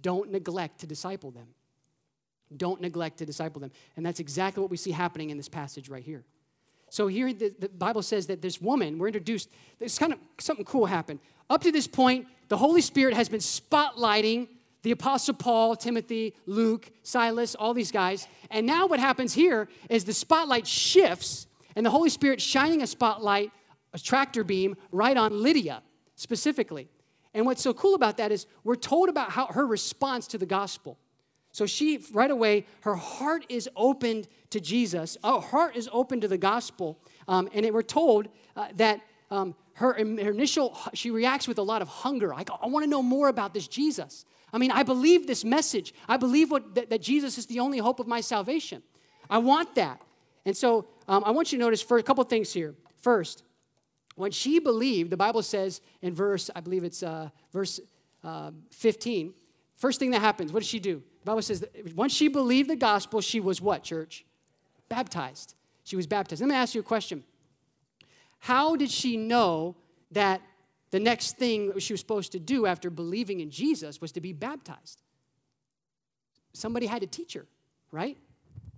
don't 0.00 0.30
neglect 0.30 0.80
to 0.80 0.86
disciple 0.86 1.30
them. 1.30 1.48
Don't 2.58 2.80
neglect 2.80 3.18
to 3.18 3.26
disciple 3.26 3.60
them. 3.60 3.70
And 3.96 4.04
that's 4.04 4.20
exactly 4.20 4.60
what 4.60 4.70
we 4.70 4.76
see 4.76 4.90
happening 4.90 5.30
in 5.30 5.36
this 5.36 5.48
passage 5.48 5.88
right 5.88 6.02
here. 6.02 6.24
So 6.90 7.06
here 7.06 7.32
the, 7.32 7.54
the 7.58 7.68
Bible 7.68 8.02
says 8.02 8.26
that 8.26 8.42
this 8.42 8.60
woman, 8.60 8.98
we're 8.98 9.08
introduced, 9.08 9.48
there's 9.78 9.98
kind 9.98 10.12
of 10.12 10.18
something 10.38 10.64
cool 10.64 10.86
happened. 10.86 11.20
Up 11.48 11.62
to 11.62 11.72
this 11.72 11.86
point, 11.86 12.26
the 12.48 12.56
Holy 12.56 12.82
Spirit 12.82 13.14
has 13.14 13.28
been 13.28 13.40
spotlighting 13.40 14.48
the 14.82 14.90
Apostle 14.90 15.34
Paul, 15.34 15.76
Timothy, 15.76 16.34
Luke, 16.44 16.90
Silas, 17.02 17.54
all 17.54 17.72
these 17.72 17.92
guys. 17.92 18.26
And 18.50 18.66
now 18.66 18.86
what 18.86 19.00
happens 19.00 19.32
here 19.32 19.68
is 19.88 20.04
the 20.04 20.12
spotlight 20.12 20.66
shifts, 20.66 21.46
and 21.76 21.86
the 21.86 21.90
Holy 21.90 22.10
Spirit 22.10 22.40
shining 22.40 22.82
a 22.82 22.86
spotlight, 22.86 23.52
a 23.94 23.98
tractor 23.98 24.44
beam, 24.44 24.76
right 24.90 25.16
on 25.16 25.42
Lydia 25.42 25.82
specifically. 26.16 26.88
And 27.34 27.46
what's 27.46 27.62
so 27.62 27.72
cool 27.72 27.94
about 27.94 28.18
that 28.18 28.30
is 28.32 28.46
we're 28.64 28.74
told 28.74 29.08
about 29.08 29.30
how 29.30 29.46
her 29.46 29.66
response 29.66 30.26
to 30.28 30.38
the 30.38 30.46
gospel. 30.46 30.98
So 31.52 31.66
she, 31.66 32.02
right 32.12 32.30
away, 32.30 32.66
her 32.80 32.94
heart 32.94 33.44
is 33.50 33.68
opened 33.76 34.26
to 34.50 34.60
Jesus. 34.60 35.18
Her 35.22 35.40
heart 35.40 35.76
is 35.76 35.88
open 35.92 36.20
to 36.22 36.28
the 36.28 36.38
gospel. 36.38 36.98
Um, 37.28 37.48
and 37.52 37.66
it, 37.66 37.74
we're 37.74 37.82
told 37.82 38.28
uh, 38.56 38.68
that 38.76 39.00
um, 39.30 39.54
her, 39.74 39.92
her, 39.92 40.00
initial, 40.00 40.76
she 40.94 41.10
reacts 41.10 41.46
with 41.46 41.58
a 41.58 41.62
lot 41.62 41.82
of 41.82 41.88
hunger. 41.88 42.28
Like, 42.28 42.48
I 42.50 42.66
want 42.66 42.84
to 42.84 42.90
know 42.90 43.02
more 43.02 43.28
about 43.28 43.52
this 43.52 43.68
Jesus. 43.68 44.24
I 44.50 44.58
mean, 44.58 44.70
I 44.70 44.82
believe 44.82 45.26
this 45.26 45.44
message. 45.44 45.92
I 46.08 46.16
believe 46.16 46.50
what, 46.50 46.74
that, 46.74 46.88
that 46.88 47.02
Jesus 47.02 47.36
is 47.36 47.46
the 47.46 47.60
only 47.60 47.78
hope 47.78 48.00
of 48.00 48.06
my 48.06 48.22
salvation. 48.22 48.82
I 49.28 49.38
want 49.38 49.74
that. 49.74 50.00
And 50.44 50.56
so 50.56 50.86
um, 51.06 51.22
I 51.24 51.30
want 51.30 51.52
you 51.52 51.58
to 51.58 51.64
notice 51.64 51.82
for 51.82 51.98
a 51.98 52.02
couple 52.02 52.24
things 52.24 52.52
here. 52.52 52.74
First, 52.96 53.44
when 54.14 54.30
she 54.30 54.58
believed, 54.58 55.10
the 55.10 55.16
Bible 55.16 55.42
says 55.42 55.80
in 56.00 56.14
verse, 56.14 56.50
I 56.54 56.60
believe 56.60 56.84
it's 56.84 57.02
uh, 57.02 57.28
verse 57.52 57.80
uh, 58.24 58.52
15, 58.70 59.34
first 59.76 59.98
thing 59.98 60.10
that 60.12 60.20
happens, 60.20 60.52
what 60.52 60.60
does 60.60 60.68
she 60.68 60.80
do? 60.80 61.02
The 61.22 61.26
Bible 61.26 61.42
says 61.42 61.60
that 61.60 61.94
once 61.94 62.12
she 62.12 62.26
believed 62.26 62.68
the 62.68 62.76
gospel, 62.76 63.20
she 63.20 63.38
was 63.38 63.60
what, 63.60 63.84
church? 63.84 64.24
Baptized. 64.88 65.54
She 65.84 65.94
was 65.94 66.06
baptized. 66.06 66.40
Let 66.40 66.48
me 66.48 66.56
ask 66.56 66.74
you 66.74 66.80
a 66.80 66.84
question. 66.84 67.22
How 68.40 68.74
did 68.74 68.90
she 68.90 69.16
know 69.16 69.76
that 70.10 70.42
the 70.90 70.98
next 70.98 71.38
thing 71.38 71.78
she 71.78 71.92
was 71.92 72.00
supposed 72.00 72.32
to 72.32 72.40
do 72.40 72.66
after 72.66 72.90
believing 72.90 73.38
in 73.38 73.50
Jesus 73.50 74.00
was 74.00 74.10
to 74.12 74.20
be 74.20 74.32
baptized? 74.32 75.00
Somebody 76.52 76.86
had 76.86 77.02
to 77.02 77.06
teach 77.06 77.34
her, 77.34 77.46
right? 77.92 78.18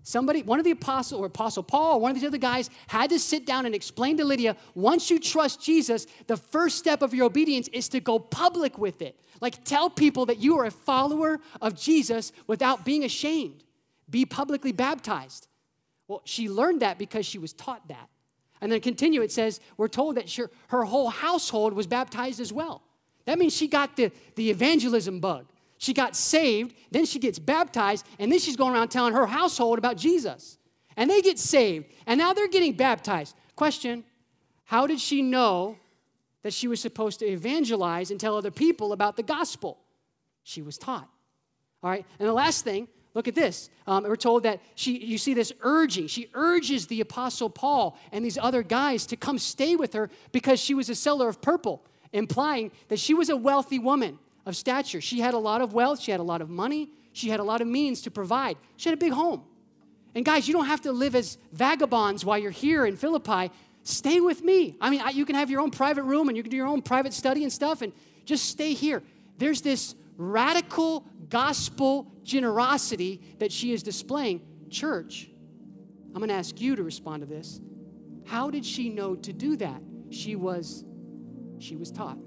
Somebody, 0.06 0.42
one 0.42 0.58
of 0.58 0.66
the 0.66 0.70
apostles, 0.70 1.18
or 1.18 1.24
Apostle 1.24 1.62
Paul, 1.62 1.96
or 1.96 2.00
one 2.00 2.10
of 2.10 2.14
these 2.14 2.26
other 2.26 2.36
guys 2.36 2.68
had 2.88 3.08
to 3.08 3.18
sit 3.18 3.46
down 3.46 3.64
and 3.64 3.74
explain 3.74 4.18
to 4.18 4.24
Lydia 4.24 4.54
once 4.74 5.10
you 5.10 5.18
trust 5.18 5.62
Jesus, 5.62 6.06
the 6.26 6.36
first 6.36 6.76
step 6.76 7.00
of 7.00 7.14
your 7.14 7.24
obedience 7.24 7.68
is 7.68 7.88
to 7.88 8.00
go 8.00 8.18
public 8.18 8.76
with 8.76 9.00
it. 9.00 9.18
Like 9.40 9.64
tell 9.64 9.88
people 9.88 10.26
that 10.26 10.38
you 10.38 10.58
are 10.58 10.66
a 10.66 10.70
follower 10.70 11.40
of 11.62 11.74
Jesus 11.74 12.32
without 12.46 12.84
being 12.84 13.02
ashamed. 13.02 13.64
Be 14.10 14.26
publicly 14.26 14.72
baptized. 14.72 15.48
Well, 16.06 16.20
she 16.26 16.50
learned 16.50 16.82
that 16.82 16.98
because 16.98 17.24
she 17.24 17.38
was 17.38 17.54
taught 17.54 17.88
that. 17.88 18.10
And 18.60 18.70
then 18.70 18.80
continue, 18.80 19.22
it 19.22 19.32
says, 19.32 19.58
we're 19.78 19.88
told 19.88 20.16
that 20.16 20.28
she, 20.28 20.42
her 20.68 20.84
whole 20.84 21.08
household 21.08 21.72
was 21.72 21.86
baptized 21.86 22.40
as 22.40 22.52
well. 22.52 22.82
That 23.24 23.38
means 23.38 23.56
she 23.56 23.68
got 23.68 23.96
the, 23.96 24.12
the 24.36 24.50
evangelism 24.50 25.20
bug. 25.20 25.46
She 25.84 25.92
got 25.92 26.16
saved, 26.16 26.74
then 26.90 27.04
she 27.04 27.18
gets 27.18 27.38
baptized, 27.38 28.06
and 28.18 28.32
then 28.32 28.38
she's 28.38 28.56
going 28.56 28.72
around 28.72 28.88
telling 28.88 29.12
her 29.12 29.26
household 29.26 29.76
about 29.76 29.98
Jesus. 29.98 30.56
And 30.96 31.10
they 31.10 31.20
get 31.20 31.38
saved, 31.38 31.92
and 32.06 32.16
now 32.16 32.32
they're 32.32 32.48
getting 32.48 32.72
baptized. 32.72 33.36
Question 33.54 34.02
How 34.64 34.86
did 34.86 34.98
she 34.98 35.20
know 35.20 35.76
that 36.42 36.54
she 36.54 36.68
was 36.68 36.80
supposed 36.80 37.18
to 37.18 37.26
evangelize 37.26 38.10
and 38.10 38.18
tell 38.18 38.34
other 38.34 38.50
people 38.50 38.94
about 38.94 39.18
the 39.18 39.22
gospel? 39.22 39.76
She 40.42 40.62
was 40.62 40.78
taught. 40.78 41.06
All 41.82 41.90
right, 41.90 42.06
and 42.18 42.26
the 42.26 42.32
last 42.32 42.64
thing, 42.64 42.88
look 43.12 43.28
at 43.28 43.34
this. 43.34 43.68
Um, 43.86 44.04
we're 44.04 44.16
told 44.16 44.44
that 44.44 44.62
she, 44.76 45.04
you 45.04 45.18
see 45.18 45.34
this 45.34 45.52
urging. 45.60 46.06
She 46.06 46.30
urges 46.32 46.86
the 46.86 47.02
Apostle 47.02 47.50
Paul 47.50 47.98
and 48.10 48.24
these 48.24 48.38
other 48.38 48.62
guys 48.62 49.04
to 49.08 49.16
come 49.16 49.36
stay 49.38 49.76
with 49.76 49.92
her 49.92 50.08
because 50.32 50.60
she 50.60 50.72
was 50.72 50.88
a 50.88 50.94
seller 50.94 51.28
of 51.28 51.42
purple, 51.42 51.84
implying 52.10 52.70
that 52.88 52.98
she 52.98 53.12
was 53.12 53.28
a 53.28 53.36
wealthy 53.36 53.78
woman 53.78 54.18
of 54.46 54.56
stature. 54.56 55.00
She 55.00 55.20
had 55.20 55.34
a 55.34 55.38
lot 55.38 55.60
of 55.60 55.72
wealth, 55.72 56.00
she 56.00 56.10
had 56.10 56.20
a 56.20 56.24
lot 56.24 56.40
of 56.40 56.50
money, 56.50 56.90
she 57.12 57.30
had 57.30 57.40
a 57.40 57.44
lot 57.44 57.60
of 57.60 57.66
means 57.66 58.02
to 58.02 58.10
provide. 58.10 58.56
She 58.76 58.88
had 58.88 58.98
a 58.98 59.00
big 59.00 59.12
home. 59.12 59.44
And 60.14 60.24
guys, 60.24 60.46
you 60.46 60.54
don't 60.54 60.66
have 60.66 60.82
to 60.82 60.92
live 60.92 61.14
as 61.14 61.38
vagabonds 61.52 62.24
while 62.24 62.38
you're 62.38 62.50
here 62.50 62.86
in 62.86 62.96
Philippi. 62.96 63.50
Stay 63.82 64.20
with 64.20 64.42
me. 64.42 64.76
I 64.80 64.90
mean, 64.90 65.02
you 65.12 65.26
can 65.26 65.34
have 65.34 65.50
your 65.50 65.60
own 65.60 65.70
private 65.70 66.04
room 66.04 66.28
and 66.28 66.36
you 66.36 66.42
can 66.42 66.50
do 66.50 66.56
your 66.56 66.66
own 66.66 66.82
private 66.82 67.12
study 67.12 67.42
and 67.42 67.52
stuff 67.52 67.82
and 67.82 67.92
just 68.24 68.46
stay 68.46 68.74
here. 68.74 69.02
There's 69.38 69.60
this 69.60 69.94
radical 70.16 71.04
gospel 71.28 72.12
generosity 72.22 73.20
that 73.38 73.52
she 73.52 73.72
is 73.72 73.82
displaying. 73.82 74.40
Church, 74.70 75.28
I'm 76.08 76.20
going 76.20 76.28
to 76.28 76.34
ask 76.34 76.60
you 76.60 76.76
to 76.76 76.82
respond 76.82 77.22
to 77.22 77.26
this. 77.26 77.60
How 78.26 78.50
did 78.50 78.64
she 78.64 78.88
know 78.88 79.14
to 79.16 79.32
do 79.32 79.56
that? 79.56 79.82
She 80.10 80.36
was 80.36 80.84
she 81.58 81.76
was 81.76 81.90
taught. 81.90 82.18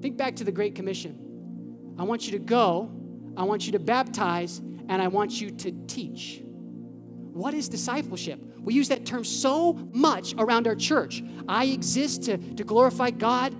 Think 0.00 0.16
back 0.16 0.36
to 0.36 0.44
the 0.44 0.52
Great 0.52 0.74
Commission. 0.74 1.94
I 1.98 2.04
want 2.04 2.26
you 2.26 2.32
to 2.32 2.38
go, 2.38 2.90
I 3.36 3.44
want 3.44 3.66
you 3.66 3.72
to 3.72 3.78
baptize, 3.78 4.58
and 4.58 5.02
I 5.02 5.08
want 5.08 5.40
you 5.40 5.50
to 5.50 5.72
teach. 5.86 6.40
What 6.42 7.54
is 7.54 7.68
discipleship? 7.68 8.40
We 8.58 8.74
use 8.74 8.88
that 8.88 9.06
term 9.06 9.24
so 9.24 9.74
much 9.92 10.34
around 10.38 10.66
our 10.66 10.74
church. 10.74 11.22
I 11.48 11.66
exist 11.66 12.24
to, 12.24 12.38
to 12.38 12.64
glorify 12.64 13.10
God 13.10 13.54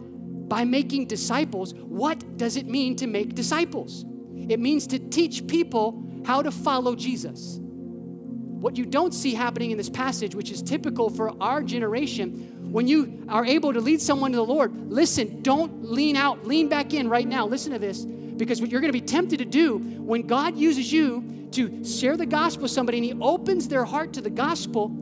by 0.49 0.64
making 0.64 1.07
disciples. 1.07 1.74
What 1.74 2.36
does 2.36 2.57
it 2.57 2.66
mean 2.66 2.97
to 2.97 3.07
make 3.07 3.34
disciples? 3.34 4.05
It 4.34 4.59
means 4.59 4.86
to 4.88 4.99
teach 4.99 5.47
people 5.47 6.03
how 6.24 6.43
to 6.43 6.51
follow 6.51 6.95
Jesus. 6.95 7.59
What 7.61 8.76
you 8.76 8.84
don't 8.84 9.14
see 9.14 9.32
happening 9.32 9.70
in 9.70 9.78
this 9.78 9.88
passage, 9.88 10.34
which 10.34 10.51
is 10.51 10.62
typical 10.62 11.09
for 11.09 11.32
our 11.43 11.62
generation, 11.62 12.60
when 12.71 12.87
you 12.87 13.25
are 13.29 13.45
able 13.45 13.73
to 13.73 13.81
lead 13.81 14.01
someone 14.01 14.33
to 14.33 14.37
the 14.37 14.45
Lord, 14.45 14.91
listen, 14.91 15.43
don't 15.43 15.91
lean 15.91 16.16
out, 16.16 16.47
lean 16.47 16.68
back 16.68 16.95
in 16.95 17.09
right 17.09 17.27
now. 17.27 17.47
Listen 17.47 17.73
to 17.73 17.79
this, 17.79 18.05
because 18.05 18.61
what 18.61 18.71
you're 18.71 18.81
going 18.81 18.93
to 18.93 18.99
be 18.99 19.05
tempted 19.05 19.39
to 19.41 19.45
do 19.45 19.79
when 19.79 20.27
God 20.27 20.57
uses 20.57 20.93
you 20.93 21.49
to 21.53 21.85
share 21.85 22.16
the 22.16 22.27
gospel 22.27 22.62
with 22.62 22.71
somebody 22.71 22.99
and 22.99 23.05
He 23.05 23.12
opens 23.21 23.68
their 23.68 23.85
heart 23.85 24.12
to 24.14 24.21
the 24.21 24.31
gospel, 24.31 24.97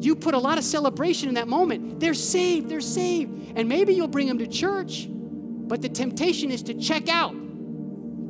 you 0.00 0.16
put 0.16 0.34
a 0.34 0.38
lot 0.38 0.58
of 0.58 0.64
celebration 0.64 1.28
in 1.28 1.36
that 1.36 1.48
moment. 1.48 2.00
They're 2.00 2.14
saved, 2.14 2.68
they're 2.68 2.80
saved. 2.80 3.56
And 3.56 3.68
maybe 3.68 3.94
you'll 3.94 4.08
bring 4.08 4.26
them 4.26 4.38
to 4.38 4.46
church, 4.46 5.06
but 5.08 5.80
the 5.80 5.88
temptation 5.88 6.50
is 6.50 6.62
to 6.64 6.74
check 6.74 7.08
out. 7.08 7.34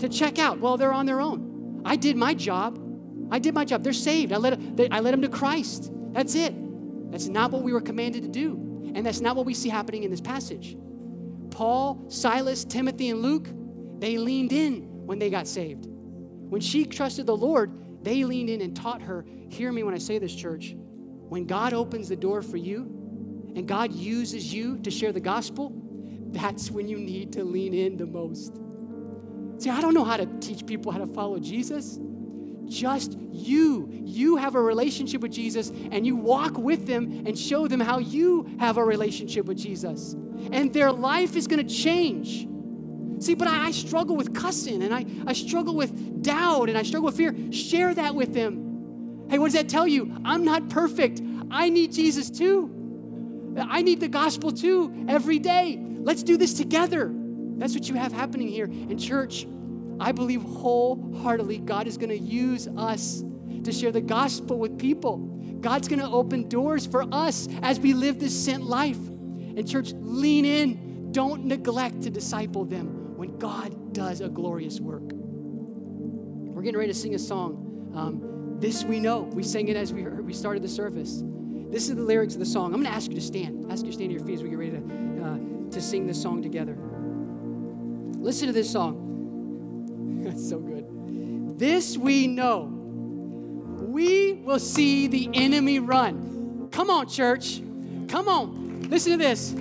To 0.01 0.09
check 0.09 0.39
out. 0.39 0.61
Well, 0.61 0.77
they're 0.77 0.93
on 0.93 1.07
their 1.07 1.21
own. 1.21 1.83
I 1.85 1.97
did 1.97 2.17
my 2.17 2.35
job. 2.35 2.79
I 3.31 3.39
did 3.39 3.55
my 3.55 3.65
job. 3.65 3.83
They're 3.83 3.93
saved. 3.93 4.33
I 4.33 4.37
led, 4.37 4.89
I 4.93 5.01
led 5.01 5.15
them 5.15 5.23
to 5.23 5.29
Christ. 5.29 5.91
That's 6.13 6.35
it. 6.35 6.55
That's 7.11 7.27
not 7.27 7.51
what 7.51 7.63
we 7.63 7.73
were 7.73 7.81
commanded 7.81 8.23
to 8.23 8.29
do. 8.29 8.66
And 8.95 9.05
that's 9.05 9.21
not 9.21 9.37
what 9.37 9.47
we 9.47 9.55
see 9.55 9.69
happening 9.69 10.05
in 10.05 10.11
this 10.11 10.21
passage. 10.21 10.77
Paul, 11.51 12.05
Silas, 12.09 12.65
Timothy, 12.65 13.11
and 13.11 13.23
Luke, 13.23 13.49
they 13.99 14.19
leaned 14.19 14.53
in 14.53 15.07
when 15.07 15.19
they 15.19 15.31
got 15.31 15.47
saved. 15.47 15.87
When 15.89 16.61
she 16.61 16.85
trusted 16.85 17.27
the 17.27 17.37
Lord, 17.37 18.05
they 18.05 18.25
leaned 18.25 18.51
in 18.51 18.61
and 18.61 18.77
taught 18.77 19.03
her. 19.03 19.25
Hear 19.49 19.73
me 19.73 19.83
when 19.83 19.95
I 19.95 19.99
say 19.99 20.19
this, 20.19 20.35
church. 20.35 20.75
When 20.77 21.47
God 21.47 21.73
opens 21.73 22.09
the 22.09 22.17
door 22.17 22.43
for 22.43 22.57
you 22.57 22.83
and 23.57 23.67
God 23.67 23.93
uses 23.93 24.53
you 24.53 24.79
to 24.79 24.91
share 24.91 25.13
the 25.13 25.21
gospel, 25.21 25.73
that's 26.31 26.71
when 26.71 26.89
you 26.89 26.99
need 26.99 27.33
to 27.33 27.45
lean 27.45 27.75
in 27.75 27.97
the 27.97 28.07
most. 28.07 28.61
See, 29.59 29.71
I 29.71 29.81
don't 29.81 29.95
know 29.95 30.05
how 30.05 30.19
to 30.19 30.27
teach 30.41 30.67
people 30.67 30.93
how 30.93 30.99
to 30.99 31.07
follow 31.07 31.39
Jesus 31.39 31.99
just 32.69 33.17
you. 33.33 33.89
You 33.91 34.37
have 34.37 34.55
a 34.55 34.61
relationship 34.61 35.21
with 35.21 35.33
Jesus 35.33 35.71
and 35.91 36.07
you 36.07 36.17
walk 36.17 36.59
with 36.59 36.87
them 36.87 37.25
and 37.27 37.39
show 37.39 37.69
them 37.69 37.81
how 37.81 37.99
you 37.99 38.49
have 38.59 38.77
a 38.77 38.85
relationship 38.85 39.47
with 39.47 39.59
Jesus. 39.59 40.15
And 40.53 40.73
their 40.73 40.93
life 40.93 41.37
is 41.37 41.47
going 41.47 41.67
to 41.67 41.75
change. 41.75 42.47
See, 43.19 43.35
but 43.35 43.49
I, 43.49 43.69
I, 43.69 43.71
struggle 43.71 44.15
with 44.15 44.35
cussing 44.35 44.83
and 44.83 44.95
I, 44.95 45.07
I 45.27 45.33
struggle 45.33 45.75
with 45.75 46.23
doubt 46.23 46.69
and 46.69 46.77
I 46.77 46.83
struggle 46.83 47.07
with 47.07 47.17
fear. 47.17 47.35
Share 47.51 47.95
that 47.95 48.15
with 48.15 48.35
them. 48.35 49.27
Hey, 49.31 49.39
what 49.39 49.47
does 49.47 49.55
that 49.55 49.69
tell 49.69 49.89
you? 49.89 50.15
I'm 50.25 50.45
not 50.45 50.69
perfect. 50.69 51.23
I 51.51 51.71
need 51.71 51.93
Jesus 51.93 52.31
too. 52.31 52.73
I 53.59 53.83
need 53.83 54.01
the 54.01 54.09
gospel 54.09 54.53
too 54.53 55.07
every 55.09 55.39
day. 55.39 55.81
Let's 55.81 56.23
do 56.23 56.37
this 56.37 56.55
together. 56.55 57.11
That's 57.57 57.75
what 57.75 57.89
you 57.89 57.95
have 57.95 58.13
happening 58.13 58.49
here 58.49 58.67
in 58.67 58.99
church. 58.99 59.47
I 59.99 60.13
believe 60.13 60.43
wholeheartedly 60.43 61.59
God 61.59 61.87
is 61.87 61.97
going 61.97 62.11
to 62.11 62.19
use 62.19 62.69
us 62.77 63.23
to 63.65 63.73
share 63.73 63.93
the 63.93 64.01
gospel 64.01 64.59
with 64.59 64.79
people. 64.79 65.19
God's 65.61 65.89
going 65.89 66.01
to 66.01 66.07
open 66.07 66.49
doors 66.49 66.87
for 66.87 67.05
us 67.13 67.49
as 67.63 67.81
we 67.81 67.95
live 67.95 68.19
this 68.19 68.39
sent 68.39 68.65
life. 68.65 68.99
And, 68.99 69.69
church, 69.69 69.93
lean 69.95 70.45
in. 70.45 71.13
Don't 71.13 71.47
neglect 71.47 72.03
to 72.03 72.11
disciple 72.11 72.65
them 72.65 73.17
when 73.17 73.39
God 73.39 73.93
does 73.93 74.21
a 74.21 74.29
glorious 74.29 74.81
work. 74.81 75.03
We're 75.03 76.63
getting 76.63 76.79
ready 76.79 76.93
to 76.93 76.99
sing 76.99 77.15
a 77.15 77.19
song. 77.19 77.93
Um, 77.95 78.59
this 78.61 78.85
we 78.85 79.01
know. 79.01 79.23
We 79.23 79.43
sang 79.43 79.69
it 79.69 79.77
as 79.77 79.93
we, 79.93 80.03
heard, 80.03 80.25
we 80.27 80.33
started 80.35 80.63
the 80.63 80.69
service. 80.69 81.23
This 81.71 81.89
is 81.89 81.97
the 81.97 82.03
lyrics 82.03 82.35
of 82.35 82.41
the 82.41 82.47
song. 82.47 82.67
I'm 82.67 82.81
going 82.81 82.85
to 82.85 82.91
ask 82.91 83.09
you 83.11 83.17
to 83.17 83.21
stand. 83.21 83.71
Ask 83.71 83.85
you 83.85 83.91
to 83.91 83.95
stand 83.95 84.11
to 84.11 84.17
your 84.17 84.25
feet 84.25 84.35
as 84.35 84.43
we 84.43 84.51
get 84.51 84.59
ready 84.59 84.73
to, 84.73 84.79
uh, 85.25 85.71
to 85.71 85.81
sing 85.81 86.07
this 86.07 86.21
song 86.21 86.43
together. 86.43 86.77
Listen 88.19 88.47
to 88.47 88.53
this 88.53 88.71
song. 88.71 89.06
So 90.37 90.59
good. 90.59 91.59
This 91.59 91.97
we 91.97 92.27
know. 92.27 92.71
We 93.81 94.35
will 94.35 94.59
see 94.59 95.07
the 95.07 95.31
enemy 95.33 95.79
run. 95.79 96.69
Come 96.71 96.91
on, 96.91 97.09
church. 97.09 97.63
Come 98.09 98.29
on. 98.29 98.83
Listen 98.91 99.13
to 99.13 99.19
this. 99.19 99.55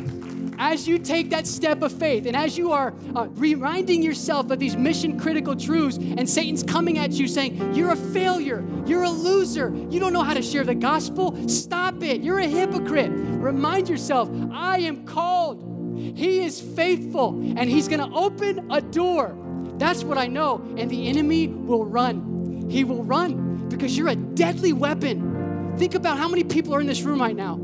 As 0.57 0.87
you 0.87 0.99
take 0.99 1.29
that 1.29 1.47
step 1.47 1.81
of 1.81 1.91
faith 1.91 2.25
and 2.25 2.35
as 2.35 2.57
you 2.57 2.71
are 2.71 2.93
uh, 3.15 3.27
reminding 3.31 4.01
yourself 4.03 4.51
of 4.51 4.59
these 4.59 4.75
mission 4.75 5.17
critical 5.19 5.55
truths, 5.55 5.97
and 5.97 6.29
Satan's 6.29 6.63
coming 6.63 6.97
at 6.97 7.11
you 7.13 7.27
saying, 7.27 7.73
You're 7.73 7.91
a 7.91 7.97
failure, 7.97 8.63
you're 8.85 9.03
a 9.03 9.09
loser, 9.09 9.73
you 9.89 9.99
don't 9.99 10.13
know 10.13 10.23
how 10.23 10.33
to 10.33 10.41
share 10.41 10.63
the 10.63 10.75
gospel, 10.75 11.47
stop 11.47 12.03
it, 12.03 12.21
you're 12.21 12.39
a 12.39 12.47
hypocrite. 12.47 13.11
Remind 13.11 13.89
yourself, 13.89 14.29
I 14.51 14.79
am 14.79 15.05
called. 15.05 15.61
He 15.97 16.41
is 16.43 16.59
faithful, 16.59 17.29
and 17.57 17.69
He's 17.69 17.87
gonna 17.87 18.13
open 18.13 18.71
a 18.71 18.81
door 18.81 19.37
that's 19.77 20.03
what 20.03 20.17
I 20.17 20.27
know. 20.27 20.61
And 20.77 20.89
the 20.89 21.07
enemy 21.07 21.47
will 21.47 21.85
run. 21.85 22.67
He 22.69 22.83
will 22.83 23.03
run 23.03 23.67
because 23.69 23.97
you're 23.97 24.09
a 24.09 24.15
deadly 24.15 24.73
weapon. 24.73 25.75
Think 25.77 25.95
about 25.95 26.17
how 26.17 26.27
many 26.27 26.43
people 26.43 26.73
are 26.73 26.81
in 26.81 26.87
this 26.87 27.01
room 27.01 27.19
right 27.19 27.35
now. 27.35 27.59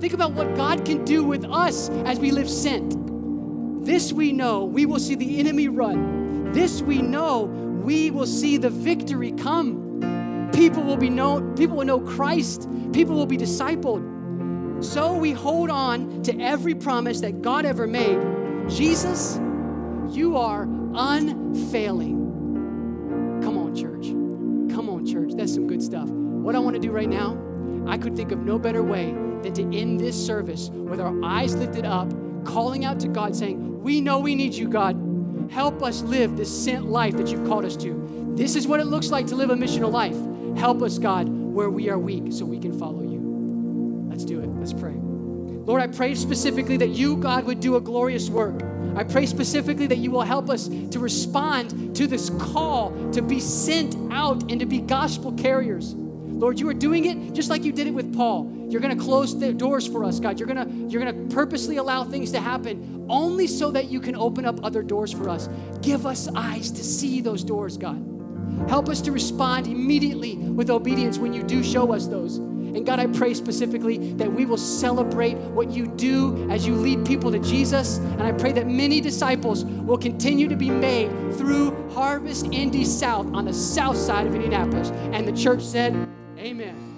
Think 0.00 0.14
about 0.14 0.32
what 0.32 0.54
God 0.56 0.84
can 0.84 1.04
do 1.04 1.22
with 1.22 1.44
us 1.44 1.88
as 2.06 2.18
we 2.18 2.30
live 2.30 2.48
sent. 2.48 2.96
This 3.84 4.12
we 4.12 4.32
know, 4.32 4.64
we 4.64 4.86
will 4.86 4.98
see 4.98 5.14
the 5.14 5.38
enemy 5.38 5.68
run. 5.68 6.52
This 6.52 6.82
we 6.82 7.02
know, 7.02 7.42
we 7.42 8.10
will 8.10 8.26
see 8.26 8.56
the 8.56 8.70
victory 8.70 9.32
come. 9.32 10.50
People 10.52 10.82
will 10.82 10.96
be 10.96 11.10
known, 11.10 11.54
people 11.56 11.76
will 11.76 11.84
know 11.84 12.00
Christ, 12.00 12.68
people 12.92 13.14
will 13.14 13.26
be 13.26 13.36
discipled. 13.36 14.84
So 14.84 15.14
we 15.14 15.32
hold 15.32 15.70
on 15.70 16.22
to 16.22 16.40
every 16.40 16.74
promise 16.74 17.20
that 17.20 17.42
God 17.42 17.64
ever 17.64 17.86
made. 17.86 18.18
Jesus, 18.68 19.38
you 20.10 20.36
are 20.36 20.66
unfailing. 20.94 22.20
Come 23.42 23.58
on, 23.58 23.74
church. 23.74 24.08
Come 24.74 24.88
on, 24.88 25.06
church. 25.06 25.32
That's 25.34 25.54
some 25.54 25.66
good 25.66 25.82
stuff. 25.82 26.08
What 26.08 26.54
I 26.54 26.58
want 26.58 26.74
to 26.74 26.80
do 26.80 26.90
right 26.90 27.08
now, 27.08 27.38
I 27.86 27.98
could 27.98 28.16
think 28.16 28.32
of 28.32 28.38
no 28.40 28.58
better 28.58 28.82
way 28.82 29.12
than 29.42 29.52
to 29.54 29.76
end 29.76 30.00
this 30.00 30.26
service 30.26 30.68
with 30.70 31.00
our 31.00 31.24
eyes 31.24 31.54
lifted 31.54 31.84
up, 31.84 32.10
calling 32.44 32.84
out 32.84 33.00
to 33.00 33.08
God, 33.08 33.34
saying, 33.34 33.82
We 33.82 34.00
know 34.00 34.18
we 34.18 34.34
need 34.34 34.54
you, 34.54 34.68
God. 34.68 35.48
Help 35.50 35.82
us 35.82 36.02
live 36.02 36.36
this 36.36 36.50
sent 36.64 36.86
life 36.86 37.16
that 37.16 37.28
you've 37.28 37.46
called 37.46 37.64
us 37.64 37.76
to. 37.76 38.34
This 38.36 38.56
is 38.56 38.66
what 38.66 38.80
it 38.80 38.86
looks 38.86 39.10
like 39.10 39.26
to 39.28 39.36
live 39.36 39.50
a 39.50 39.54
missional 39.54 39.90
life. 39.90 40.16
Help 40.56 40.82
us, 40.82 40.98
God, 40.98 41.28
where 41.28 41.70
we 41.70 41.90
are 41.90 41.98
weak 41.98 42.32
so 42.32 42.44
we 42.44 42.58
can 42.58 42.78
follow 42.78 43.02
you. 43.02 44.06
Let's 44.08 44.24
do 44.24 44.40
it. 44.40 44.48
Let's 44.48 44.72
pray. 44.72 44.94
Lord, 44.96 45.82
I 45.82 45.86
pray 45.86 46.14
specifically 46.14 46.76
that 46.78 46.90
you, 46.90 47.16
God, 47.16 47.44
would 47.44 47.60
do 47.60 47.76
a 47.76 47.80
glorious 47.80 48.28
work. 48.28 48.62
I 48.96 49.04
pray 49.04 49.26
specifically 49.26 49.86
that 49.86 49.98
you 49.98 50.10
will 50.10 50.22
help 50.22 50.50
us 50.50 50.68
to 50.68 50.98
respond 50.98 51.96
to 51.96 52.06
this 52.06 52.30
call 52.30 52.92
to 53.12 53.22
be 53.22 53.40
sent 53.40 53.96
out 54.12 54.50
and 54.50 54.60
to 54.60 54.66
be 54.66 54.78
gospel 54.78 55.32
carriers. 55.32 55.94
Lord, 55.94 56.58
you 56.58 56.68
are 56.68 56.74
doing 56.74 57.04
it 57.04 57.34
just 57.34 57.50
like 57.50 57.64
you 57.64 57.72
did 57.72 57.86
it 57.86 57.92
with 57.92 58.14
Paul. 58.14 58.50
You're 58.68 58.80
going 58.80 58.96
to 58.96 59.02
close 59.02 59.38
the 59.38 59.52
doors 59.52 59.86
for 59.86 60.02
us, 60.02 60.18
God. 60.18 60.40
You're 60.40 60.48
going 60.48 60.90
you're 60.90 61.02
going 61.02 61.28
to 61.28 61.34
purposely 61.34 61.76
allow 61.76 62.04
things 62.04 62.32
to 62.32 62.40
happen 62.40 63.06
only 63.08 63.46
so 63.46 63.70
that 63.70 63.90
you 63.90 64.00
can 64.00 64.16
open 64.16 64.44
up 64.44 64.64
other 64.64 64.82
doors 64.82 65.12
for 65.12 65.28
us. 65.28 65.48
Give 65.82 66.04
us 66.04 66.28
eyes 66.34 66.70
to 66.72 66.82
see 66.82 67.20
those 67.20 67.44
doors, 67.44 67.76
God. 67.76 68.08
Help 68.68 68.88
us 68.88 69.00
to 69.02 69.12
respond 69.12 69.66
immediately 69.66 70.36
with 70.36 70.70
obedience 70.70 71.18
when 71.18 71.32
you 71.32 71.42
do 71.42 71.62
show 71.62 71.92
us 71.92 72.06
those. 72.06 72.40
And 72.74 72.86
God, 72.86 72.98
I 72.98 73.06
pray 73.06 73.34
specifically 73.34 74.12
that 74.14 74.32
we 74.32 74.46
will 74.46 74.56
celebrate 74.56 75.36
what 75.36 75.70
you 75.70 75.86
do 75.86 76.48
as 76.50 76.66
you 76.66 76.74
lead 76.74 77.04
people 77.04 77.30
to 77.30 77.38
Jesus. 77.38 77.98
And 77.98 78.22
I 78.22 78.32
pray 78.32 78.52
that 78.52 78.66
many 78.66 79.00
disciples 79.00 79.64
will 79.64 79.98
continue 79.98 80.48
to 80.48 80.56
be 80.56 80.70
made 80.70 81.10
through 81.34 81.90
Harvest 81.90 82.46
Indy 82.46 82.84
South 82.84 83.26
on 83.34 83.44
the 83.44 83.52
south 83.52 83.96
side 83.96 84.26
of 84.26 84.34
Indianapolis. 84.34 84.90
And 85.12 85.26
the 85.28 85.32
church 85.32 85.62
said, 85.62 86.08
Amen. 86.38 86.91